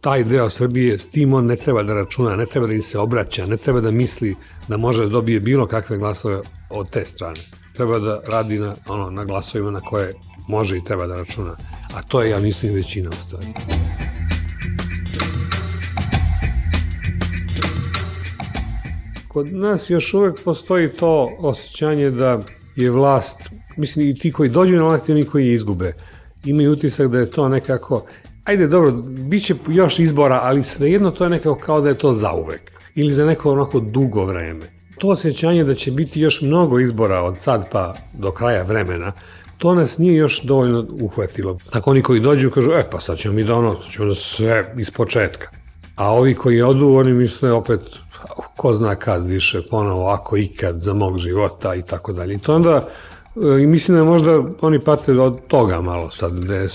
taj 0.03 0.24
deo 0.24 0.49
Srbije, 0.49 0.99
s 0.99 1.07
tim 1.09 1.34
on 1.34 1.45
ne 1.45 1.55
treba 1.55 1.84
da 1.84 1.93
računa, 1.93 2.36
ne 2.36 2.45
treba 2.45 2.67
da 2.67 2.74
im 2.74 2.82
se 2.82 2.99
obraća, 2.99 3.45
ne 3.45 3.57
treba 3.57 3.82
da 3.82 3.91
misli 3.91 4.36
da 4.67 4.78
može 4.78 5.03
da 5.03 5.09
dobije 5.09 5.39
bilo 5.39 5.67
kakve 5.67 5.97
glasove 5.97 6.41
od 6.69 6.89
te 6.89 7.05
strane. 7.05 7.39
Treba 7.74 7.99
da 7.99 8.19
radi 8.32 8.59
na, 8.59 8.76
ono, 8.88 9.09
na 9.09 9.26
glasovima 9.26 9.71
na 9.71 9.80
koje 9.80 10.13
može 10.47 10.78
i 10.78 10.84
treba 10.84 11.07
da 11.07 11.15
računa. 11.15 11.55
A 11.95 12.01
to 12.01 12.21
je, 12.21 12.30
ja 12.30 12.39
mislim, 12.39 12.74
većina 12.76 13.09
u 13.09 13.28
stvari. 13.28 13.45
Kod 19.34 19.54
nas 19.54 19.90
još 19.90 20.14
uvek 20.14 20.44
postoji 20.44 20.90
to 20.90 21.30
osjećanje 21.40 22.12
da 22.12 22.40
je 22.76 22.92
vlast, 22.92 23.50
mislim 23.78 24.10
i 24.10 24.16
ti 24.16 24.32
koji 24.32 24.50
dođu 24.50 24.76
na 24.76 24.84
vlast 24.84 25.10
i 25.10 25.12
oni 25.12 25.26
koji 25.26 25.48
je 25.48 25.54
izgube, 25.54 25.94
imaju 26.46 26.72
utisak 26.72 27.08
da 27.08 27.20
je 27.20 27.32
to 27.32 27.50
nekako 27.50 28.06
ajde 28.44 28.68
dobro, 28.68 28.92
bit 29.02 29.46
će 29.46 29.56
još 29.68 30.00
izbora, 30.00 30.40
ali 30.44 30.64
svejedno 30.64 31.12
to 31.12 31.24
je 31.24 31.30
nekako 31.30 31.56
kao 31.56 31.82
da 31.82 31.90
je 31.90 31.96
to 31.96 32.14
zauvek 32.14 32.72
ili 32.96 33.14
za 33.14 33.26
neko 33.26 33.52
onako 33.52 33.80
dugo 33.80 34.26
vreme. 34.26 34.66
To 34.98 35.08
osjećanje 35.08 35.64
da 35.64 35.76
će 35.76 35.92
biti 35.92 36.22
još 36.22 36.42
mnogo 36.42 36.80
izbora 36.80 37.22
od 37.22 37.38
sad 37.38 37.70
pa 37.72 37.94
do 38.14 38.32
kraja 38.32 38.64
vremena, 38.64 39.12
to 39.58 39.76
nas 39.76 39.98
nije 39.98 40.14
još 40.14 40.44
dovoljno 40.44 40.88
uhvatilo. 41.02 41.58
Tako 41.72 41.92
oni 41.92 42.02
koji 42.02 42.20
dođu 42.20 42.50
kažu, 42.50 42.72
e 42.72 42.84
pa 42.92 43.00
sad 43.00 43.18
ćemo 43.18 43.34
mi 43.34 43.44
da 43.44 43.56
ono, 43.56 43.74
sad 43.82 43.92
ćemo 43.92 44.08
da 44.08 44.16
sve 44.16 44.74
iz 44.78 44.92
početka. 44.92 45.48
A 45.96 46.14
ovi 46.14 46.34
koji 46.34 46.62
odu, 46.62 46.88
oni 46.88 47.14
misle 47.14 47.52
opet, 47.52 47.80
ko 48.57 48.74
zna 48.74 48.95
kad 48.95 49.26
više, 49.26 49.61
ponovo, 49.69 50.07
ako 50.07 50.38
ikad 50.38 50.82
za 50.82 50.93
mog 50.93 51.17
života 51.17 51.76
i 51.76 51.82
tako 51.82 52.13
dalje. 52.13 52.34
I 52.34 52.39
to 52.39 52.55
onda, 52.55 52.88
e, 53.36 53.61
i 53.63 53.67
mislim 53.67 53.97
da 53.97 54.03
možda 54.03 54.43
oni 54.61 54.80
pate 54.80 55.11
od 55.11 55.47
toga 55.47 55.82
malo 55.82 56.11
sad, 56.11 56.39
gde 56.39 56.69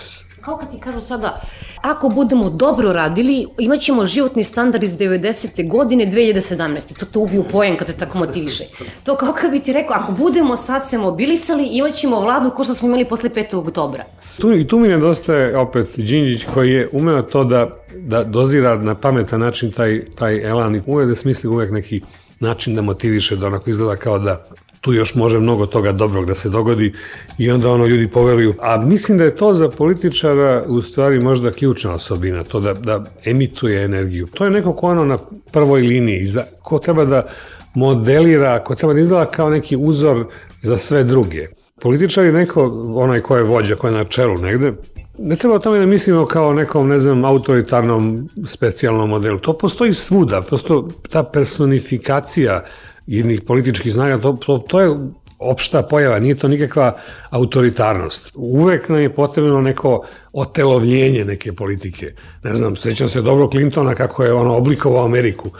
kao 0.48 0.56
kad 0.56 0.70
ti 0.70 0.80
kažu 0.80 1.00
sada, 1.00 1.40
ako 1.82 2.08
budemo 2.08 2.50
dobro 2.50 2.92
radili, 2.92 3.46
imat 3.58 3.80
ćemo 3.80 4.06
životni 4.06 4.44
standard 4.44 4.82
iz 4.82 4.92
90. 4.92 5.68
godine 5.68 6.06
2017. 6.06 6.98
To 6.98 7.06
te 7.06 7.18
ubiju 7.18 7.44
pojem 7.52 7.76
kad 7.76 7.86
te 7.86 7.92
tako 7.92 8.18
motiviše. 8.18 8.64
To 9.04 9.16
kao 9.16 9.32
kad 9.32 9.50
bi 9.50 9.60
ti 9.60 9.72
rekao, 9.72 9.96
ako 9.96 10.12
budemo 10.12 10.56
sad 10.56 10.88
se 10.88 10.98
mobilisali, 10.98 11.68
imat 11.72 11.94
ćemo 11.94 12.20
vladu 12.20 12.50
ko 12.50 12.64
što 12.64 12.74
smo 12.74 12.88
imali 12.88 13.04
posle 13.04 13.30
5. 13.30 13.56
oktobra. 13.56 14.04
Tu, 14.38 14.52
I 14.52 14.66
tu 14.66 14.78
mi 14.78 14.88
nedostaje 14.88 15.58
opet 15.58 15.88
Đinđić 15.96 16.44
koji 16.54 16.72
je 16.72 16.88
umeo 16.92 17.22
to 17.22 17.44
da, 17.44 17.68
da 17.96 18.24
dozira 18.24 18.76
na 18.76 18.94
pametan 18.94 19.40
način 19.40 19.72
taj, 19.72 20.00
taj 20.14 20.48
elan 20.48 20.76
i 20.76 20.82
uvek 20.86 21.08
da 21.08 21.14
smisli 21.14 21.48
uvek 21.48 21.70
neki 21.70 22.00
način 22.40 22.74
da 22.74 22.82
motiviše, 22.82 23.36
da 23.36 23.46
onako 23.46 23.70
izgleda 23.70 23.96
kao 23.96 24.18
da 24.18 24.44
tu 24.80 24.92
još 24.92 25.14
može 25.14 25.40
mnogo 25.40 25.66
toga 25.66 25.92
dobrog 25.92 26.26
da 26.26 26.34
se 26.34 26.48
dogodi 26.48 26.92
i 27.38 27.50
onda 27.50 27.70
ono 27.70 27.86
ljudi 27.86 28.08
poveruju. 28.08 28.54
A 28.60 28.76
mislim 28.76 29.18
da 29.18 29.24
je 29.24 29.36
to 29.36 29.54
za 29.54 29.68
političara 29.68 30.64
u 30.66 30.82
stvari 30.82 31.20
možda 31.20 31.52
ključna 31.52 31.94
osobina, 31.94 32.44
to 32.44 32.60
da, 32.60 32.72
da 32.72 33.04
emituje 33.24 33.84
energiju. 33.84 34.26
To 34.26 34.44
je 34.44 34.50
neko 34.50 34.72
ko 34.72 34.86
ono 34.86 35.04
na 35.04 35.18
prvoj 35.52 35.80
liniji, 35.80 36.32
ko 36.62 36.78
treba 36.78 37.04
da 37.04 37.26
modelira, 37.74 38.64
ko 38.64 38.74
treba 38.74 38.94
da 38.94 39.00
izgleda 39.00 39.26
kao 39.26 39.50
neki 39.50 39.76
uzor 39.76 40.24
za 40.62 40.76
sve 40.76 41.04
druge. 41.04 41.46
Političar 41.80 42.24
je 42.24 42.32
neko, 42.32 42.64
onaj 42.94 43.20
ko 43.20 43.36
je 43.36 43.42
vođa, 43.42 43.76
ko 43.76 43.86
je 43.86 43.92
na 43.92 44.04
čelu 44.04 44.38
negde, 44.38 44.72
ne 45.18 45.36
treba 45.36 45.54
o 45.54 45.58
tome 45.58 45.78
da 45.78 45.86
mislimo 45.86 46.26
kao 46.26 46.52
nekom, 46.54 46.88
ne 46.88 46.98
znam, 46.98 47.24
autoritarnom 47.24 48.28
specijalnom 48.46 49.10
modelu. 49.10 49.38
To 49.38 49.52
postoji 49.52 49.94
svuda, 49.94 50.42
prosto 50.42 50.88
ta 51.10 51.22
personifikacija 51.22 52.64
jednih 53.08 53.40
političkih 53.40 53.92
snaga, 53.92 54.18
to, 54.20 54.32
to, 54.32 54.58
to 54.58 54.80
je 54.80 54.96
opšta 55.38 55.82
pojava, 55.82 56.18
nije 56.18 56.34
to 56.38 56.48
nikakva 56.48 56.96
autoritarnost. 57.30 58.30
Uvek 58.34 58.88
nam 58.88 59.00
je 59.00 59.14
potrebno 59.14 59.60
neko 59.60 60.06
otelovljenje 60.32 61.24
neke 61.24 61.52
politike. 61.52 62.12
Ne 62.44 62.54
znam, 62.54 62.76
sećam 62.76 63.08
se 63.08 63.22
dobro 63.22 63.48
Clintona 63.50 63.94
kako 63.94 64.24
je 64.24 64.32
ono 64.32 64.56
oblikovao 64.56 65.04
Ameriku 65.04 65.50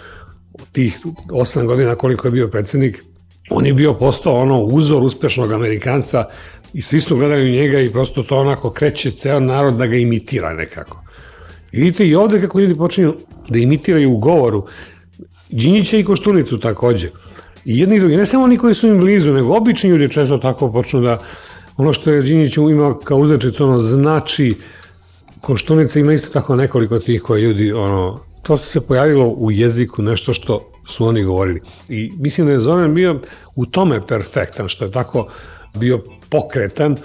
tih 0.73 0.99
osam 1.33 1.67
godina 1.67 1.95
koliko 1.95 2.29
je 2.29 2.33
bio 2.33 2.49
predsednik, 2.49 3.05
on 3.51 3.67
je 3.67 3.75
bio 3.75 3.95
postao 3.95 4.41
ono 4.41 4.61
uzor 4.61 5.03
uspešnog 5.03 5.53
Amerikanca 5.53 6.25
i 6.75 6.83
svi 6.83 7.01
su 7.01 7.17
gledali 7.17 7.51
u 7.51 7.55
njega 7.55 7.81
i 7.81 7.91
prosto 7.91 8.23
to 8.23 8.37
onako 8.37 8.71
kreće 8.71 9.11
ceo 9.11 9.41
narod 9.41 9.77
da 9.77 9.87
ga 9.87 9.97
imitira 9.97 10.53
nekako. 10.53 11.05
I 11.73 11.81
vidite 11.81 12.07
i 12.07 12.15
ovde 12.15 12.41
kako 12.41 12.61
ljudi 12.61 12.77
počinju 12.77 13.15
da 13.49 13.59
imitiraju 13.59 14.13
u 14.13 14.19
govoru, 14.19 14.67
Đinjića 15.51 15.97
i 15.97 16.05
Koštunicu 16.05 16.61
takođe. 16.61 17.11
I 17.65 17.79
jedni 17.79 17.97
i 17.97 18.01
drugi, 18.01 18.17
ne 18.17 18.27
samo 18.27 18.45
oni 18.45 18.59
koji 18.59 18.75
su 18.75 18.87
im 18.87 18.99
blizu, 18.99 19.33
nego 19.33 19.57
obični 19.57 19.91
ljudi 19.91 20.13
često 20.13 20.39
tako 20.39 20.73
počnu 20.73 21.01
da 21.01 21.19
ono 21.77 21.93
što 21.93 22.11
je 22.11 22.23
Đinjić 22.23 22.57
imao 22.57 22.95
kao 22.95 23.19
uzrečicu, 23.19 23.65
ono 23.65 23.81
znači 23.81 24.55
Koštunica 25.41 25.99
ima 25.99 26.13
isto 26.13 26.29
tako 26.29 26.57
nekoliko 26.57 26.99
tih 26.99 27.23
koji 27.23 27.43
ljudi, 27.43 27.73
ono, 27.73 28.21
to 28.43 28.57
se 28.57 28.81
pojavilo 28.81 29.27
u 29.27 29.51
jeziku 29.51 30.03
nešto 30.03 30.35
što 30.35 30.73
su 30.89 31.05
oni 31.05 31.23
govorili. 31.23 31.61
I 31.89 32.13
mislim 32.19 32.47
da 32.47 32.53
je 32.53 32.61
Zoran 32.61 32.95
bio 32.95 33.21
u 33.57 33.67
tome 33.67 34.07
perfektan, 34.07 34.69
što 34.69 34.85
je 34.85 34.91
tako 34.91 35.29
bio 35.75 36.03
pokretan, 36.31 36.97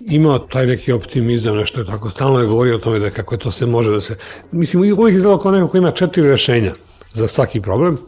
imao 0.00 0.38
taj 0.38 0.66
neki 0.66 0.92
optimizam, 0.92 1.56
nešto 1.56 1.80
je 1.80 1.86
tako, 1.86 2.10
stalno 2.10 2.40
je 2.40 2.46
govorio 2.46 2.76
o 2.76 2.78
tome 2.78 2.98
da 2.98 3.10
kako 3.10 3.36
to 3.36 3.50
se 3.50 3.66
može 3.66 3.90
da 3.90 4.00
se... 4.00 4.16
Mislim, 4.52 4.82
uvijek 4.82 5.16
izgledao 5.16 5.38
kao 5.38 5.52
neko 5.52 5.68
ko 5.68 5.78
ima 5.78 5.90
četiri 5.90 6.22
rešenja 6.22 6.74
za 7.12 7.28
svaki 7.28 7.60
problem, 7.60 7.98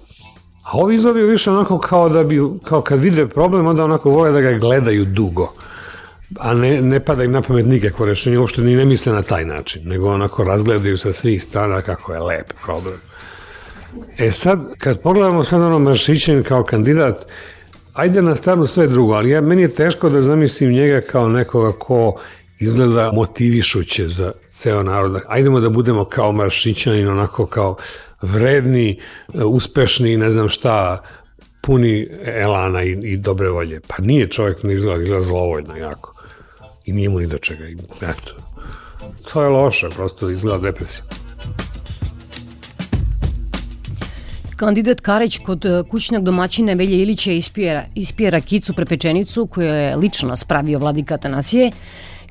A 0.64 0.70
ovi 0.72 0.94
izgledaju 0.94 1.26
više 1.26 1.50
onako 1.50 1.78
kao 1.78 2.08
da 2.08 2.24
bi, 2.24 2.40
kao 2.64 2.80
kad 2.80 3.00
vide 3.00 3.26
problem, 3.26 3.66
onda 3.66 3.84
onako 3.84 4.10
vole 4.10 4.30
da 4.30 4.40
ga 4.40 4.58
gledaju 4.58 5.04
dugo. 5.04 5.52
a 6.40 6.54
ne, 6.54 6.82
ne 6.82 7.00
pada 7.00 7.24
im 7.24 7.32
na 7.32 7.42
pamet 7.42 7.66
nikakvo 7.66 8.06
rešenje, 8.06 8.38
uopšte 8.38 8.62
ni 8.62 8.76
ne 8.76 8.84
misle 8.84 9.12
na 9.12 9.22
taj 9.22 9.44
način, 9.44 9.82
nego 9.88 10.10
onako 10.10 10.44
razgledaju 10.44 10.96
sa 10.96 11.12
svih 11.12 11.42
strana 11.42 11.82
kako 11.82 12.12
je 12.12 12.20
lep 12.20 12.52
problem. 12.64 13.00
E 14.18 14.30
sad, 14.32 14.60
kad 14.78 15.00
pogledamo 15.00 15.44
sad 15.44 15.62
ono 15.62 15.78
Maršićen 15.78 16.42
kao 16.42 16.64
kandidat, 16.64 17.26
ajde 17.92 18.22
na 18.22 18.36
stranu 18.36 18.66
sve 18.66 18.86
drugo, 18.86 19.12
ali 19.12 19.30
ja, 19.30 19.40
meni 19.40 19.62
je 19.62 19.74
teško 19.74 20.10
da 20.10 20.22
zamislim 20.22 20.72
njega 20.72 21.00
kao 21.00 21.28
nekoga 21.28 21.72
ko 21.72 22.14
izgleda 22.58 23.12
motivišuće 23.12 24.08
za 24.08 24.32
ceo 24.50 24.82
narod. 24.82 25.20
Ajdemo 25.28 25.60
da 25.60 25.68
budemo 25.68 26.04
kao 26.04 26.32
Maršićanin, 26.32 27.08
onako 27.08 27.46
kao 27.46 27.76
vredni, 28.22 29.00
uspešni, 29.34 30.16
ne 30.16 30.30
znam 30.30 30.48
šta, 30.48 31.02
puni 31.60 32.06
elana 32.24 32.82
i, 32.82 32.90
i 32.90 33.16
dobre 33.16 33.48
volje. 33.48 33.80
Pa 33.88 33.94
nije 34.02 34.28
čovjek 34.28 34.62
ne 34.62 34.74
izgleda, 34.74 35.02
izgleda 35.02 35.22
zlovoljno 35.22 35.76
jako. 35.76 36.14
I 36.84 36.92
nije 36.92 37.08
mu 37.08 37.18
ni 37.18 37.26
do 37.26 37.38
čega. 37.38 37.68
I, 37.68 37.76
eto. 38.00 38.34
To 39.32 39.42
je 39.42 39.48
loše, 39.48 39.88
prosto 39.96 40.30
izgleda 40.30 40.58
depresija. 40.58 41.04
Kandidat 44.56 45.00
Karić 45.00 45.38
kod 45.38 45.64
e, 45.64 45.82
kućnog 45.90 46.24
domaćina 46.24 46.72
Velje 46.72 47.02
Ilića 47.02 47.32
ispije, 47.32 47.86
ispije 47.94 48.30
rakicu 48.30 48.74
prepečenicu 48.74 49.46
koju 49.46 49.66
je 49.66 49.96
lično 49.96 50.36
spravio 50.36 50.78
vladika 50.78 51.16
Tanasije. 51.16 51.70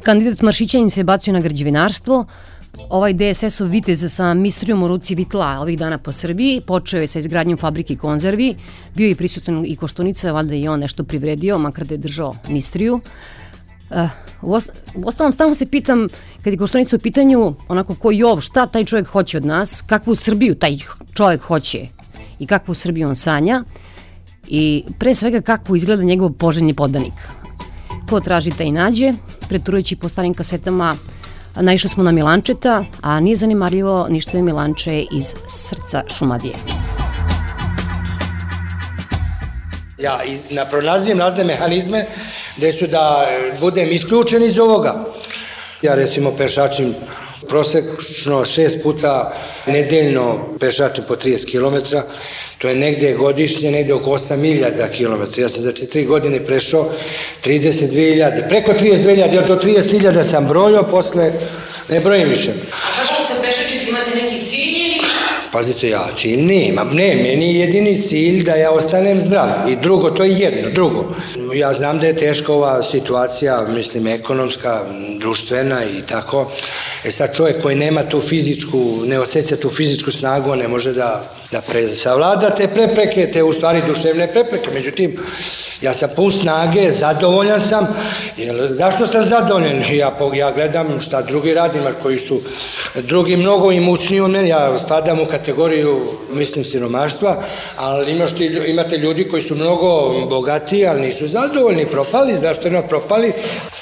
Kandidat 0.04 0.42
Maršićanin 0.42 0.90
se 0.90 1.04
bacio 1.04 1.34
na 1.34 1.40
građevinarstvo, 1.40 2.26
Ovaj 2.90 3.14
DSS-ov 3.14 3.68
vitez 3.68 4.14
sa 4.14 4.34
mistrijom 4.34 4.84
u 4.84 4.88
ruci 4.88 5.16
vitla 5.16 5.60
ovih 5.60 5.80
dana 5.80 5.98
po 5.98 6.12
Srbiji 6.12 6.62
počeo 6.68 7.02
je 7.02 7.08
sa 7.08 7.20
izgradnjom 7.20 7.58
fabrike 7.58 7.96
konzervi, 7.96 8.56
bio 8.96 9.08
je 9.08 9.16
prisutan 9.16 9.66
i 9.66 9.76
Koštunica, 9.76 10.32
valjda 10.32 10.56
i 10.56 10.68
on 10.68 10.80
nešto 10.80 11.04
privredio, 11.04 11.58
makar 11.58 11.86
da 11.86 11.94
je 11.94 11.98
držao 11.98 12.36
mistriju. 12.50 13.00
Uh, 13.90 13.98
u, 14.42 14.54
ostalom, 15.06 15.32
stavno 15.32 15.56
se 15.56 15.66
pitam, 15.66 16.08
kad 16.44 16.54
je 16.54 16.58
Koštunica 16.58 16.96
u 16.96 17.00
pitanju, 17.00 17.54
onako 17.68 17.96
ko 17.96 18.12
Jov, 18.12 18.42
šta 18.42 18.66
taj 18.66 18.86
čovjek 18.86 19.08
hoće 19.08 19.38
od 19.38 19.46
nas, 19.46 19.84
kakvu 19.88 20.16
Srbiju 20.16 20.56
taj 20.56 20.78
čovjek 21.14 21.42
hoće 21.42 21.88
i 22.40 22.48
kakvu 22.48 22.74
Srbiju 22.74 23.08
on 23.08 23.16
sanja 23.16 23.64
i 24.48 24.84
pre 25.00 25.14
svega 25.16 25.42
kakvu 25.42 25.76
izgleda 25.76 26.04
njegov 26.04 26.32
poželjni 26.32 26.74
podanik. 26.74 27.14
Ko 28.10 28.20
traži 28.20 28.52
taj 28.52 28.72
nađe, 28.72 29.14
preturujući 29.50 29.96
po 29.96 30.10
starim 30.10 30.34
kasetama 30.34 30.96
Naišli 31.56 31.90
smo 31.90 32.04
na 32.04 32.12
Milančeta, 32.12 32.86
a 33.02 33.20
nije 33.20 33.36
zanimarljivo 33.36 34.08
ništa 34.10 34.38
je 34.38 34.44
Milanče 34.44 35.02
iz 35.12 35.36
srca 35.48 36.04
Šumadije. 36.18 36.56
Ja 40.50 40.66
pronalazim 40.70 41.20
razne 41.20 41.44
mehanizme 41.44 42.06
gde 42.58 42.74
su 42.74 42.88
da 42.88 43.28
budem 43.60 43.92
isključen 43.92 44.44
iz 44.44 44.60
ovoga. 44.60 45.06
Ja 45.82 45.96
recimo 45.96 46.32
pešačim 46.38 46.96
prosečno 47.48 48.46
šest 48.46 48.84
puta 48.84 49.34
nedeljno 49.66 50.40
pešačim 50.60 51.04
po 51.08 51.16
30 51.16 51.52
km, 51.52 51.98
to 52.62 52.68
je 52.68 52.76
negde 52.76 53.14
godišnje, 53.14 53.72
negde 53.72 53.94
oko 53.94 54.10
8000 54.10 54.90
km. 54.98 55.42
Ja 55.42 55.50
sam 55.50 55.64
za 55.64 55.72
4 55.72 56.08
godine 56.08 56.46
prešao 56.46 56.92
32.000, 57.46 58.48
preko 58.50 58.72
32.000, 58.72 59.34
jer 59.34 59.48
do 59.48 59.56
30.000 59.56 60.24
sam 60.24 60.48
brojio, 60.48 60.84
posle 60.84 61.32
ne 61.90 62.00
brojim 62.00 62.30
više. 62.30 62.52
A 62.72 63.08
kako 63.08 63.34
se 63.34 63.42
pešačite, 63.42 63.90
imate 63.90 64.16
neki 64.16 64.46
cilj 64.46 64.70
ili? 64.70 65.02
Pazite, 65.52 65.90
ja 65.90 66.08
cilj 66.18 66.42
nemam, 66.42 66.90
ne, 66.94 67.16
meni 67.16 67.56
je 67.56 67.60
jedini 67.60 68.02
cilj 68.02 68.44
da 68.44 68.56
ja 68.56 68.72
ostanem 68.72 69.20
zdrav 69.20 69.50
i 69.70 69.76
drugo, 69.76 70.10
to 70.10 70.24
je 70.24 70.40
jedno, 70.40 70.70
drugo. 70.70 71.16
Ja 71.54 71.74
znam 71.74 72.00
da 72.00 72.08
je 72.08 72.16
teška 72.16 72.54
ova 72.54 72.84
situacija, 72.84 73.66
mislim, 73.70 74.08
ekonomska, 74.08 74.82
društvena 75.20 75.84
i 75.86 76.02
tako. 76.02 76.52
E 77.06 77.12
sad 77.12 77.36
čovjek 77.36 77.62
koji 77.62 77.76
nema 77.76 78.04
tu 78.04 78.22
fizičku, 78.22 79.02
ne 79.06 79.20
osjeća 79.20 79.56
tu 79.56 79.70
fizičku 79.70 80.12
snagu, 80.12 80.56
ne 80.56 80.68
može 80.68 80.94
da 80.94 81.32
da 81.52 81.62
pre, 81.62 81.88
savlada 81.88 82.56
te 82.56 82.68
prepreke, 82.68 83.32
te 83.34 83.44
u 83.44 83.54
stvari 83.54 83.82
duševne 83.88 84.28
prepreke. 84.28 84.72
Međutim, 84.74 85.18
ja 85.82 85.94
sam 85.94 86.10
pun 86.16 86.32
snage, 86.32 86.92
zadovoljan 86.92 87.62
sam. 87.62 87.88
Jer, 88.38 88.56
zašto 88.68 89.06
sam 89.08 89.26
zadovoljan? 89.26 89.84
Ja, 89.92 90.18
ja 90.34 90.52
gledam 90.52 91.02
šta 91.02 91.22
drugi 91.22 91.54
radim, 91.54 91.82
koji 92.04 92.20
su 92.20 92.42
drugi 92.96 93.38
mnogo 93.38 93.72
imućniji 93.72 94.20
od 94.22 94.30
mene. 94.30 94.48
Ja 94.48 94.80
spadam 94.80 95.20
u 95.20 95.26
kategoriju, 95.26 96.02
mislim, 96.34 96.66
siromaštva, 96.66 97.44
ali 97.78 98.12
imaš 98.12 98.36
ti, 98.36 98.46
imate 98.68 98.98
ljudi 98.98 99.24
koji 99.24 99.44
su 99.44 99.56
mnogo 99.56 100.26
bogatiji, 100.30 100.88
ali 100.88 101.02
nisu 101.02 101.28
zadovoljni, 101.28 101.86
propali, 101.86 102.38
zdravstveno 102.38 102.82
propali. 102.82 103.34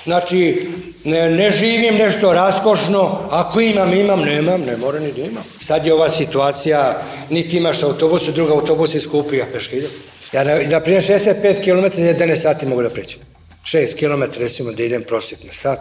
Znači, 0.04 0.68
ne, 1.04 1.30
ne 1.30 1.52
živim 1.52 1.95
nešto 1.95 2.34
raskošno, 2.34 3.20
ako 3.30 3.62
imam, 3.62 3.93
imam, 3.93 4.22
nemam, 4.22 4.62
ne 4.62 4.78
mora 4.78 5.00
ni 5.00 5.12
da 5.12 5.22
imam. 5.22 5.43
Sad 5.60 5.86
je 5.86 5.93
ova 5.93 6.10
situacija, 6.10 7.02
niti 7.30 7.58
imaš 7.58 7.84
autobus, 7.84 8.28
druga 8.28 8.54
autobus 8.54 8.95
je 8.95 9.02
skupi, 9.02 9.38
ja 9.38 9.45
peška 9.54 9.76
idem. 9.76 9.89
Ja 10.34 10.44
na, 10.44 10.56
na 10.70 10.80
primjer 10.80 11.04
65 11.04 11.64
km 11.64 11.96
za 11.96 12.04
11 12.04 12.36
sati 12.36 12.66
mogu 12.66 12.82
da 12.82 12.90
prećem. 12.90 13.20
6 13.64 13.96
km 14.00 14.40
recimo 14.40 14.72
da 14.72 14.84
idem 14.84 15.04
prosjek 15.04 15.44
na 15.44 15.54
sat. 15.54 15.80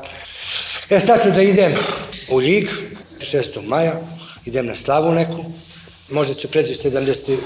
E 0.90 1.00
sad 1.00 1.22
ću 1.22 1.30
da 1.30 1.42
idem 1.42 1.74
u 2.30 2.42
Ljig, 2.42 2.68
6. 3.20 3.66
maja, 3.66 4.00
idem 4.44 4.66
na 4.66 4.74
slavu 4.74 5.12
neku, 5.12 5.44
možda 6.10 6.34
ću 6.34 6.48
preći 6.48 6.74
70 6.74 7.36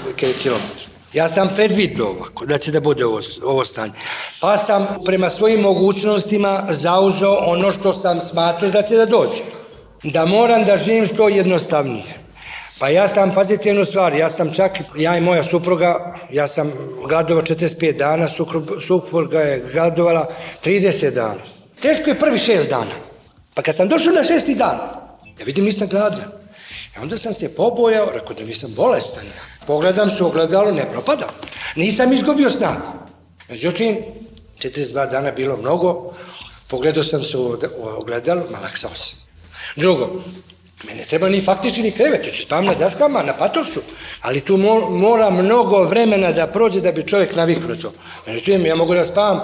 km. 0.43 0.93
Ja 1.13 1.29
sam 1.29 1.49
predvidio 1.55 2.07
ovo, 2.07 2.45
da 2.45 2.57
će 2.57 2.71
da 2.71 2.79
bude 2.79 3.05
ovo, 3.05 3.21
ovo 3.43 3.65
stanje. 3.65 3.93
Pa 4.39 4.57
sam 4.57 4.87
prema 5.05 5.29
svojim 5.29 5.59
mogućnostima 5.59 6.67
zauzeo 6.69 7.33
ono 7.33 7.71
što 7.71 7.93
sam 7.93 8.21
smatrao 8.21 8.71
da 8.71 8.81
će 8.81 8.95
da 8.95 9.05
dođe. 9.05 9.43
Da 10.03 10.25
moram 10.25 10.65
da 10.65 10.77
živim 10.77 11.05
što 11.05 11.29
jednostavnije. 11.29 12.22
Pa 12.79 12.89
ja 12.89 13.07
sam, 13.07 13.33
pazite 13.33 13.69
jednu 13.69 13.85
stvar, 13.85 14.13
ja 14.13 14.29
sam 14.29 14.53
čak, 14.53 14.71
ja 14.97 15.17
i 15.17 15.21
moja 15.21 15.43
supruga, 15.43 16.15
ja 16.31 16.47
sam 16.47 16.71
gladovao 17.07 17.43
45 17.43 17.97
dana, 17.97 18.27
supruga 18.87 19.39
je 19.39 19.63
gladovala 19.73 20.27
30 20.63 21.11
dana. 21.11 21.41
Teško 21.81 22.09
je 22.09 22.19
prvi 22.19 22.39
šest 22.39 22.69
dana. 22.69 22.91
Pa 23.53 23.61
kad 23.61 23.75
sam 23.75 23.87
došao 23.87 24.13
na 24.13 24.23
šesti 24.23 24.55
dan, 24.55 24.77
ja 25.39 25.45
vidim 25.45 25.65
nisam 25.65 25.87
gladan. 25.87 26.31
I 26.95 26.99
onda 27.01 27.17
sam 27.17 27.33
se 27.33 27.55
pobojao, 27.55 28.11
rekao 28.13 28.35
da 28.35 28.45
nisam 28.45 28.73
bolestan. 28.75 29.23
Pogledam 29.67 30.09
se 30.09 30.23
ogledalo, 30.23 30.71
ne 30.71 30.91
propadam. 30.91 31.29
Nisam 31.75 32.13
izgubio 32.13 32.49
snagu. 32.49 32.81
Međutim, 33.49 33.97
42 34.59 35.11
dana 35.11 35.31
bilo 35.31 35.57
mnogo, 35.57 36.13
pogledao 36.67 37.03
sam 37.03 37.23
se 37.23 37.37
u 37.37 37.57
ogledalo, 37.97 38.43
malaksao 38.51 38.91
sam. 38.95 39.19
Drugo, 39.75 40.23
mene 40.87 41.03
treba 41.05 41.29
ni 41.29 41.41
faktični 41.41 41.83
ni 41.83 41.91
krevet, 41.91 42.35
ću 42.35 42.41
spavam 42.41 42.65
na 42.65 42.73
daskama, 42.73 43.23
na 43.23 43.33
patoksu, 43.33 43.81
ali 44.21 44.41
tu 44.41 44.57
mora 44.89 45.29
mnogo 45.29 45.83
vremena 45.83 46.31
da 46.31 46.47
prođe 46.47 46.81
da 46.81 46.91
bi 46.91 47.07
čovjek 47.07 47.35
naviknuo 47.35 47.75
to. 47.75 47.93
Međutim, 48.27 48.65
ja 48.65 48.75
mogu 48.75 48.93
da 48.93 49.05
spavam, 49.05 49.41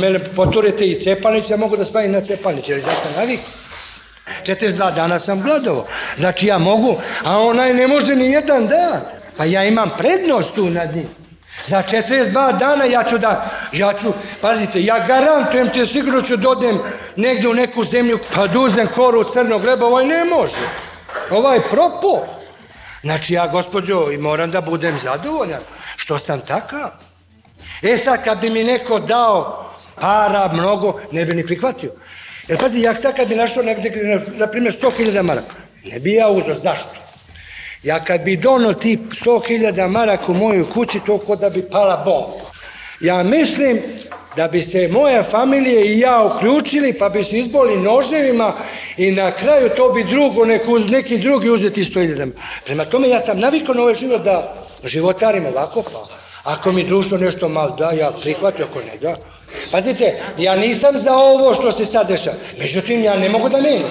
mene 0.00 0.18
poturete 0.36 0.86
i 0.86 1.00
cepalnice, 1.00 1.52
ja 1.52 1.56
mogu 1.56 1.76
da 1.76 1.84
spavam 1.84 2.08
i 2.08 2.12
na 2.12 2.20
cepalnici, 2.20 2.72
ali 2.72 2.82
ja 2.82 2.94
sam 2.94 3.12
naviknuo. 3.16 3.50
42 4.46 4.94
dana 4.94 5.18
sam 5.18 5.42
gladovo. 5.42 5.86
Znači 6.18 6.46
ja 6.46 6.58
mogu, 6.58 6.96
a 7.24 7.38
onaj 7.38 7.74
ne 7.74 7.88
može 7.88 8.14
ni 8.14 8.30
jedan 8.30 8.66
dan. 8.66 9.00
Pa 9.36 9.44
ja 9.44 9.64
imam 9.64 9.90
prednost 9.98 10.54
tu 10.54 10.70
nad 10.70 10.96
njim. 10.96 11.08
Za 11.66 11.82
42 11.82 12.58
dana 12.58 12.84
ja 12.84 13.04
ću 13.04 13.18
da, 13.18 13.50
ja 13.72 13.92
ću, 14.00 14.12
pazite, 14.40 14.82
ja 14.82 15.06
garantujem 15.06 15.68
te 15.68 15.86
sigurno 15.86 16.22
ću 16.22 16.36
dodem 16.36 16.76
da 16.76 16.82
negde 17.16 17.48
u 17.48 17.54
neku 17.54 17.84
zemlju 17.84 18.18
pa 18.34 18.46
duzem 18.46 18.86
da 18.86 18.92
koru 18.92 19.24
crnog 19.24 19.64
leba, 19.64 19.86
ovaj 19.86 20.06
ne 20.06 20.24
može. 20.24 20.68
Ovaj 21.30 21.60
propo. 21.70 22.26
Znači 23.02 23.34
ja, 23.34 23.46
gospođo, 23.46 24.06
moram 24.20 24.50
da 24.50 24.60
budem 24.60 24.98
zadovoljan 25.02 25.60
što 25.96 26.18
sam 26.18 26.40
takav. 26.40 26.90
E 27.82 27.96
sad, 27.96 28.24
kad 28.24 28.40
bi 28.40 28.50
mi 28.50 28.64
neko 28.64 28.98
dao 28.98 29.70
para 30.00 30.50
mnogo, 30.52 31.00
ne 31.12 31.24
bi 31.24 31.34
ni 31.34 31.46
prihvatio. 31.46 31.90
Jer 32.48 32.58
pazi, 32.58 32.80
ja 32.80 32.96
sad 32.96 33.16
kad 33.16 33.28
bi 33.28 33.36
našao 33.36 33.62
negde, 33.62 33.90
na 34.26 34.46
primjer, 34.46 34.74
100.000 34.74 35.22
maraka, 35.22 35.54
ne 35.84 36.00
bi 36.00 36.14
ja 36.14 36.28
uzao. 36.28 36.54
Zašto? 36.54 37.09
Ja 37.82 38.04
kad 38.04 38.20
bi 38.20 38.36
dono 38.36 38.72
ti 38.74 38.98
100.000 39.24 39.88
maraka 39.88 40.32
u 40.32 40.34
moju 40.34 40.66
kući, 40.74 41.00
to 41.06 41.18
kod 41.18 41.38
da 41.38 41.50
bi 41.50 41.62
pala 41.70 41.96
bomba. 41.96 42.50
Ja 43.00 43.22
mislim 43.22 43.80
da 44.36 44.48
bi 44.48 44.62
se 44.62 44.88
moja 44.88 45.22
familija 45.22 45.80
i 45.80 45.98
ja 45.98 46.24
uključili, 46.24 46.92
pa 46.92 47.08
bi 47.08 47.24
se 47.24 47.38
izboli 47.38 47.76
noževima 47.76 48.52
i 48.96 49.10
na 49.10 49.30
kraju 49.30 49.70
to 49.76 49.92
bi 49.92 50.04
drugo, 50.04 50.44
neku, 50.44 50.78
neki 50.78 51.18
drugi 51.18 51.50
uzeti 51.50 51.84
100.000. 51.84 52.30
Prema 52.64 52.84
tome 52.84 53.08
ja 53.08 53.20
sam 53.20 53.40
navikao 53.40 53.74
na 53.74 53.82
ovaj 53.82 53.94
život 53.94 54.22
da 54.22 54.54
životarim 54.84 55.46
ovako, 55.46 55.82
pa 55.82 56.06
ako 56.44 56.72
mi 56.72 56.84
društvo 56.84 57.18
nešto 57.18 57.48
mal 57.48 57.76
da, 57.76 57.90
ja 57.90 58.10
prihvatim, 58.22 58.64
ako 58.70 58.78
ne 58.80 58.96
da, 59.00 59.16
Pazite, 59.70 60.14
ja 60.38 60.56
nisam 60.56 60.98
za 60.98 61.14
ovo 61.14 61.54
što 61.54 61.72
se 61.72 61.84
sad 61.84 62.08
dešava. 62.08 62.36
Međutim, 62.58 63.04
ja 63.04 63.16
ne 63.16 63.28
mogu 63.28 63.48
da 63.48 63.60
menjam. 63.60 63.84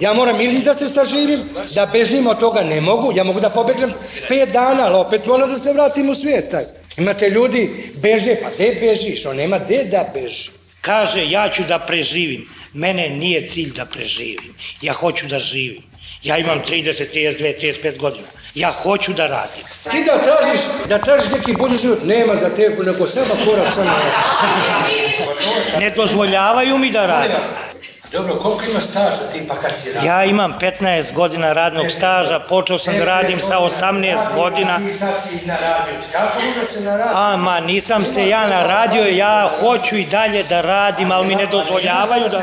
Ja 0.00 0.12
moram 0.14 0.40
ili 0.40 0.58
da 0.58 0.74
se 0.74 0.88
saživim, 0.88 1.40
da 1.74 1.86
bežim 1.86 2.26
od 2.26 2.38
toga, 2.40 2.62
ne 2.62 2.80
mogu. 2.80 3.12
Ja 3.16 3.24
mogu 3.24 3.40
da 3.40 3.50
pobegnem 3.50 3.92
pet 4.28 4.48
dana, 4.52 4.86
ali 4.86 4.94
opet 4.94 5.26
moram 5.26 5.50
da 5.50 5.58
se 5.58 5.72
vratim 5.72 6.10
u 6.10 6.14
svijet. 6.14 6.50
Taj. 6.50 6.64
Imate 6.96 7.30
ljudi, 7.30 7.92
beže, 7.96 8.36
pa 8.42 8.50
gde 8.50 8.76
bežiš? 8.80 9.26
On 9.26 9.36
nema 9.36 9.58
gde 9.58 9.84
da 9.84 10.10
beži. 10.14 10.50
kaže 10.80 11.30
ja 11.30 11.48
ću 11.48 11.62
da 11.68 11.78
preživim. 11.78 12.48
Mene 12.72 13.08
nije 13.08 13.46
cilj 13.46 13.72
da 13.72 13.84
preživim. 13.84 14.54
Ja 14.82 14.92
hoću 14.92 15.26
da 15.26 15.38
živim. 15.38 15.82
Ja 16.22 16.38
imam 16.38 16.62
30, 16.68 17.04
32, 17.14 17.54
35 17.82 17.96
godina. 17.98 18.26
Ja 18.54 18.72
hoću 18.72 19.12
da 19.12 19.26
radim. 19.26 19.64
Ti 19.90 20.04
da 20.06 20.18
tražiš, 20.18 20.60
da 20.88 20.98
tražiš 20.98 21.30
neki 21.32 21.52
bolji 21.52 21.76
život, 21.76 21.98
nema 22.04 22.34
za 22.34 22.48
tebe, 22.56 22.84
nego 22.84 23.06
sama 23.06 23.34
korak 23.44 23.74
samo. 23.74 23.90
Ne 25.80 25.90
dozvoljavaju 25.90 26.78
mi 26.78 26.90
da 26.90 27.06
radim. 27.06 27.67
Dobro, 28.12 28.34
koliko 28.34 28.64
ima 28.70 28.80
staža 28.80 29.30
ti 29.32 29.44
pa 29.48 29.54
kad 29.54 29.74
si 29.74 29.92
radio? 29.92 30.08
Ja 30.08 30.24
imam 30.24 30.54
15 30.60 31.12
godina 31.12 31.52
radnog 31.52 31.86
staža, 31.96 32.40
počeo 32.40 32.78
sam 32.78 32.98
da 32.98 33.04
radim 33.04 33.40
sa 33.40 33.58
18 33.58 34.34
godina. 34.34 34.78
Ti 34.78 34.98
sad 34.98 35.14
si 35.28 35.46
na 35.46 35.54
radio, 35.54 35.94
kako 36.12 36.38
možeš 36.46 36.72
se 36.72 36.80
na 36.80 36.96
radio? 36.96 37.16
A, 37.16 37.36
ma, 37.36 37.60
nisam 37.60 38.04
se 38.04 38.28
ja 38.28 38.46
na 38.46 38.62
radio, 38.62 39.04
ja 39.04 39.50
hoću 39.60 39.96
i 39.96 40.04
dalje 40.04 40.42
da 40.42 40.60
radim, 40.60 41.12
ali 41.12 41.26
mi 41.26 41.34
ne 41.34 41.46
dozvoljavaju 41.46 42.24
da... 42.30 42.42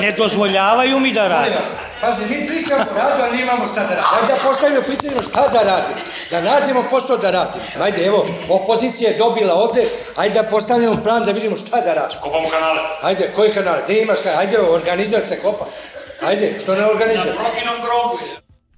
Ne 0.00 0.12
dozvoljavaju 0.12 1.00
mi 1.00 1.12
da 1.12 1.28
radim. 1.28 1.52
Pazi, 2.00 2.26
mi 2.26 2.46
pričamo 2.46 2.82
o 2.90 2.94
radu, 2.98 3.22
ali 3.28 3.42
imamo 3.42 3.66
šta 3.66 3.82
da 3.88 3.94
radimo. 3.94 4.14
Ajde 4.14 4.32
da 4.32 4.38
postavimo 4.48 4.82
pitanje 4.82 5.22
šta 5.22 5.48
da 5.48 5.62
radimo. 5.62 6.00
Da 6.30 6.40
nađemo 6.40 6.84
posao 6.90 7.16
da 7.16 7.30
radimo. 7.30 7.64
Ajde, 7.80 8.06
evo, 8.06 8.26
opozicija 8.48 9.10
je 9.10 9.18
dobila 9.18 9.54
ovde, 9.54 9.88
ajde 10.16 10.34
da 10.34 10.48
postavljamo 10.48 11.02
plan 11.02 11.24
da 11.24 11.32
vidimo 11.32 11.56
šta 11.56 11.80
da 11.80 11.94
radimo. 11.94 12.20
Kopamo 12.22 12.48
kanale. 12.48 12.80
Ajde, 13.02 13.30
koji 13.36 13.50
kanale? 13.50 13.82
Gde 13.84 14.02
imaš 14.02 14.18
kanale? 14.22 14.40
Ajde, 14.40 14.60
organizovat 14.60 15.28
se 15.28 15.40
kopa. 15.42 15.66
Ajde, 16.26 16.58
što 16.62 16.74
ne 16.74 16.84
organizuje? 16.86 17.26
Na 17.26 17.42
Prohinom 17.42 17.76
grobu. 17.84 18.18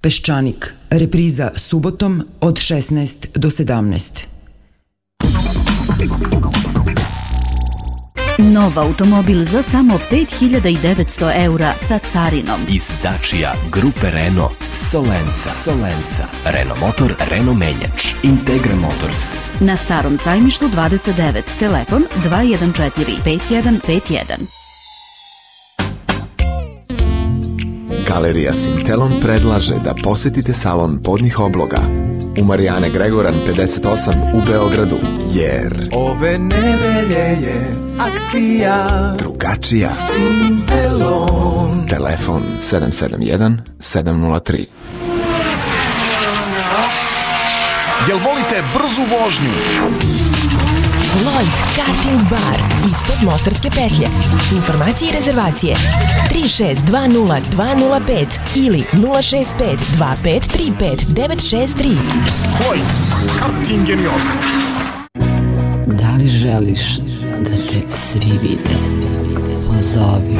Peščanik, 0.01 0.73
repriza 0.89 1.51
subotom 1.55 2.23
od 2.41 2.55
16 2.55 3.27
do 3.35 3.49
17. 3.49 4.31
Nov 8.41 8.73
automobil 8.79 9.43
za 9.43 9.61
samo 9.61 9.99
5900 10.09 11.45
eura 11.45 11.73
sa 11.77 11.99
carinom. 11.99 12.59
Iz 12.69 12.93
Dacia 13.03 13.53
Grupe 13.71 14.11
Renault 14.11 14.51
Solenca. 14.73 15.49
Solenca. 15.49 16.25
Renault 16.45 16.79
Motor 16.81 17.13
Renault 17.29 17.57
Menjač. 17.57 18.13
Integra 18.23 18.75
Motors. 18.75 19.37
Na 19.59 19.77
starom 19.77 20.17
sajmištu 20.17 20.65
29, 20.73 21.41
telefon 21.59 22.03
214 22.23 23.21
5151. 23.25 24.21
Galerija 28.07 28.53
Sintelon 28.53 29.11
predlaže 29.21 29.75
da 29.83 29.93
posetite 30.03 30.53
salon 30.53 30.99
podnih 31.03 31.39
obloga 31.39 32.10
u 32.39 32.43
Marijane 32.43 32.89
Gregoran 32.89 33.33
58 33.47 34.11
u 34.33 34.41
Beogradu, 34.51 34.95
jer 35.33 35.89
Ove 35.93 36.37
nedelje 36.37 37.19
je 37.19 37.71
akcija 37.99 38.87
drugačija. 39.17 39.93
Sintelon. 39.93 41.87
Telefon 41.89 42.43
771 42.61 43.57
703. 43.79 44.65
Jel 48.07 48.17
volite 48.17 48.63
brzu 48.73 49.01
vožnju? 49.01 49.51
Lloyd 51.19 51.51
Karting 51.75 52.29
Bar 52.29 52.57
ispod 52.91 53.23
Mostarske 53.23 53.69
petlje. 53.69 54.07
Informacije 54.55 55.09
i 55.09 55.13
rezervacije 55.15 55.75
3620 56.29 58.39
ili 58.55 58.83
065 58.93 59.77
2535 59.97 61.05
963. 61.07 61.97
Floyd, 62.57 62.85
karting 63.39 63.87
geniozno. 63.87 64.35
Da 65.85 66.11
li 66.11 66.29
želiš 66.29 66.97
da 67.39 67.49
te 67.49 67.81
svi 67.97 68.31
vide? 68.41 69.10
Pozovi. 69.71 70.37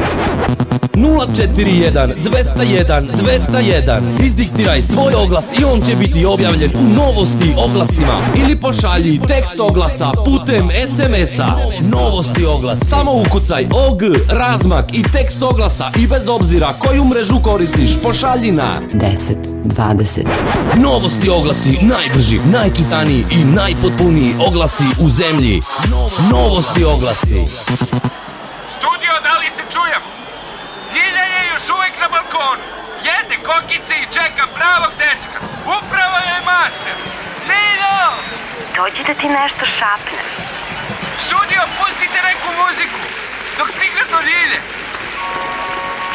041 0.93 2.13
201 2.23 3.07
201 3.51 4.01
Izdiktiraj 4.23 4.81
svoj 4.81 5.13
oglas 5.13 5.45
i 5.59 5.63
on 5.63 5.81
će 5.81 5.95
biti 5.95 6.25
objavljen 6.25 6.71
u 6.75 6.95
novosti 6.95 7.53
oglasima 7.57 8.21
ili 8.35 8.59
pošalji 8.59 9.19
tekst 9.27 9.59
oglasa 9.59 10.11
putem 10.25 10.69
SMS-a. 10.87 11.55
Novosti 11.81 12.45
oglas. 12.45 12.79
Samo 12.89 13.11
ukucaj 13.11 13.67
OG, 13.71 14.01
razmak 14.29 14.85
i 14.93 15.03
tekst 15.03 15.41
oglasa 15.41 15.91
i 15.99 16.07
bez 16.07 16.27
obzira 16.27 16.73
koju 16.79 17.05
mrežu 17.05 17.39
koristiš, 17.43 17.91
pošalji 18.03 18.51
na 18.51 18.81
10, 18.93 19.35
20. 19.65 20.25
Novosti 20.77 21.29
oglasi 21.29 21.77
najbrži, 21.81 22.39
najčitaniji 22.51 23.25
i 23.31 23.45
najpotpuniji 23.45 24.33
oglasi 24.47 24.85
u 24.99 25.09
zemlji. 25.09 25.61
Novosti 26.31 26.83
oglasi. 26.83 27.45
Studio, 28.77 29.13
da 29.27 29.33
li 29.41 29.49
se 29.57 29.63
čujem? 29.73 30.01
Ljilja 30.95 31.25
je 31.35 31.41
još 31.53 31.65
uvek 31.75 31.95
na 32.03 32.07
balkonu. 32.15 32.63
Jede 33.07 33.35
kokice 33.47 33.93
i 34.03 34.09
čeka 34.15 34.43
pravog 34.57 34.93
dečka. 35.01 35.37
Upravo 35.77 36.17
je 36.29 36.37
maše. 36.51 36.93
Ljiljo! 37.49 37.99
Dođi 38.81 39.03
da 39.07 39.13
ti 39.21 39.27
nešto 39.29 39.63
šapne. 39.77 40.21
Studio, 41.25 41.61
pustite 41.77 42.19
neku 42.29 42.49
muziku. 42.61 43.01
Dok 43.57 43.67
stigne 43.75 44.03
do 44.11 44.19
Ljilje. 44.27 44.59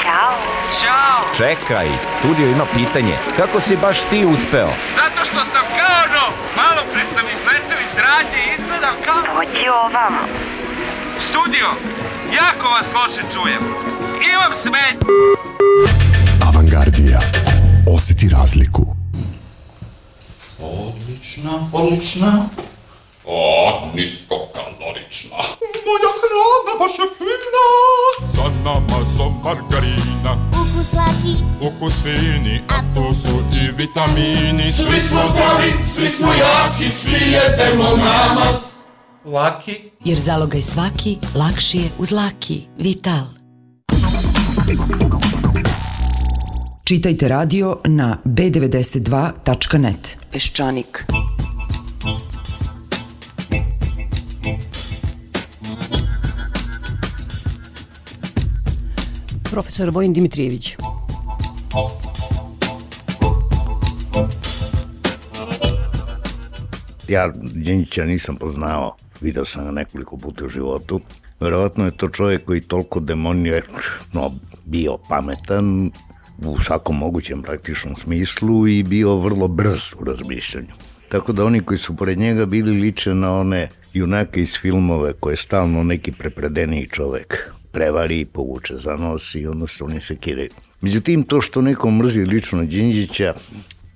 Ćao. 0.03 0.35
Ćao. 0.81 1.21
Čekaj, 1.41 1.89
studio 2.13 2.47
ima 2.49 2.67
pitanje. 2.75 3.15
Kako 3.37 3.61
si 3.61 3.77
baš 3.77 3.99
ti 4.11 4.25
uspeo? 4.35 4.71
Zato 5.01 5.21
što 5.29 5.41
sam 5.53 5.65
kao 5.79 6.03
nov. 6.17 6.31
Malo 6.57 6.83
pre 6.93 7.03
sam 7.15 7.25
izletao 7.37 7.79
iz 7.87 7.95
radnje 8.07 8.41
i 8.47 8.53
izgledam 8.59 8.95
kao... 9.05 9.21
Dođi 9.35 9.69
ovamo. 9.69 10.23
Studio, 11.29 11.69
jako 12.41 12.67
vas 12.69 12.87
loše 12.99 13.23
čujem. 13.35 13.63
Imam 14.33 14.53
smetnju. 14.63 15.07
Avangardija. 16.49 17.19
Oseti 17.97 18.29
razliku. 18.29 18.96
Odlična, 21.27 21.69
odlična. 21.73 22.49
O, 23.25 23.91
niskokalorična. 23.95 25.37
Moja 25.87 26.11
hrana 26.21 26.73
baš 26.79 26.93
je 26.99 27.07
fina. 27.19 27.67
Sa 28.35 28.43
namazom 28.65 29.35
margarina. 29.45 30.33
Ukus 30.51 30.93
laki, 30.93 31.35
Ukus 31.61 31.95
fini, 32.03 32.61
a 32.69 32.79
tu 32.95 33.15
su 33.15 33.37
i 33.53 33.73
vitamini. 33.77 34.73
Svi 34.73 35.01
smo 35.01 35.21
zdravi, 35.33 35.71
svi 35.95 36.11
smo 36.11 36.29
jaki, 36.29 36.91
svi 36.91 37.33
jedemo 37.33 37.97
namaz. 37.97 38.57
Laki. 39.25 39.91
Jer 40.05 40.19
zalogaj 40.19 40.63
svaki 40.63 41.19
lakši 41.35 41.79
je 41.79 41.91
uz 41.99 42.11
laki. 42.11 42.63
Vital. 42.79 43.27
Čitajte 46.85 47.29
radio 47.29 47.79
na 47.85 48.19
b92.net. 48.25 50.17
Peščanik. 50.33 51.07
Profesor 59.57 59.91
Vojin 59.91 60.13
Dimitrijević. 60.13 60.77
Ja 67.09 67.33
Đinjića 67.55 68.05
nisam 68.05 68.37
poznao, 68.37 68.97
video 69.21 69.45
sam 69.45 69.65
ga 69.65 69.71
nekoliko 69.71 70.17
puta 70.17 70.45
u 70.45 70.49
životu. 70.49 71.01
Verovatno 71.41 71.85
je 71.85 71.97
to 71.97 72.09
čovjek 72.09 72.45
koji 72.45 72.61
toliko 72.61 73.01
demonije, 73.01 73.63
no, 74.13 74.33
bio 74.65 74.99
pametan 75.09 75.91
u 76.39 76.59
svakom 76.63 76.99
mogućem 76.99 77.43
praktičnom 77.43 77.97
smislu 77.97 78.69
i 78.69 78.83
bio 78.83 79.17
vrlo 79.17 79.49
brz 79.49 79.81
u 80.01 80.05
razmišljanju. 80.05 80.73
Tako 81.09 81.33
da 81.33 81.45
oni 81.45 81.61
koji 81.61 81.79
su 81.79 81.97
pored 81.97 82.19
njega 82.19 82.47
bili 82.47 82.81
liče 82.81 83.15
na 83.15 83.39
one 83.39 83.69
junake 83.95 84.43
iz 84.43 84.57
filmove 84.63 85.13
koje 85.13 85.37
stalno 85.37 85.83
neki 85.83 86.13
prepredeniji 86.13 86.89
čovek 86.89 87.56
prevari 87.77 88.25
povuče 88.25 88.75
za 88.75 88.95
nos 88.97 89.35
i 89.35 89.47
onda 89.47 89.67
se 89.67 89.85
oni 89.85 90.01
sekiraju. 90.01 90.49
Međutim, 90.81 91.23
to 91.23 91.41
što 91.41 91.61
neko 91.61 91.91
mrzi 91.91 92.21
lično 92.25 92.65
Đinđića, 92.65 93.35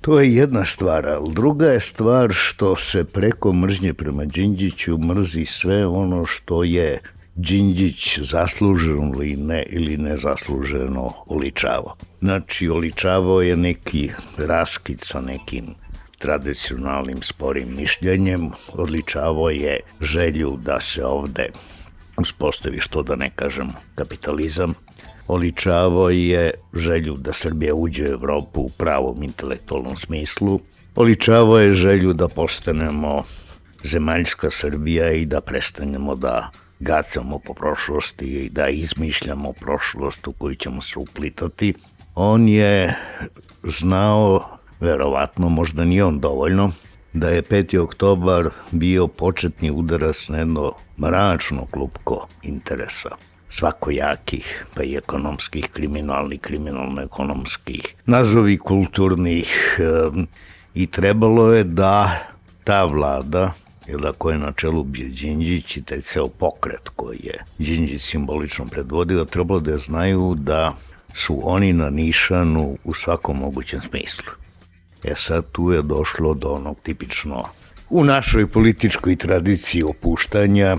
To 0.01 0.21
je 0.21 0.35
jedna 0.35 0.65
stvar, 0.65 1.07
ali 1.07 1.33
druga 1.35 1.67
je 1.67 1.81
stvar 1.81 2.31
što 2.33 2.77
se 2.77 3.05
preko 3.05 3.53
mržnje 3.53 3.95
prema 3.95 4.25
Đinđiću 4.25 4.99
mrzi 4.99 5.45
sve 5.45 5.87
ono 5.87 6.25
što 6.27 6.63
je 6.65 6.99
Đinđić 7.35 8.19
zasluženo 8.19 9.13
ili 9.17 9.37
ne 9.37 9.63
ili 9.71 9.97
nezasluženo 9.97 11.13
oličavo. 11.27 11.97
Znači, 12.21 12.69
oličavo 12.69 13.43
je 13.43 13.57
neki 13.57 14.11
raskid 14.37 15.01
sa 15.01 15.21
nekim 15.21 15.75
tradicionalnim 16.19 17.23
sporim 17.23 17.77
mišljenjem, 17.77 18.51
odličavo 18.73 19.51
je 19.51 19.81
želju 20.01 20.57
da 20.65 20.81
se 20.81 21.05
ovde 21.05 21.49
uspostavi 22.21 22.81
što 22.81 23.03
da 23.03 23.17
ne 23.17 23.31
kažem 23.31 23.69
kapitalizam, 23.95 24.75
oličavo 25.29 26.11
je 26.11 26.51
želju 26.75 27.17
da 27.17 27.33
Srbija 27.33 27.75
uđe 27.75 28.05
u 28.05 28.13
Evropu 28.13 28.61
u 28.61 28.71
pravom 28.79 29.23
intelektualnom 29.23 29.97
smislu, 29.97 30.61
oličavo 30.97 31.59
je 31.59 31.75
želju 31.75 32.13
da 32.13 32.29
postanemo 32.29 33.25
zemaljska 33.85 34.51
Srbija 34.51 35.13
i 35.13 35.27
da 35.27 35.41
prestanemo 35.41 36.15
da 36.15 36.51
gacamo 36.81 37.39
po 37.39 37.55
prošlosti 37.55 38.27
i 38.27 38.49
da 38.49 38.69
izmišljamo 38.69 39.53
prošlost 39.53 40.27
u 40.27 40.33
koju 40.33 40.55
ćemo 40.55 40.83
se 40.83 40.99
uplitati. 40.99 41.75
On 42.15 42.49
je 42.49 42.97
znao, 43.65 44.45
verovatno, 44.81 45.49
možda 45.49 45.85
nije 45.85 46.05
on 46.05 46.21
dovoljno, 46.21 46.73
da 47.13 47.29
je 47.29 47.43
5. 47.43 47.79
oktobar 47.79 48.51
bio 48.71 49.07
početni 49.07 49.71
udarac 49.71 50.29
na 50.29 50.39
jedno 50.39 50.73
mračno 50.99 51.67
klupko 51.71 52.27
interesa 52.43 53.11
svakojakih, 53.51 54.67
pa 54.75 54.83
i 54.83 54.97
ekonomskih, 54.97 55.69
kriminalnih, 55.73 56.41
kriminalno-ekonomskih, 56.41 57.95
nazovi 58.07 58.59
kulturnih 58.59 59.79
i 60.75 60.87
trebalo 60.87 61.53
je 61.53 61.65
da 61.65 62.29
ta 62.65 62.85
vlada 62.85 63.53
jer 63.87 64.01
da 64.01 64.13
ko 64.13 64.31
je 64.31 64.39
na 64.39 64.53
čelu 64.53 64.85
bio 64.85 65.09
Đinđić 65.09 65.77
i 65.77 65.83
taj 65.83 66.01
ceo 66.01 66.29
pokret 66.29 66.89
koji 66.97 67.19
je 67.23 67.45
Đinđić 67.59 68.03
simbolično 68.03 68.67
predvodio, 68.67 69.25
trebalo 69.25 69.61
da 69.61 69.79
znaju 69.79 70.35
da 70.39 70.77
su 71.15 71.41
oni 71.43 71.73
na 71.73 71.91
nišanu 71.91 72.77
u 72.85 72.95
svakom 72.95 73.39
mogućem 73.39 73.81
smislu. 73.81 74.40
E 75.05 75.15
sad 75.17 75.45
tu 75.53 75.73
je 75.73 75.83
došlo 75.83 76.35
do 76.35 76.53
onog 76.53 76.77
tipično 76.83 77.45
u 77.91 78.05
našoj 78.05 78.47
političkoj 78.47 79.17
tradiciji 79.17 79.83
opuštanja 79.83 80.77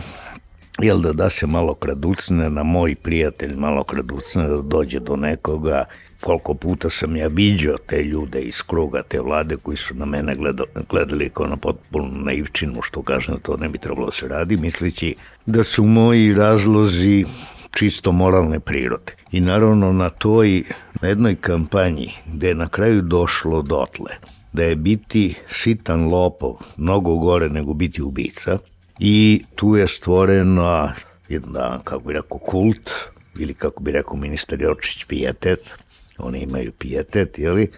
jel 0.80 1.00
da 1.00 1.14
da 1.14 1.30
se 1.30 1.48
malo 1.48 1.74
kraducne 1.74 2.50
na 2.50 2.64
moj 2.64 2.96
prijatelj 2.96 3.56
malo 3.56 3.84
kraducne 3.84 4.48
da 4.48 4.62
dođe 4.62 5.00
do 5.00 5.16
nekoga 5.16 5.86
koliko 6.22 6.54
puta 6.54 6.90
sam 6.90 7.16
ja 7.16 7.28
viđao 7.28 7.78
te 7.78 8.04
ljude 8.04 8.42
iz 8.42 8.62
kruga 8.62 9.04
te 9.04 9.20
vlade 9.20 9.58
koji 9.58 9.78
su 9.78 9.96
na 9.96 10.06
mene 10.06 10.36
gledali, 10.36 10.70
gledali 10.90 11.30
kao 11.30 11.48
na 11.48 11.58
potpuno 11.58 12.08
naivčinu 12.08 12.82
što 12.82 13.02
kažem 13.02 13.36
da 13.36 13.42
to 13.42 13.58
ne 13.58 13.70
bi 13.70 13.78
trebalo 13.78 14.06
da 14.06 14.12
se 14.12 14.28
radi 14.28 14.58
misleći 14.58 15.16
da 15.46 15.64
su 15.64 15.86
moji 15.86 16.34
razlozi 16.34 17.26
čisto 17.72 18.12
moralne 18.12 18.60
prirode. 18.60 19.21
I 19.32 19.42
naravno 19.42 19.94
na 19.94 20.10
toj, 20.10 20.64
na 21.02 21.08
jednoj 21.08 21.36
kampanji 21.36 22.12
gde 22.34 22.48
je 22.48 22.56
na 22.56 22.70
kraju 22.70 23.02
došlo 23.02 23.62
dotle 23.62 24.12
da 24.54 24.64
je 24.64 24.76
biti 24.76 25.36
sitan 25.50 26.08
lopov 26.08 26.56
mnogo 26.78 27.16
gore 27.16 27.50
nego 27.50 27.74
biti 27.74 28.02
ubica 28.02 28.58
i 29.00 29.44
tu 29.56 29.76
je 29.76 29.88
stvorena 29.88 30.94
jedna, 31.30 31.80
kako 31.84 32.04
bi 32.04 32.14
rekao, 32.14 32.38
kult 32.38 32.92
ili 33.40 33.54
kako 33.54 33.84
bi 33.84 33.92
rekao 33.92 34.16
ministar 34.16 34.62
Jočić, 34.62 35.04
pijetet, 35.04 35.70
oni 36.18 36.40
imaju 36.40 36.72
pijetet, 36.72 37.40
jeli, 37.40 37.72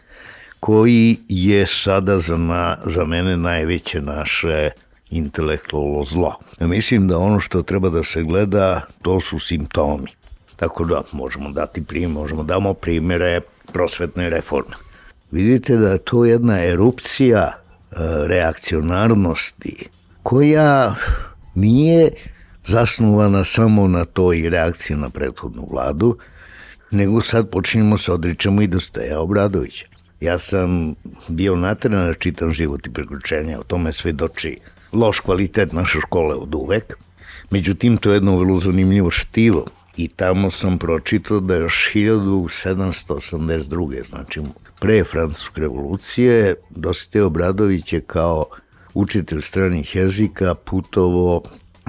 koji 0.60 1.18
je 1.30 1.68
sada 1.68 2.20
za, 2.20 2.38
na, 2.38 2.78
za 2.86 3.06
mene 3.06 3.38
najveće 3.38 4.01
naše 4.01 4.70
intelektualno 5.10 6.04
zlo. 6.04 6.39
Mislim 6.60 7.08
da 7.08 7.18
ono 7.18 7.39
što 7.39 7.62
treba 7.62 7.89
da 7.89 8.04
se 8.04 8.24
gleda, 8.24 8.82
to 9.01 9.22
su 9.22 9.39
simptomi. 9.39 10.08
Tako 10.56 10.86
da 10.86 11.01
možemo 11.12 11.51
dati 11.51 11.84
primjer, 11.84 12.12
možemo 12.12 12.43
da 12.43 12.54
damo 12.54 12.74
primjere 12.74 13.41
prosvetne 13.74 14.30
reforme. 14.30 14.76
Vidite 15.32 15.78
da 15.78 15.91
je 15.91 15.97
to 15.97 16.26
jedna 16.26 16.64
erupcija 16.64 17.51
e, 17.51 17.95
reakcionarnosti 18.28 19.88
koja 20.24 20.95
nije 21.56 22.10
zasnovana 22.66 23.43
samo 23.43 23.88
na 23.88 24.06
toj 24.06 24.49
reakciji 24.49 24.97
na 24.97 25.10
prethodnu 25.10 25.68
vladu, 25.72 26.18
nego 26.91 27.22
sad 27.22 27.49
počinjemo 27.49 27.97
se 27.97 28.12
odričamo 28.12 28.62
i 28.62 28.68
Dostoja 28.68 29.20
Obradovića. 29.20 29.86
Ja 30.22 30.38
sam 30.38 30.95
bio 31.28 31.56
natrenan 31.56 32.08
na 32.08 32.14
čitam 32.14 32.51
život 32.54 32.88
i 32.88 32.93
priključenja, 32.93 33.60
o 33.60 33.64
tome 33.64 33.91
svedoči 33.91 34.58
loš 34.93 35.20
kvalitet 35.20 35.74
naše 35.74 35.99
škole 35.99 36.36
od 36.36 36.56
uvek. 36.56 36.97
Međutim, 37.49 37.97
to 37.97 38.10
je 38.10 38.16
jedno 38.16 38.38
vrlo 38.38 38.60
zanimljivo 38.60 39.12
štivo 39.12 39.66
i 39.98 40.08
tamo 40.08 40.52
sam 40.52 40.78
pročitao 40.78 41.39
da 41.39 41.56
još 41.56 41.91
1782. 41.94 44.08
znači 44.10 44.41
pre 44.80 45.04
Francuske 45.04 45.62
revolucije, 45.62 46.56
Dosite 46.70 47.24
Obradović 47.24 47.94
je 47.94 48.02
kao 48.02 48.46
učitelj 48.94 49.41
stranih 49.41 49.96
jezika 49.96 50.56
putovo 50.56 51.41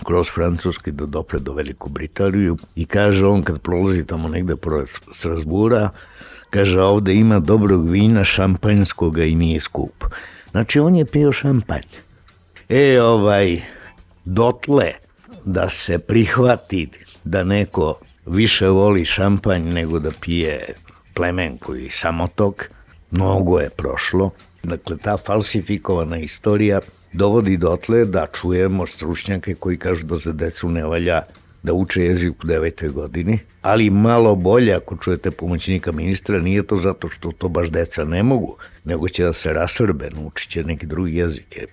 kroz 0.05 0.29
Francuski 0.35 0.93
do 0.93 1.07
dopre 1.07 1.39
do 1.39 1.53
Veliku 1.53 1.89
Britaniju 1.89 2.57
i 2.77 2.87
kaže 2.87 3.27
on 3.27 3.43
kad 3.43 3.61
prolazi 3.61 4.05
tamo 4.05 4.29
negde 4.29 4.57
pored 4.57 4.89
Strasbura, 5.13 5.91
kaže 6.51 6.81
ovde 6.81 7.15
ima 7.15 7.39
dobrog 7.39 7.91
vina 7.91 8.25
šampanjskoga 8.25 9.25
i 9.25 9.35
nije 9.35 9.61
skup. 9.61 10.05
Znači 10.51 10.81
on 10.81 10.97
je 10.97 11.05
pio 11.05 11.33
šampanj. 11.33 11.87
E, 12.69 13.03
ovaj, 13.03 13.63
dotle 14.25 14.93
da 15.45 15.69
se 15.69 15.99
prihvati 15.99 16.89
da 17.25 17.45
neko 17.45 17.99
više 18.27 18.69
voli 18.69 19.05
šampanj 19.05 19.63
nego 19.63 19.99
da 19.99 20.11
pije 20.21 20.75
plemenku 21.15 21.75
i 21.77 21.91
samotok, 21.91 22.69
mnogo 23.11 23.61
je 23.61 23.71
prošlo. 23.71 24.31
Dakle, 24.63 24.97
ta 24.99 25.17
falsifikovana 25.17 26.19
istorija 26.19 26.81
dovodi 27.13 27.57
dotle 27.57 28.05
da 28.05 28.27
čujemo 28.41 28.87
stručnjake 28.87 29.55
koji 29.55 29.77
kažu 29.77 30.05
da 30.07 30.19
za 30.19 30.33
decu 30.33 30.69
ne 30.69 30.85
valja 30.85 31.23
da 31.63 31.73
uče 31.73 32.03
jezik 32.05 32.45
u 32.45 32.47
devetoj 32.47 32.89
godini, 32.89 33.39
ali 33.63 33.91
malo 33.91 34.35
bolje 34.35 34.75
ako 34.75 34.97
čujete 34.97 35.31
pomoćnika 35.31 35.93
ministra, 35.93 36.39
nije 36.39 36.67
to 36.67 36.77
zato 36.77 37.09
što 37.09 37.33
to 37.33 37.49
baš 37.49 37.71
deca 37.71 38.05
ne 38.05 38.23
mogu, 38.23 38.57
nego 38.85 39.09
će 39.09 39.25
da 39.25 39.33
se 39.33 39.53
rasrbe, 39.53 40.11
naučit 40.11 40.51
će 40.51 40.65
neki 40.65 40.87
drugi 40.87 41.17
jezike. 41.17 41.67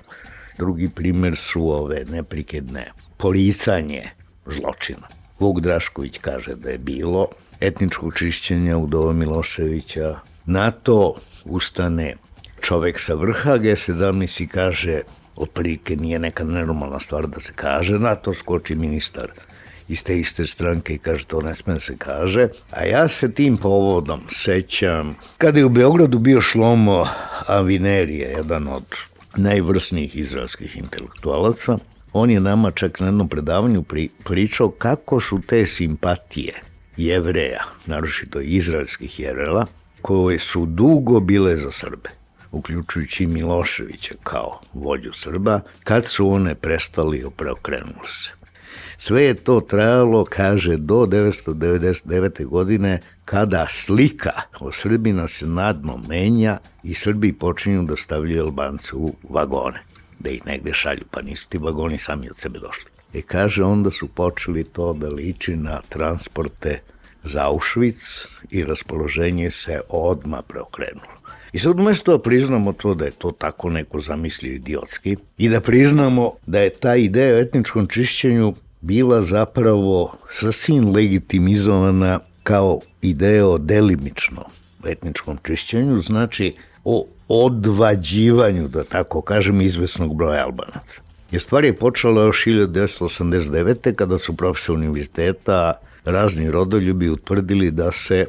Drugi 0.58 0.90
primer 0.90 1.36
su 1.36 1.70
ove 1.72 2.06
neprikedne 2.06 2.92
policanje 3.18 4.04
zločina. 4.46 5.21
Vuk 5.42 5.60
Drašković 5.60 6.18
kaže 6.18 6.56
da 6.56 6.70
je 6.70 6.78
bilo 6.78 7.28
etničko 7.60 8.12
čišćenje 8.12 8.76
u 8.76 8.88
doba 8.88 9.14
Miloševića. 9.14 10.20
Na 10.46 10.72
to 10.72 11.16
ustane 11.46 12.16
čovek 12.62 13.00
sa 13.00 13.14
vrha 13.14 13.58
G17 13.58 14.44
i 14.44 14.48
kaže 14.48 15.02
otprilike 15.36 15.96
nije 15.96 16.20
neka 16.20 16.44
nenormalna 16.44 17.00
stvar 17.00 17.28
da 17.28 17.40
se 17.40 17.54
kaže, 17.56 18.00
na 18.00 18.16
to 18.16 18.34
skoči 18.34 18.76
ministar 18.76 19.32
iz 19.88 20.04
te 20.04 20.20
iste 20.20 20.48
stranke 20.48 20.94
i 20.94 20.98
kaže 20.98 21.26
to 21.26 21.42
ne 21.42 21.56
sme 21.56 21.74
da 21.74 21.80
se 21.80 21.98
kaže. 21.98 22.48
A 22.72 22.86
ja 22.86 23.08
se 23.08 23.32
tim 23.32 23.58
povodom 23.58 24.22
sećam 24.30 25.16
kada 25.38 25.60
je 25.60 25.66
u 25.66 25.70
Beogradu 25.70 26.20
bio 26.20 26.42
Šlomo 26.42 27.08
Avinerije, 27.48 28.30
jedan 28.38 28.68
od 28.68 28.86
najvrsnijih 29.36 30.16
izraelskih 30.16 30.78
intelektualaca, 30.78 31.78
on 32.14 32.32
je 32.32 32.40
nama 32.40 32.72
čak 32.72 33.00
na 33.00 33.06
jednom 33.06 33.28
predavanju 33.28 33.84
pri, 33.84 34.10
pričao 34.24 34.70
kako 34.70 35.20
su 35.20 35.42
te 35.48 35.66
simpatije 35.66 36.54
jevreja, 36.98 37.64
naročito 37.86 38.40
izraelskih 38.42 39.20
jevrela, 39.20 39.66
koje 40.02 40.40
su 40.40 40.66
dugo 40.66 41.20
bile 41.20 41.58
za 41.58 41.72
Srbe 41.72 42.10
uključujući 42.52 43.28
Miloševića 43.28 44.16
kao 44.24 44.60
vođu 44.74 45.12
Srba, 45.14 45.62
kad 45.84 46.06
su 46.06 46.30
one 46.30 46.56
prestali 46.56 47.26
preokrenuli 47.38 48.06
se. 48.06 48.32
Sve 48.98 49.24
je 49.24 49.34
to 49.34 49.62
trajalo, 49.62 50.26
kaže, 50.30 50.78
do 50.78 50.96
1999. 50.96 52.46
godine, 52.46 53.00
kada 53.26 53.68
slika 53.70 54.42
o 54.60 54.72
Srbina 54.72 55.28
se 55.28 55.46
nadno 55.46 56.02
menja 56.10 56.58
i 56.84 56.94
Srbi 56.94 57.34
počinju 57.34 57.84
da 57.84 57.96
stavljaju 57.96 58.44
Albance 58.44 58.96
u 58.96 59.14
vagone, 59.30 59.80
da 60.22 60.30
ih 60.30 60.46
negde 60.46 60.74
šalju, 60.74 61.04
pa 61.12 61.22
nisu 61.22 61.50
ti 61.50 61.58
vagoni 61.58 61.98
sami 61.98 62.30
od 62.30 62.38
sebe 62.38 62.60
došli. 62.60 62.92
E 63.14 63.22
kaže, 63.22 63.64
onda 63.64 63.92
su 63.92 64.08
počeli 64.08 64.64
to 64.64 64.94
da 64.94 65.10
liči 65.10 65.56
na 65.56 65.82
transporte 65.90 66.80
za 67.24 67.50
Auschwitz 67.50 68.28
i 68.50 68.64
raspoloženje 68.64 69.52
se 69.52 69.82
odma 69.90 70.42
preokrenulo. 70.42 71.22
I 71.54 71.60
sad 71.60 71.80
umesto 71.80 72.12
da 72.12 72.24
priznamo 72.24 72.74
to 72.74 72.94
da 72.94 73.06
je 73.06 73.12
to 73.12 73.32
tako 73.32 73.70
neko 73.70 74.00
zamislio 74.00 74.54
idiotski 74.54 75.16
i 75.38 75.50
da 75.50 75.62
priznamo 75.62 76.32
da 76.46 76.60
je 76.60 76.70
ta 76.70 76.96
ideja 76.96 77.36
o 77.36 77.40
etničkom 77.40 77.88
čišćenju 77.88 78.54
bila 78.82 79.22
zapravo 79.22 80.18
sasvim 80.40 80.90
legitimizovana 80.90 82.20
kao 82.44 82.80
ideja 83.02 83.48
o 83.48 83.58
delimično 83.58 84.46
etničkom 84.86 85.38
čišćenju, 85.44 85.98
znači 85.98 86.54
o 86.84 87.06
odvađivanju, 87.32 88.68
da 88.68 88.84
tako 88.84 89.22
kažem, 89.22 89.62
izvesnog 89.62 90.16
broja 90.16 90.46
Albanaca. 90.46 91.02
Je 91.32 91.40
stvar 91.40 91.66
je 91.66 91.76
počela 91.76 92.24
još 92.24 92.46
1989. 92.46 93.96
kada 93.96 94.18
su 94.18 94.38
profesor 94.38 94.76
univerziteta 94.76 95.74
razni 96.06 96.52
rodoljubi 96.52 97.10
utvrdili 97.10 97.72
da 97.72 97.92
se 97.92 98.26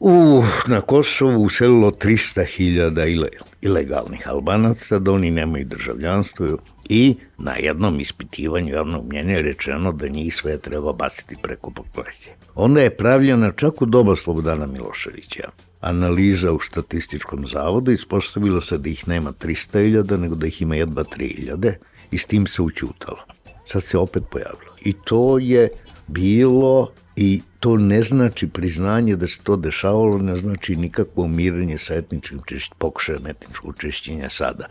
u, 0.00 0.42
na 0.66 0.80
Kosovu 0.80 1.42
uselilo 1.42 1.90
300.000 1.90 3.26
ilegalnih 3.60 4.28
Albanaca, 4.28 4.98
da 4.98 5.12
oni 5.12 5.30
nemaju 5.30 5.64
državljanstvo 5.64 6.58
i 6.88 7.14
na 7.38 7.56
jednom 7.56 8.00
ispitivanju 8.00 8.74
javnog 8.74 9.08
mnjenja 9.08 9.34
je 9.36 9.42
rečeno 9.42 9.92
da 9.92 10.08
njih 10.08 10.34
sve 10.34 10.58
treba 10.58 10.92
basiti 10.92 11.36
preko 11.42 11.70
populacije. 11.70 12.34
Onda 12.54 12.80
je 12.80 12.96
pravljena 12.96 13.52
čak 13.52 13.82
u 13.82 13.86
doba 13.86 14.16
Slobodana 14.16 14.66
Miloševića 14.66 15.48
analiza 15.80 16.52
u 16.52 16.60
statističkom 16.60 17.46
zavodu 17.46 17.90
ispostavilo 17.90 18.60
se 18.60 18.78
da 18.78 18.88
ih 18.88 19.08
nema 19.08 19.32
300.000, 19.32 20.16
nego 20.16 20.34
da 20.34 20.46
ih 20.46 20.62
ima 20.62 20.76
jedva 20.76 21.04
3.000 21.04 21.72
i 22.10 22.18
s 22.18 22.26
tim 22.26 22.46
se 22.46 22.62
učutalo. 22.62 23.18
sad 23.66 23.84
se 23.84 23.98
opet 23.98 24.22
pojavilo. 24.30 24.72
I 24.84 24.92
to 25.04 25.38
je 25.38 25.68
bilo 26.06 26.92
i 27.16 27.42
to 27.60 27.76
ne 27.76 28.02
znači 28.02 28.48
priznanje 28.48 29.16
da 29.16 29.26
se 29.26 29.40
to 29.42 29.56
dešavalo, 29.56 30.18
ne 30.18 30.36
znači 30.36 30.76
nikakvo 30.76 31.24
umiranje 31.24 31.78
sa 31.78 31.94
etničkim 31.94 32.40
čišć, 32.46 32.70
pokušajem 32.78 33.26
etničkog 33.26 33.76
čišćenja 33.78 34.28
sada, 34.28 34.66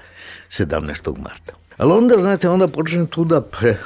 17. 0.50 1.18
marta. 1.18 1.54
Ali 1.78 1.92
onda, 1.92 2.16
znate, 2.20 2.50
onda 2.50 2.68
počne 2.68 3.06
tu 3.08 3.26
da 3.26 3.42
pre, 3.42 3.78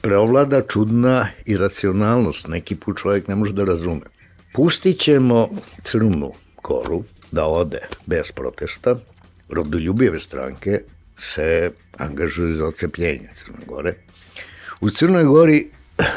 preovlada 0.00 0.62
čudna 0.68 1.28
iracionalnost. 1.46 2.48
Neki 2.48 2.76
put 2.76 2.98
čovjek 2.98 3.28
ne 3.28 3.34
može 3.34 3.52
da 3.52 3.64
razume. 3.64 4.00
Pustit 4.52 4.98
ćemo 4.98 5.48
Crnu 5.82 6.32
Goru 6.62 7.04
da 7.30 7.44
ode 7.44 7.80
bez 8.06 8.32
protesta. 8.32 8.96
Rodoljubive 9.48 10.20
stranke 10.20 10.80
se 11.18 11.70
angažuju 11.96 12.54
za 12.54 12.66
ocepljenje 12.66 13.28
Crne 13.32 13.66
Gore. 13.66 13.94
U 14.80 14.90
Crnoj 14.90 15.24
Gori 15.24 15.68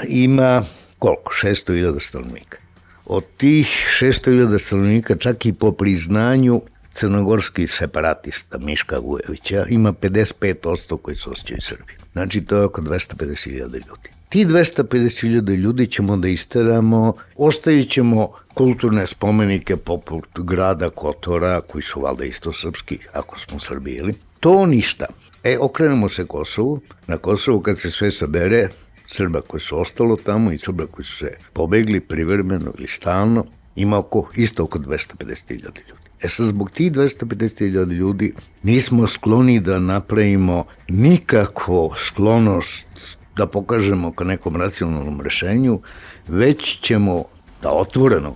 ima 0.08 0.64
koliko? 1.00 1.32
600.000 1.44 2.08
stanovnika. 2.08 2.58
Od 3.06 3.24
tih 3.38 3.68
600.000 4.02 4.60
stanovnika, 4.60 5.16
čak 5.16 5.46
i 5.46 5.54
po 5.54 5.72
priznanju 5.72 6.62
crnogorski 6.94 7.68
separatista 7.68 8.58
Miška 8.58 9.00
Vujevića, 9.00 9.66
ima 9.70 9.94
55% 9.94 10.98
koji 11.02 11.16
se 11.16 11.30
osjećaju 11.30 11.62
Srbi. 11.62 11.94
Znači, 12.12 12.42
to 12.42 12.58
je 12.58 12.64
oko 12.64 12.82
250.000 12.82 13.60
ljudi. 13.60 14.14
Ti 14.30 14.46
250.000 14.46 15.56
ljudi 15.56 15.88
ćemo 15.88 16.18
da 16.18 16.28
isteramo, 16.28 17.14
ostavit 17.36 17.92
ćemo 17.92 18.32
kulturne 18.54 19.06
spomenike 19.06 19.76
poput 19.78 20.26
grada 20.38 20.90
Kotora, 20.90 21.62
koji 21.62 21.82
su 21.82 22.02
valjda 22.02 22.26
isto 22.26 22.52
srpski, 22.52 23.00
ako 23.14 23.40
smo 23.40 23.60
Srbijeli. 23.60 24.14
To 24.40 24.66
ništa. 24.66 25.06
E, 25.44 25.58
okrenemo 25.60 26.10
se 26.10 26.26
Kosovu. 26.26 26.80
Na 27.08 27.18
Kosovu 27.18 27.60
kad 27.60 27.80
se 27.80 27.92
sve 27.92 28.12
sabere, 28.12 28.68
Srba 29.08 29.42
koji 29.42 29.62
su 29.62 29.80
ostalo 29.80 30.16
tamo 30.16 30.52
i 30.52 30.58
Srba 30.58 30.86
koji 30.88 31.06
su 31.06 31.18
se 31.18 31.32
pobegli 31.54 32.00
privremeno 32.00 32.74
ili 32.78 32.88
stalno, 32.88 33.46
ima 33.76 33.98
oko, 33.98 34.30
isto 34.36 34.64
oko 34.64 34.80
250.000 34.80 35.60
ljudi. 35.60 35.82
E 36.22 36.30
sad, 36.30 36.46
zbog 36.46 36.72
tih 36.72 36.92
250.000 36.92 37.92
ljudi 37.92 38.34
nismo 38.64 39.08
skloni 39.08 39.60
da 39.60 39.80
napravimo 39.80 40.66
nikakvo 40.90 41.96
sklonost 41.98 43.18
pokažemo 43.46 44.12
ka 44.12 44.24
nekom 44.24 44.56
racionalnom 44.56 45.22
rešenju, 45.22 45.80
već 46.28 46.80
ćemo 46.80 47.24
da 47.62 47.70
otvoreno 47.72 48.34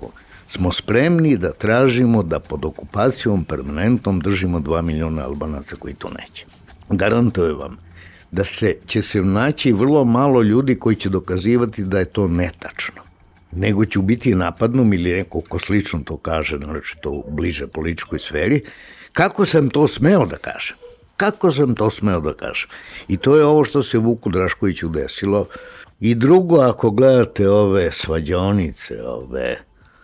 smo 0.48 0.72
spremni 0.72 1.38
da 1.38 1.54
tražimo 1.54 2.24
da 2.24 2.40
pod 2.40 2.66
okupacijom 2.66 3.44
permanentnom 3.44 4.20
držimo 4.20 4.60
2 4.60 4.82
miliona 4.82 5.24
albanaca 5.24 5.76
koji 5.76 5.94
to 5.94 6.10
neće. 6.10 6.46
Garantujem 6.90 7.58
vam 7.58 7.78
da 8.32 8.44
se, 8.44 8.76
će 8.88 9.02
se 9.02 9.22
naći 9.22 9.72
vrlo 9.72 10.04
malo 10.06 10.42
ljudi 10.42 10.76
koji 10.76 10.96
će 10.96 11.10
dokazivati 11.10 11.84
da 11.84 12.00
je 12.00 12.06
to 12.06 12.28
netačno 12.28 13.10
nego 13.52 13.86
ću 13.86 14.02
biti 14.02 14.36
napadnom 14.36 14.94
ili 14.94 15.14
neko 15.14 15.42
ko 15.42 15.60
slično 15.60 16.00
to 16.06 16.18
kaže, 16.18 16.58
znači 16.58 16.96
to 17.02 17.24
bliže 17.28 17.68
političkoj 17.68 18.20
sferi, 18.20 18.62
kako 19.14 19.46
sam 19.46 19.70
to 19.70 19.88
smeo 19.88 20.26
da 20.26 20.38
kažem? 20.38 20.78
Kako 21.20 21.52
sam 21.52 21.76
to 21.76 21.90
smeo 21.90 22.20
da 22.20 22.34
kažem? 22.34 22.70
I 23.08 23.18
to 23.18 23.36
je 23.36 23.46
ovo 23.46 23.64
što 23.64 23.84
se 23.84 23.98
Vuku 23.98 24.30
Draškoviću 24.30 24.90
desilo. 24.90 25.46
I 26.00 26.16
drugo, 26.16 26.62
ako 26.62 26.92
gledate 26.92 27.50
ove 27.50 27.92
svađonice, 27.92 29.04
ove, 29.04 29.58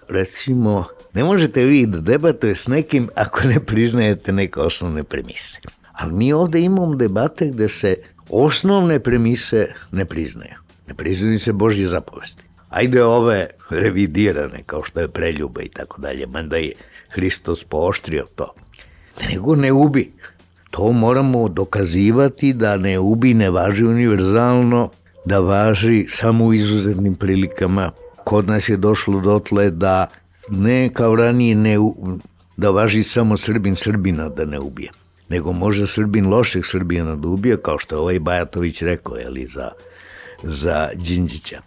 recimo, 0.09 0.85
ne 1.13 1.23
možete 1.23 1.65
vi 1.65 1.85
da 1.85 1.99
debatuje 1.99 2.55
s 2.55 2.67
nekim 2.67 3.09
ako 3.15 3.47
ne 3.47 3.59
priznajete 3.59 4.31
neke 4.31 4.59
osnovne 4.59 5.03
premise. 5.03 5.59
Ali 5.93 6.13
mi 6.13 6.33
ovde 6.33 6.59
imamo 6.59 6.95
debate 6.95 7.47
gde 7.47 7.69
se 7.69 7.95
osnovne 8.29 8.99
premise 8.99 9.67
ne 9.91 10.05
priznaju. 10.05 10.55
Ne 10.87 10.93
priznaju 10.93 11.39
se 11.39 11.53
Božje 11.53 11.87
zapovesti 11.87 12.43
ajde 12.75 13.03
ove 13.03 13.47
revidirane, 13.69 14.63
kao 14.65 14.83
što 14.83 14.99
je 14.99 15.07
preljuba 15.07 15.61
i 15.61 15.69
tako 15.69 16.01
dalje, 16.01 16.27
mada 16.27 16.57
je 16.57 16.71
Hristos 17.09 17.63
pooštrio 17.63 18.25
to. 18.35 18.53
Nego 19.29 19.55
ne 19.55 19.71
ubi. 19.71 20.11
To 20.75 20.91
moramo 20.91 21.49
dokazivati 21.49 22.53
da 22.53 22.77
ne 22.77 22.99
ubi 22.99 23.33
ne 23.33 23.49
važi 23.49 23.85
univerzalno, 23.85 24.89
da 25.25 25.39
važi 25.39 26.05
samo 26.09 26.45
u 26.45 26.53
izuzetnim 26.53 27.15
prilikama. 27.15 27.91
Kod 28.23 28.47
nas 28.47 28.69
je 28.69 28.77
došlo 28.77 29.21
dotle 29.21 29.71
da 29.71 30.07
ne 30.49 30.89
kao 30.93 31.15
ranije 31.15 31.55
ne, 31.55 31.77
da 32.57 32.69
važi 32.69 33.03
samo 33.03 33.37
Srbin 33.37 33.75
Srbina 33.75 34.29
da 34.29 34.45
ne 34.45 34.59
ubije, 34.59 34.91
nego 35.29 35.53
može 35.53 35.87
Srbin 35.87 36.27
lošeg 36.27 36.65
Srbina 36.65 37.15
da 37.15 37.27
ubije, 37.27 37.57
kao 37.57 37.79
što 37.79 37.95
je 37.95 37.99
ovaj 37.99 38.19
Bajatović 38.19 38.81
rekao, 38.81 39.15
jeli, 39.15 39.45
za, 39.45 39.69
za 40.43 40.89
Đinđića. 40.95 41.61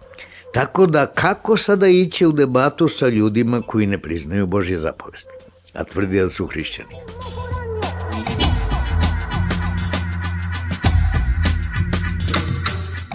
Tako 0.55 0.87
da 0.87 1.07
kako 1.07 1.57
sada 1.57 1.89
iće 1.89 2.27
u 2.27 2.33
debatu 2.33 2.89
sa 2.89 3.09
ljudima 3.09 3.63
koji 3.63 3.87
ne 3.87 3.99
priznaju 3.99 4.47
Božje 4.47 4.79
zapovesti, 4.79 5.33
a 5.73 5.85
tvrdi 5.85 6.21
da 6.21 6.29
su 6.29 6.47
hrišćani? 6.47 6.95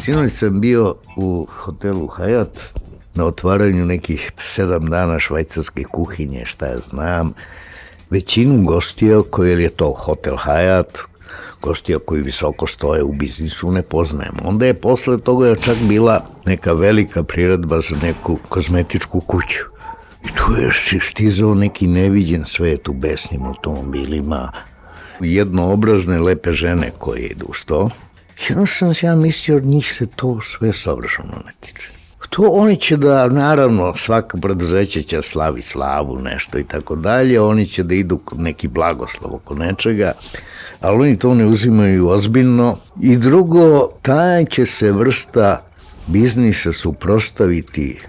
Sinoć 0.03 0.31
sam 0.31 0.61
bio 0.61 0.95
u 1.15 1.47
hotelu 1.49 2.07
Hayat 2.07 2.59
na 3.15 3.25
otvaranju 3.25 3.85
nekih 3.85 4.31
sedam 4.39 4.85
dana 4.85 5.19
švajcarske 5.19 5.83
kuhinje, 5.83 6.45
šta 6.45 6.65
ja 6.65 6.79
znam. 6.79 7.33
Većinu 8.09 8.63
gostija, 8.63 9.21
koji 9.29 9.61
je 9.61 9.69
to 9.69 9.91
hotel 9.91 10.35
Hayat, 10.35 10.99
gostija 11.61 11.99
koji 11.99 12.21
visoko 12.21 12.67
stoje 12.67 13.03
u 13.03 13.13
biznisu 13.13 13.71
ne 13.71 13.81
poznajemo. 13.81 14.39
Onda 14.43 14.65
je 14.65 14.73
posle 14.73 15.17
toga 15.17 15.55
čak 15.55 15.77
bila 15.77 16.25
neka 16.45 16.73
velika 16.73 17.23
priredba 17.23 17.79
za 17.79 17.95
neku 18.01 18.37
kozmetičku 18.49 19.19
kuću. 19.19 19.63
I 20.25 20.27
tu 20.35 20.61
je 20.61 20.99
štizao 20.99 21.55
neki 21.55 21.87
neviđen 21.87 22.45
svet 22.45 22.87
u 22.87 22.93
besnim 22.93 23.45
automobilima, 23.45 24.51
jednoobrazne 25.19 26.19
lepe 26.19 26.51
žene 26.51 26.91
koje 26.97 27.19
idu 27.19 27.45
u 27.49 27.53
onda 28.49 28.65
sam 28.65 28.93
ja 29.01 29.15
mislio, 29.15 29.59
njih 29.59 29.93
se 29.93 30.07
to 30.15 30.41
sve 30.41 30.73
savršeno 30.73 31.41
ne 31.45 31.51
tiče. 31.59 31.89
To 32.29 32.43
oni 32.43 32.75
će 32.77 32.97
da, 32.97 33.27
naravno, 33.27 33.95
svaka 33.95 34.37
preduzeća 34.37 35.01
će 35.01 35.21
slavi 35.21 35.61
slavu, 35.61 36.19
nešto 36.19 36.59
i 36.59 36.63
tako 36.63 36.95
dalje, 36.95 37.41
oni 37.41 37.67
će 37.67 37.83
da 37.83 37.93
idu 37.93 38.19
neki 38.37 38.67
blagoslov 38.67 39.35
oko 39.35 39.55
nečega, 39.55 40.11
ali 40.81 41.01
oni 41.01 41.19
to 41.19 41.33
ne 41.33 41.45
uzimaju 41.45 42.07
ozbiljno. 42.07 42.77
I 43.01 43.17
drugo, 43.17 43.87
taj 44.01 44.45
će 44.45 44.65
se 44.65 44.91
vrsta 44.91 45.61
biznisa 46.07 46.73
suprostaviti 46.73 48.01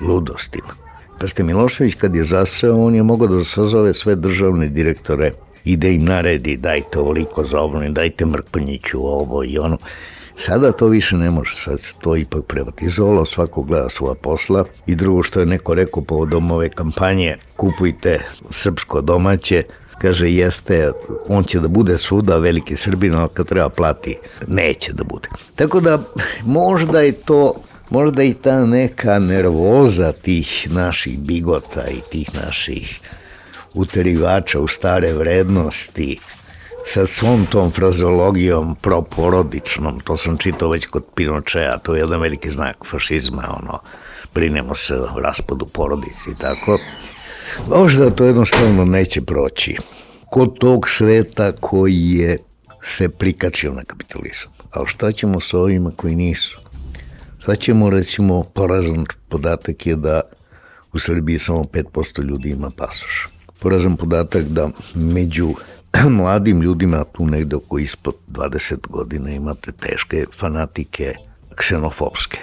ludostima. 0.00 0.74
Pa 1.18 1.28
ste 1.28 1.42
Milošević 1.42 1.94
kad 1.94 2.14
je 2.14 2.24
zaseo, 2.24 2.76
on 2.76 2.94
je 2.94 3.02
mogao 3.02 3.28
da 3.28 3.44
sazove 3.44 3.94
sve 3.94 4.14
državne 4.14 4.68
direktore 4.68 5.32
i 5.64 5.76
da 5.76 5.88
im 5.88 6.04
naredi 6.04 6.56
dajte 6.56 6.98
ovoliko 6.98 7.44
za 7.44 7.60
ovo, 7.60 7.80
dajte 7.88 8.26
Mrkpanjiću 8.26 9.06
ovo 9.06 9.44
i 9.44 9.58
ono. 9.58 9.78
Sada 10.36 10.72
to 10.72 10.86
više 10.86 11.16
ne 11.16 11.30
može, 11.30 11.56
sad 11.56 11.80
se 11.80 11.92
to 12.00 12.16
ipak 12.16 12.44
privatizovalo, 12.44 13.24
svako 13.24 13.62
gleda 13.62 13.88
svoja 13.88 14.14
posla 14.14 14.64
i 14.86 14.94
drugo 14.94 15.22
što 15.22 15.40
je 15.40 15.46
neko 15.46 15.74
rekao 15.74 16.02
povodom 16.02 16.50
ove 16.50 16.68
kampanje, 16.68 17.36
kupujte 17.56 18.20
srpsko 18.50 19.00
domaće, 19.00 19.62
kaže 20.00 20.30
jeste, 20.30 20.92
on 21.28 21.44
će 21.44 21.60
da 21.60 21.68
bude 21.68 21.98
svuda 21.98 22.36
veliki 22.36 22.76
Srbin, 22.76 23.14
ali 23.14 23.28
kad 23.34 23.46
treba 23.46 23.68
plati, 23.68 24.16
neće 24.46 24.92
da 24.92 25.04
bude. 25.04 25.28
Tako 25.56 25.80
da 25.80 26.02
možda 26.44 27.00
je 27.00 27.12
to 27.12 27.54
možda 27.90 28.22
i 28.22 28.34
ta 28.34 28.66
neka 28.66 29.18
nervoza 29.18 30.12
tih 30.12 30.68
naših 30.70 31.18
bigota 31.18 31.84
i 31.88 32.00
tih 32.10 32.34
naših 32.34 33.00
uterivača 33.74 34.60
u 34.60 34.68
stare 34.68 35.12
vrednosti 35.12 36.18
sa 36.86 37.06
svom 37.06 37.46
tom 37.46 37.70
frazologijom 37.70 38.76
proporodičnom, 38.80 40.00
to 40.00 40.16
sam 40.16 40.36
čitao 40.36 40.70
već 40.70 40.86
kod 40.86 41.04
Pinočeja, 41.14 41.78
to 41.78 41.94
je 41.94 42.00
jedan 42.00 42.20
veliki 42.20 42.50
znak 42.50 42.76
fašizma, 42.86 43.58
ono, 43.62 43.78
brinemo 44.34 44.74
se 44.74 44.94
o 44.94 45.20
raspadu 45.20 45.66
porodici 45.66 46.30
i 46.30 46.38
tako. 46.40 46.78
Možda 47.68 48.10
to 48.10 48.24
jednostavno 48.24 48.84
neće 48.84 49.20
proći 49.20 49.76
kod 50.30 50.58
tog 50.58 50.88
sveta 50.88 51.52
koji 51.52 52.10
je 52.10 52.38
se 52.84 53.08
prikačio 53.08 53.72
na 53.72 53.84
kapitalizam. 53.84 54.50
Ali 54.70 54.86
šta 54.88 55.12
ćemo 55.12 55.40
sa 55.40 55.58
ovima 55.58 55.90
koji 55.96 56.16
nisu? 56.16 56.58
Sad 57.44 57.58
ćemo, 57.58 57.90
recimo, 57.90 58.42
porazan 58.54 59.04
podatak 59.28 59.86
je 59.86 59.96
da 59.96 60.20
u 60.92 60.98
Srbiji 60.98 61.38
samo 61.38 61.62
5% 61.62 62.22
ljudi 62.22 62.50
ima 62.50 62.70
pasoš. 62.76 63.28
Porazan 63.62 63.96
podatak 63.96 64.44
da 64.44 64.70
među 64.94 65.54
mladim 66.18 66.62
ljudima 66.62 67.04
tu 67.12 67.26
negde 67.26 67.56
oko 67.56 67.78
ispod 67.78 68.14
20 68.28 68.88
godina 68.88 69.30
imate 69.30 69.72
teške 69.72 70.24
fanatike 70.38 71.14
ksenofobske. 71.54 72.38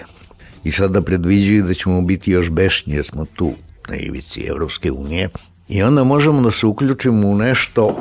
I 0.64 0.72
sada 0.72 1.02
predviđaju 1.02 1.64
da 1.64 1.74
ćemo 1.74 2.02
biti 2.02 2.32
još 2.32 2.50
bešnji 2.50 2.94
jer 2.94 3.06
smo 3.06 3.26
tu 3.26 3.52
na 3.90 3.96
ivici 3.96 4.42
Evropske 4.42 4.92
unije 4.92 5.30
i 5.68 5.84
onda 5.84 6.04
možemo 6.04 6.42
da 6.42 6.52
se 6.52 6.66
uključimo 6.66 7.28
u 7.28 7.36
nešto 7.36 7.96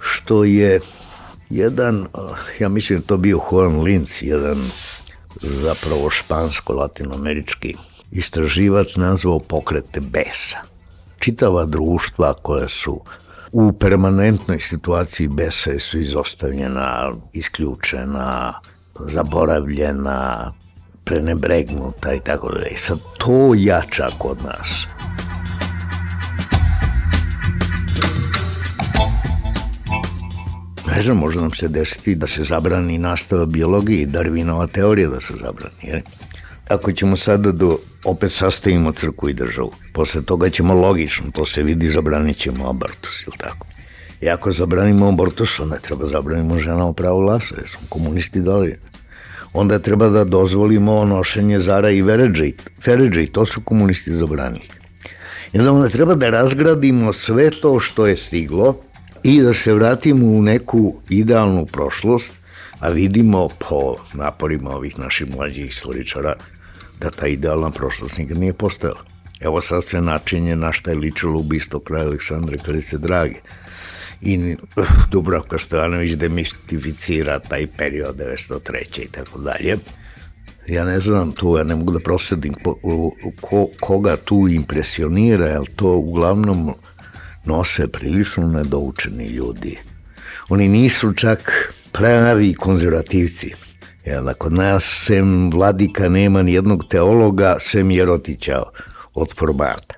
što 0.00 0.44
je 0.44 0.80
jedan, 1.50 2.06
ja 2.58 2.68
mislim 2.68 3.02
to 3.02 3.16
bio 3.16 3.40
Juan 3.52 3.80
Linz, 3.80 4.10
jedan 4.20 4.56
zapravo 5.42 6.10
špansko-latinoamerički 6.10 7.74
istraživač 8.10 8.96
nazvao 8.96 9.38
pokrete 9.38 10.00
besa. 10.00 10.73
Čitava 11.24 11.64
društva 11.64 12.34
koja 12.42 12.68
su 12.68 13.00
u 13.52 13.72
permanentnoj 13.72 14.58
situaciji 14.60 15.28
besa 15.28 15.78
su 15.78 16.00
izostavljena, 16.00 17.12
isključena, 17.32 18.52
zaboravljena, 19.08 20.52
prenebregnuta 21.04 22.14
i 22.14 22.20
tako 22.20 22.52
dalje. 22.52 22.68
I 22.68 22.76
sad 22.76 22.98
to 23.18 23.52
jača 23.56 24.08
kod 24.18 24.38
nas. 24.44 24.86
Ne 30.86 31.00
znam, 31.00 31.16
može 31.16 31.40
nam 31.40 31.54
se 31.54 31.68
desiti 31.68 32.14
da 32.14 32.26
se 32.26 32.44
zabrani 32.44 32.98
nastava 32.98 33.46
biologije 33.46 34.02
i 34.02 34.06
Darwinova 34.06 34.68
teorija 34.72 35.08
da 35.08 35.20
se 35.20 35.34
zabrani. 35.40 35.82
Jer? 35.82 36.02
Ako 36.68 36.92
ćemo 36.92 37.16
sada 37.16 37.52
da 37.52 37.74
opet 38.04 38.32
sastavimo 38.32 38.92
crku 38.92 39.28
i 39.28 39.34
državu, 39.34 39.72
posle 39.92 40.22
toga 40.22 40.50
ćemo 40.50 40.74
logično, 40.74 41.30
to 41.30 41.44
se 41.44 41.62
vidi, 41.62 41.90
zabranit 41.90 42.36
ćemo 42.36 42.68
abortus, 42.68 43.26
ili 43.26 43.36
tako? 43.38 43.66
I 44.20 44.28
ako 44.28 44.52
zabranimo 44.52 45.08
abortus, 45.08 45.60
onda 45.60 45.78
treba 45.78 46.06
zabranimo 46.06 46.58
ženama 46.58 46.92
pravo 46.92 47.20
glasa, 47.20 47.54
jer 47.58 47.68
smo 47.68 47.80
komunisti 47.88 48.40
dali. 48.40 48.78
Onda 49.52 49.78
treba 49.78 50.08
da 50.08 50.24
dozvolimo 50.24 51.04
nošenje 51.04 51.60
zara 51.60 51.90
i 51.90 52.02
veređe, 52.02 52.50
feređe, 52.82 53.22
i 53.22 53.26
to 53.26 53.46
su 53.46 53.60
komunisti 53.60 54.16
zabranili. 54.16 54.68
I 55.52 55.58
onda 55.58 55.88
treba 55.88 56.14
da 56.14 56.30
razgradimo 56.30 57.12
sve 57.12 57.50
to 57.50 57.80
što 57.80 58.06
je 58.06 58.16
stiglo, 58.16 58.76
i 59.22 59.40
da 59.42 59.54
se 59.54 59.74
vratimo 59.74 60.26
u 60.26 60.42
neku 60.42 60.94
idealnu 61.08 61.66
prošlost, 61.66 62.32
a 62.78 62.88
vidimo 62.88 63.48
po 63.68 63.96
naporima 64.14 64.70
ovih 64.70 64.98
naših 64.98 65.36
mlađih 65.36 65.66
istoričara 65.66 66.34
da 67.04 67.10
ta 67.10 67.26
idealna 67.26 67.70
prošlost 67.70 68.18
nikad 68.18 68.38
nije 68.38 68.52
postojala. 68.52 69.00
Evo 69.40 69.60
sad 69.60 69.84
sve 69.84 70.00
načinje 70.00 70.56
na 70.56 70.72
šta 70.72 70.90
je 70.90 70.96
ličilo 70.96 71.40
ubistvo 71.40 71.80
kraja 71.80 72.06
Aleksandra 72.06 72.56
Kalice 72.58 72.98
Drage. 72.98 73.40
I 74.20 74.56
uh, 74.76 74.86
Dubravka 75.10 75.58
Stojanović 75.58 76.12
demistificira 76.12 77.38
taj 77.38 77.66
period 77.66 78.16
903. 78.16 79.04
i 79.04 79.08
tako 79.08 79.38
dalje. 79.38 79.76
Ja 80.66 80.84
ne 80.84 81.00
znam 81.00 81.32
tu, 81.32 81.56
ja 81.56 81.64
ne 81.64 81.76
mogu 81.76 81.92
da 81.92 82.00
prosledim 82.00 82.54
ko, 83.40 83.68
koga 83.80 84.16
tu 84.16 84.48
impresionira, 84.48 85.46
jer 85.46 85.62
to 85.76 85.90
uglavnom 85.90 86.74
nose 87.44 87.88
prilično 87.88 88.48
nedoučeni 88.48 89.26
ljudi. 89.26 89.78
Oni 90.48 90.68
nisu 90.68 91.12
čak 91.12 91.52
pravi 91.92 92.54
konzervativci. 92.54 93.54
Jel, 94.04 94.34
kod 94.38 94.52
nas 94.52 94.84
sem 95.06 95.50
vladika 95.50 96.08
nema 96.08 96.42
ni 96.42 96.52
jednog 96.52 96.84
teologa 96.88 97.56
sem 97.60 97.90
Jerotića 97.90 98.62
od 99.14 99.34
formata. 99.38 99.94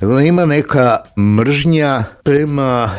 Tako 0.00 0.14
da 0.14 0.20
ima 0.20 0.46
neka 0.46 0.98
mržnja 1.36 2.04
prema 2.22 2.90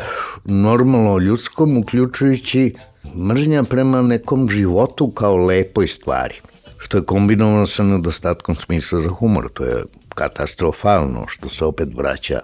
normalno 0.46 1.18
ljudskom, 1.18 1.78
uključujući 1.78 2.74
mržnja 3.16 3.64
prema 3.64 4.02
nekom 4.02 4.50
životu 4.50 5.12
kao 5.12 5.38
lepoj 5.38 5.88
stvari, 5.88 6.36
što 6.78 6.98
je 6.98 7.04
kombinovano 7.04 7.68
sa 7.68 7.84
nedostatkom 7.84 8.56
smisla 8.56 9.02
za 9.02 9.10
humor. 9.10 9.50
To 9.54 9.64
je 9.64 9.84
katastrofalno 10.16 11.26
što 11.28 11.50
se 11.50 11.66
opet 11.66 11.90
vraća 11.96 12.40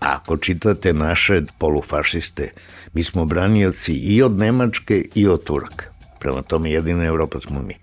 Ako 0.00 0.36
čitate 0.36 0.92
naše 0.92 1.42
polufašiste, 1.58 2.50
mi 2.92 3.02
smo 3.02 3.24
branioci 3.24 3.92
i 3.92 4.22
od 4.22 4.38
Nemačke 4.38 5.04
i 5.14 5.28
od 5.28 5.44
Turaka. 5.44 5.84
Prema 6.20 6.42
tome 6.42 6.70
jedina 6.70 7.04
Evropa 7.04 7.40
smo 7.40 7.62
mi. 7.62 7.74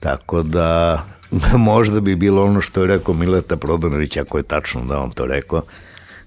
Tako 0.00 0.42
da 0.42 1.02
možda 1.70 2.00
bi 2.00 2.16
bilo 2.16 2.42
ono 2.42 2.60
što 2.60 2.80
je 2.80 2.86
rekao 2.86 3.14
Mileta 3.14 3.56
Prodanović, 3.56 4.16
ako 4.16 4.38
je 4.38 4.42
tačno 4.42 4.84
da 4.84 4.98
on 4.98 5.10
to 5.10 5.26
rekao, 5.26 5.62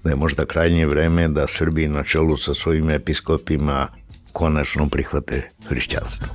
da 0.04 0.10
je 0.10 0.16
možda 0.16 0.46
krajnje 0.46 0.86
vreme 0.86 1.28
da 1.28 1.46
Srbiji 1.46 1.88
na 1.88 2.02
čelu 2.02 2.36
sa 2.36 2.54
svojim 2.54 2.90
episkopima 2.90 3.88
konačno 4.32 4.88
prihvate 4.88 5.50
hrišćanstvo. 5.68 6.34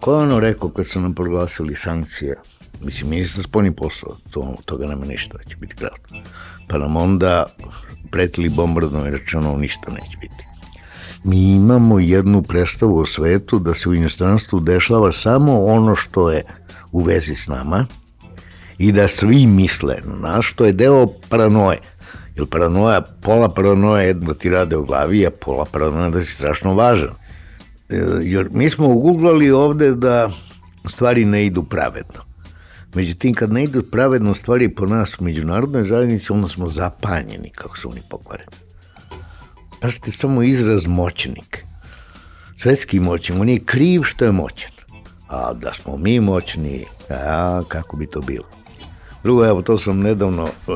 Ko 0.00 0.12
je 0.12 0.18
ono 0.18 0.40
rekao 0.40 0.68
kad 0.68 0.86
su 0.86 1.00
nam 1.00 1.14
proglasili 1.14 1.74
sankcije? 1.74 2.36
Mislim, 2.82 3.10
ministar 3.10 3.44
spolni 3.44 3.76
posao, 3.76 4.16
to, 4.30 4.54
toga 4.66 4.86
nema 4.86 5.04
ništa, 5.04 5.38
će 5.48 5.56
biti 5.56 5.74
kratko. 5.76 6.14
Pa 6.68 6.78
nam 6.78 6.96
onda 6.96 7.46
pretili 8.10 8.48
bombardom 8.48 9.06
i 9.06 9.10
rečeno 9.10 9.56
ništa 9.56 9.90
neće 9.90 10.16
biti. 10.20 10.44
Mi 11.24 11.54
imamo 11.54 11.98
jednu 11.98 12.42
predstavu 12.42 12.98
o 12.98 13.06
svetu 13.06 13.58
da 13.58 13.74
se 13.74 13.88
u 13.88 13.94
inostranstvu 13.94 14.60
dešava 14.60 15.12
samo 15.12 15.64
ono 15.64 15.94
što 15.94 16.30
je 16.30 16.42
u 16.92 17.02
vezi 17.02 17.34
s 17.34 17.48
nama 17.48 17.86
i 18.78 18.92
da 18.92 19.08
svi 19.08 19.46
misle 19.46 19.96
na 20.04 20.42
što 20.42 20.64
je 20.64 20.72
deo 20.72 21.06
paranoje. 21.28 21.78
Jer 22.36 22.46
paranoja, 22.46 23.00
pola 23.00 23.48
paranoja 23.48 24.02
je 24.02 24.14
da 24.14 24.34
ti 24.34 24.50
rade 24.50 24.76
u 24.76 24.84
glavi, 24.84 25.26
a 25.26 25.30
pola 25.30 25.64
paranoja 25.72 26.10
da 26.10 26.22
si 26.22 26.34
strašno 26.34 26.74
važan. 26.74 27.14
E, 27.90 27.96
jer 28.22 28.48
mi 28.52 28.70
smo 28.70 28.88
uguglali 28.88 29.50
ovde 29.50 29.94
da 29.94 30.30
stvari 30.88 31.24
ne 31.24 31.46
idu 31.46 31.62
pravedno. 31.62 32.30
Međutim, 32.94 33.34
kad 33.34 33.52
ne 33.52 33.64
idu 33.64 33.82
pravedno 33.82 34.34
stvari 34.34 34.74
po 34.74 34.86
nas 34.86 35.20
u 35.20 35.24
međunarodnoj 35.24 35.82
zajednici, 35.82 36.32
onda 36.32 36.48
smo 36.48 36.68
zapanjeni 36.68 37.50
kako 37.54 37.78
su 37.78 37.90
oni 37.90 38.00
pokvareni. 38.10 38.50
Pazite, 39.80 40.12
samo 40.12 40.42
izraz 40.42 40.86
moćnik. 40.86 41.64
Svetski 42.56 43.00
moćnik, 43.00 43.40
on 43.40 43.48
je 43.48 43.60
kriv 43.60 44.02
što 44.02 44.24
je 44.24 44.32
moćan. 44.32 44.70
A 45.28 45.52
da 45.52 45.72
smo 45.72 45.96
mi 45.96 46.20
moćni, 46.20 46.84
a 47.10 47.60
kako 47.68 47.96
bi 47.96 48.06
to 48.06 48.20
bilo? 48.20 48.44
Drugo, 49.22 49.46
evo, 49.46 49.62
to 49.62 49.78
sam 49.78 50.00
nedavno 50.00 50.44
e, 50.46 50.72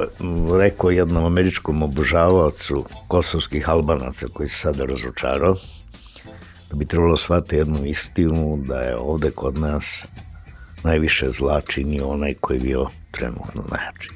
rekao 0.58 0.90
jednom 0.90 1.24
američkom 1.24 1.82
obožavaocu 1.82 2.84
kosovskih 3.08 3.68
albanaca 3.68 4.26
koji 4.32 4.48
se 4.48 4.56
sada 4.56 4.84
razočarao, 4.84 5.56
bi 6.74 6.84
trebalo 6.86 7.16
shvati 7.16 7.56
jednu 7.56 7.84
istinu 7.84 8.62
da 8.66 8.80
je 8.80 8.96
ovde 8.96 9.30
kod 9.30 9.58
nas 9.58 10.04
najviše 10.82 11.30
zla 11.30 11.60
čini 11.60 12.00
onaj 12.00 12.34
koji 12.34 12.56
je 12.56 12.62
bio 12.62 12.86
trenutno 13.10 13.64
najjači. 13.70 14.10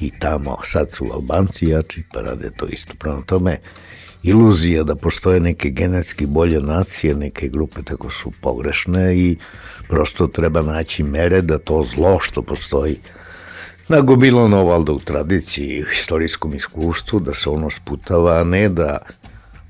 I 0.00 0.10
tamo 0.18 0.58
sad 0.64 0.92
su 0.92 1.06
Albanci 1.12 1.66
jači, 1.66 2.02
pa 2.12 2.20
rade 2.20 2.50
to 2.56 2.66
isto. 2.66 2.94
Prema 2.98 3.22
tome, 3.26 3.58
iluzija 4.22 4.82
da 4.82 4.94
postoje 4.94 5.40
neke 5.40 5.70
genetski 5.70 6.26
bolje 6.26 6.60
nacije, 6.60 7.14
neke 7.14 7.48
grupe 7.48 7.82
tako 7.82 8.10
su 8.10 8.32
pogrešne 8.40 9.16
i 9.18 9.36
prosto 9.88 10.26
treba 10.26 10.62
naći 10.62 11.02
mere 11.02 11.42
da 11.42 11.58
to 11.58 11.82
zlo 11.82 12.18
što 12.20 12.42
postoji 12.42 12.98
nagomilano 13.88 14.64
valjda 14.64 14.92
u 14.92 14.98
tradiciji 14.98 15.66
i 15.66 15.84
istorijskom 15.92 16.54
iskustvu, 16.54 17.20
da 17.20 17.34
se 17.34 17.50
ono 17.50 17.70
sputava, 17.70 18.40
a 18.40 18.44
ne 18.44 18.68
da 18.68 18.98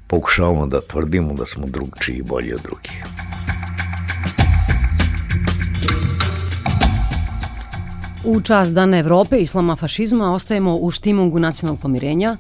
pokušavamo 0.07 0.67
da 0.67 0.81
tvrdimo 0.81 1.35
da 1.35 1.47
smo 1.47 1.67
drugčiji 1.67 2.17
i 2.17 2.23
bolji 2.23 2.55
od 2.55 2.61
drugih. 2.63 3.05
U 8.25 8.41
čast 8.41 8.73
Dana 8.75 8.99
Evrope, 8.99 9.39
islama, 9.39 9.77
fašizma 9.77 10.33
ostajemo 10.33 10.77
u 10.77 10.91
štimungu 10.91 11.39
nacionalnog 11.39 11.81
pomirenja. 11.81 12.37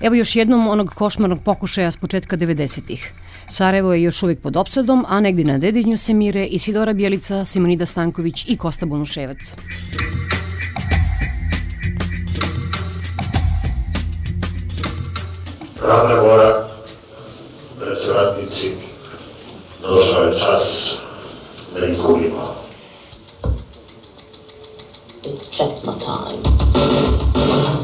Evo 0.00 0.14
još 0.14 0.36
jednom 0.36 0.68
onog 0.68 0.94
košmarnog 0.94 1.42
pokušaja 1.42 1.90
s 1.90 1.96
početka 1.96 2.36
90-ih. 2.36 3.12
Sarajevo 3.48 3.94
je 3.94 4.02
još 4.02 4.22
uvijek 4.22 4.40
pod 4.40 4.56
opsadom, 4.56 5.04
a 5.08 5.20
negdje 5.20 5.44
na 5.44 5.58
Dedinju 5.58 5.96
se 5.96 6.14
mire 6.14 6.46
Isidora 6.46 6.92
Bjelica, 6.92 7.44
Simonida 7.44 7.86
Stanković 7.86 8.44
i 8.48 8.56
Kosta 8.56 8.86
Bunuševac. 8.86 9.56
Ravna 15.82 16.20
Gora, 16.20 16.68
braće 17.88 18.12
ratnici, 18.12 18.70
došao 19.82 20.24
je 20.24 20.38
čas 20.38 20.94
da 21.74 21.86
izgubimo. 21.86 22.54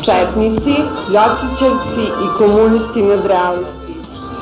Četnici, 0.04 0.74
Ljotićevci 1.14 2.04
i 2.24 2.38
komunisti 2.38 3.02
nadrealisti. 3.02 3.94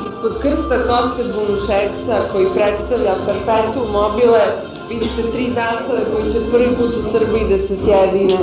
Ispod 0.08 0.40
krsta 0.42 0.76
Koste 0.86 1.24
Bunuševca, 1.32 2.32
koji 2.32 2.46
predstavlja 2.54 3.14
perpetu 3.26 3.88
mobile, 3.92 4.40
vidite 4.88 5.30
tri 5.32 5.52
zastave 5.54 6.04
koji 6.12 6.32
će 6.32 6.50
prvi 6.50 6.76
put 6.76 6.94
u 6.94 7.12
Srbiji 7.12 7.48
da 7.48 7.58
se 7.58 7.76
sjedine. 7.84 8.38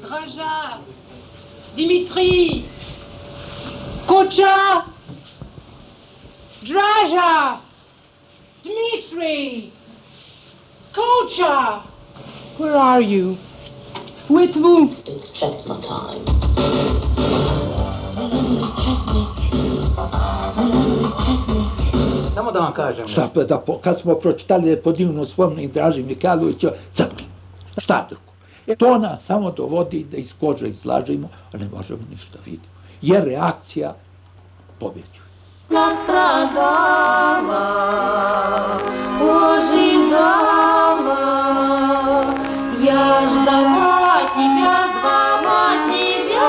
Draža, 0.00 0.78
Dimitri, 1.76 2.62
Kuča, 4.06 4.82
Draža, 6.68 7.56
Dmitri, 8.62 9.72
Kuča. 10.92 11.82
Where 12.58 12.76
are 12.76 13.00
you? 13.00 13.36
With 14.28 14.54
whom? 14.54 14.90
It's 15.06 15.32
Četno 15.32 15.74
time. 15.74 16.24
Samo 22.34 22.52
da 22.52 22.58
vam 22.58 22.72
kažem. 22.72 23.08
Šta 23.08 23.30
pa 23.34 23.44
da, 23.44 23.58
po, 23.58 23.78
kad 23.78 24.00
smo 24.00 24.14
pročitali 24.14 24.82
po 24.82 24.92
divnu 24.92 25.24
spomnik 25.24 25.72
Draži 25.72 26.02
Mihajlovića, 26.02 26.72
crkli. 26.94 27.26
Šta 27.78 28.06
drugo? 28.10 28.76
To 28.78 28.98
nas 28.98 29.24
samo 29.24 29.50
dovodi 29.50 30.06
da 30.10 30.16
iz 30.16 30.32
kože 30.40 30.68
izlažimo, 30.68 31.28
a 31.52 31.56
ne 31.56 31.68
možemo 31.76 32.00
ništa 32.10 32.38
vidjeti. 32.44 32.68
Jer 33.02 33.24
reakcija 33.24 33.94
pobjeđuje. 34.80 35.17
Nastradala, 35.70 37.60
ожидала, 39.20 40.34
я 42.80 43.28
ждала 43.28 44.22
тебя, 44.34 44.76
звала 44.96 45.68
тебя. 45.92 46.48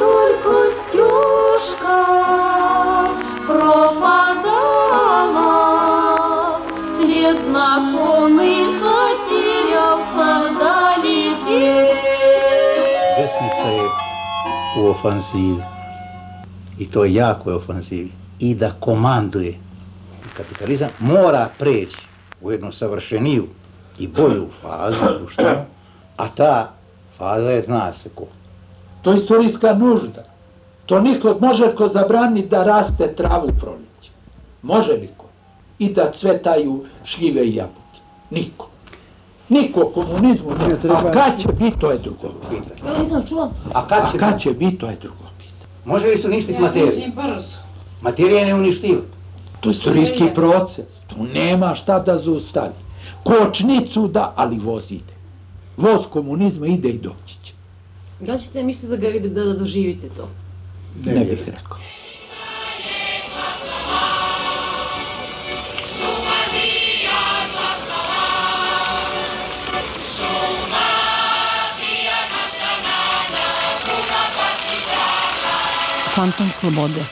Только 0.00 0.54
Стюшка 0.88 1.98
пропадала, 3.46 4.26
след 6.98 7.38
знакомый 7.44 8.58
затерялся 8.80 10.28
вдалеке. 10.50 11.70
Je 13.16 13.26
u 14.76 14.80
ofanzivi. 14.88 15.75
I 16.78 16.90
to 16.90 17.04
jako 17.04 17.50
je 17.50 17.56
ofanzivi. 17.56 18.12
I 18.38 18.54
da 18.54 18.72
komanduje. 18.80 19.54
Kapitalizam 20.36 20.88
mora 20.98 21.48
preći 21.58 21.96
u 22.42 22.52
jednu 22.52 22.72
savršeniju 22.72 23.46
i 23.98 24.08
bolju 24.08 24.46
fazu 24.62 24.98
društva, 25.18 25.64
a 26.16 26.28
ta 26.28 26.72
faza 27.18 27.50
je 27.50 27.62
zna 27.62 27.92
se 27.92 28.08
ko. 28.14 28.24
To 29.02 29.12
je 29.12 29.18
istorijska 29.18 29.74
nužda. 29.74 30.24
To 30.86 31.00
niko 31.00 31.36
može 31.40 31.74
ko 31.74 31.88
zabrani 31.88 32.46
da 32.46 32.64
raste 32.64 33.14
travu 33.16 33.48
proljeće. 33.60 34.10
Može 34.62 34.92
niko. 34.92 35.24
I 35.78 35.92
da 35.92 36.12
cvetaju 36.12 36.84
šljive 37.04 37.46
i 37.46 37.54
jabuke. 37.54 38.00
Niko. 38.30 38.68
Niko 39.48 39.90
komunizmu 39.94 40.50
ne 40.68 40.80
treba. 40.80 40.98
A 40.98 41.10
kad 41.12 41.40
će 41.40 41.48
biti, 41.48 41.78
to 41.78 41.90
je 41.90 41.98
drugo 41.98 42.28
pitanje. 42.50 42.92
Ja 42.92 42.98
nisam 42.98 43.26
čula. 43.28 43.50
A 43.74 43.88
kad 43.88 44.10
će, 44.10 44.16
A 44.16 44.20
kad 44.20 44.40
će 44.40 44.50
biti, 44.50 44.78
to 44.78 44.86
je 44.86 44.96
drugo 44.96 45.25
Može 45.86 46.06
li 46.06 46.18
se 46.18 46.26
uništiti 46.26 46.58
materiju? 46.58 47.12
Materija 48.00 48.40
je 48.40 48.46
neuništiva. 48.46 49.00
To 49.60 49.68
je 49.68 49.72
istorijski 49.72 50.24
proces. 50.34 50.84
Tu 51.06 51.16
nema 51.34 51.74
šta 51.74 51.98
da 51.98 52.18
zaustavi. 52.18 52.74
Kočnicu 53.24 54.08
da, 54.08 54.32
ali 54.36 54.58
voz 54.58 54.92
ide. 54.92 55.14
Voz 55.76 56.00
komunizma 56.10 56.66
ide 56.66 56.88
i 56.88 56.98
doći 56.98 57.36
će. 57.44 57.52
Da 58.20 58.32
li 58.32 58.40
ćete 58.40 58.62
misliti 58.62 58.88
da 58.88 58.96
ga 58.96 59.08
vidite 59.08 59.34
da, 59.34 59.44
da 59.44 59.54
doživite 59.54 60.08
to? 60.08 60.28
Ne, 61.04 61.12
ne 61.14 61.24
bih 61.24 61.42
rekao. 61.46 61.78
Фантом 76.16 76.50
свободи. 76.58 77.04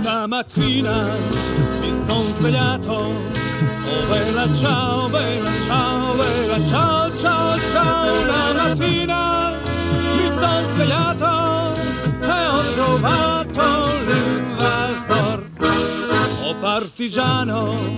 Una 0.00 0.26
mattina 0.26 1.18
mi 1.78 1.90
sono 2.06 2.34
svegliato 2.38 3.41
bella 4.12 4.46
ciao, 4.54 5.08
bella 5.08 5.50
ciao, 5.66 6.14
bella 6.14 6.66
ciao, 6.66 7.16
ciao, 7.16 7.58
ciao, 7.72 8.20
una 8.20 8.52
mattina 8.52 9.52
mi 10.16 10.26
son 10.38 10.72
svegliato 10.74 11.72
e 12.20 12.46
ho 12.46 12.72
trovato 12.74 13.64
l'invasor. 14.06 15.50
Oh 16.44 16.54
partigiano, 16.60 17.96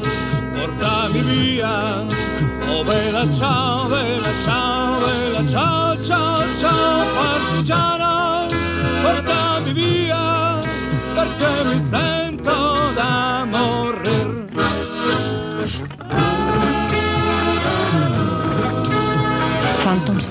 portami 0.52 1.20
via, 1.22 2.06
oh 2.68 2.84
bella 2.84 3.32
ciao, 3.32 3.88
bella 3.88 4.32
ciao, 4.44 5.00
bella 5.00 5.48
ciao, 5.48 6.04
ciao, 6.04 6.58
ciao, 6.60 7.04
partigiano, 7.14 7.93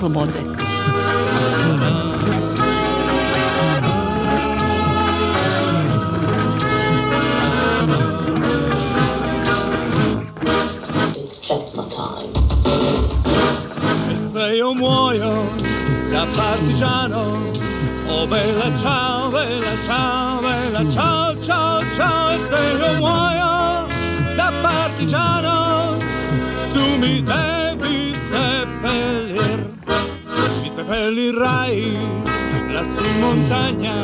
slobode. 0.04 0.40
Esejo 14.14 14.74
moją 14.74 15.46
za 16.10 16.26
partigiano. 16.36 17.40
Oh 18.08 18.26
bella 18.26 18.76
ciao, 18.82 19.30
bella 19.30 19.76
ciao, 19.86 20.42
bella 20.42 20.92
ciao, 20.92 21.34
ciao, 21.46 21.80
ciao 21.96 22.30
E 22.30 22.34
Esejo 22.34 23.00
moją 23.00 23.88
za 24.36 24.52
partigianą 24.62 25.98
Tu 26.74 26.98
mi 26.98 27.22
daj 27.22 27.63
mi 30.84 30.84
seppellirai 30.84 31.98
lassù 32.68 33.04
in 33.04 33.20
montagna, 33.20 33.94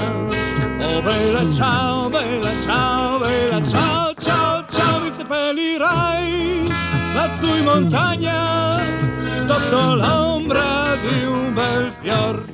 oh 0.80 1.02
bella 1.02 1.52
ciao, 1.52 2.08
bella 2.08 2.50
ciao, 2.62 3.18
bella 3.18 3.62
ciao, 3.66 4.14
ciao, 4.14 4.64
ciao, 4.70 5.00
mi 5.00 5.12
seppellirai 5.16 6.72
lassù 7.12 7.62
montagna 7.62 8.80
sotto 9.46 9.94
l'ombra 9.94 10.96
di 10.96 11.24
un 11.24 11.52
bel 11.52 11.92
fior. 12.00 12.48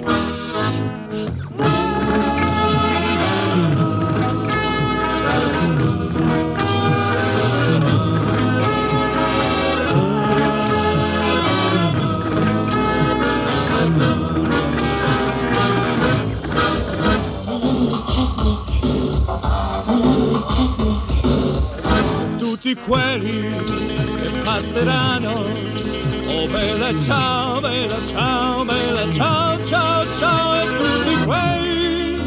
Quelli 22.87 23.65
che 24.23 24.31
passeranno. 24.45 25.45
Oh 26.29 26.47
bella 26.49 26.99
ciao, 27.01 27.61
bella 27.61 28.07
ciao, 28.07 28.65
bella 28.65 29.13
ciao, 29.13 29.65
ciao, 29.65 30.05
ciao 30.19 30.55
e 30.55 30.77
tutti 30.77 31.25
quelli 31.25 32.21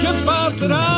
che 0.00 0.12
passeranno 0.24 0.91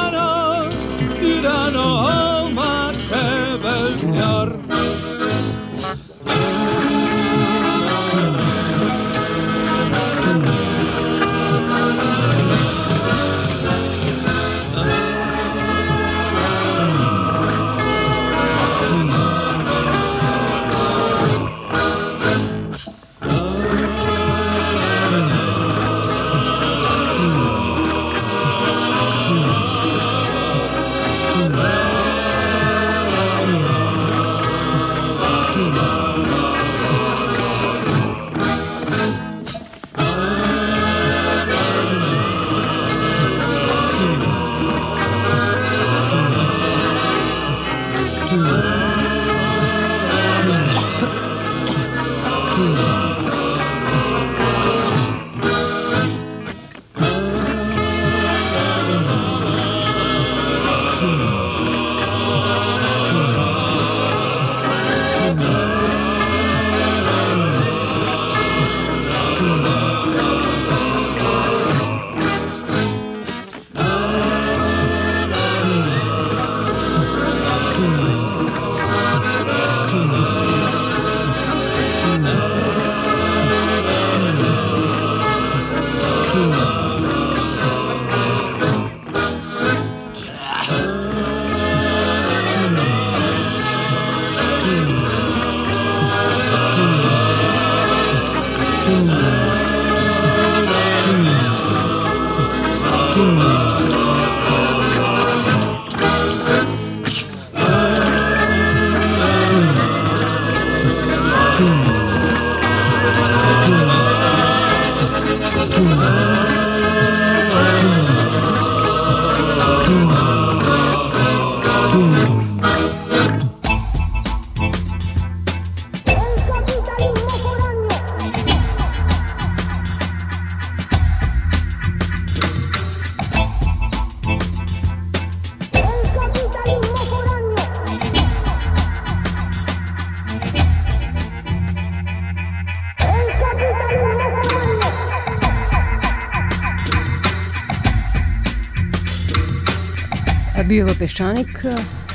Bio 150.74 150.86
je 150.88 150.94
Peščanik, 150.98 151.50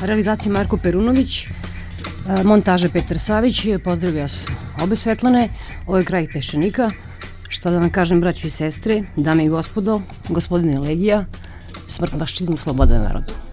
realizacija 0.02 0.54
Marko 0.54 0.78
Perunović, 0.78 1.48
montaže 2.44 2.90
Petar 2.90 3.20
Savić, 3.20 3.66
pozdravlja 3.84 4.22
vas 4.22 4.46
obe 4.82 4.96
Svetlane, 4.96 5.50
ovo 5.88 5.98
je 5.98 6.06
kraj 6.06 6.28
Peščanika, 6.34 6.92
šta 7.50 7.72
da 7.72 7.80
vam 7.80 7.90
kažem 7.90 8.22
braći 8.22 8.48
i 8.48 8.50
sestre, 8.50 9.02
dame 9.16 9.46
i 9.46 9.50
gospodo, 9.50 10.02
gospodine 10.30 10.80
Legija, 10.80 11.26
smrt 11.88 12.20
fašizmu, 12.20 12.58
sloboda 12.58 13.00
narodu. 13.04 13.49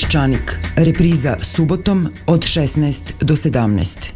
Peščanik, 0.00 0.54
repriza 0.80 1.34
subotom 1.44 2.06
od 2.26 2.46
16 2.48 3.20
do 3.20 3.36
17. 3.36 4.09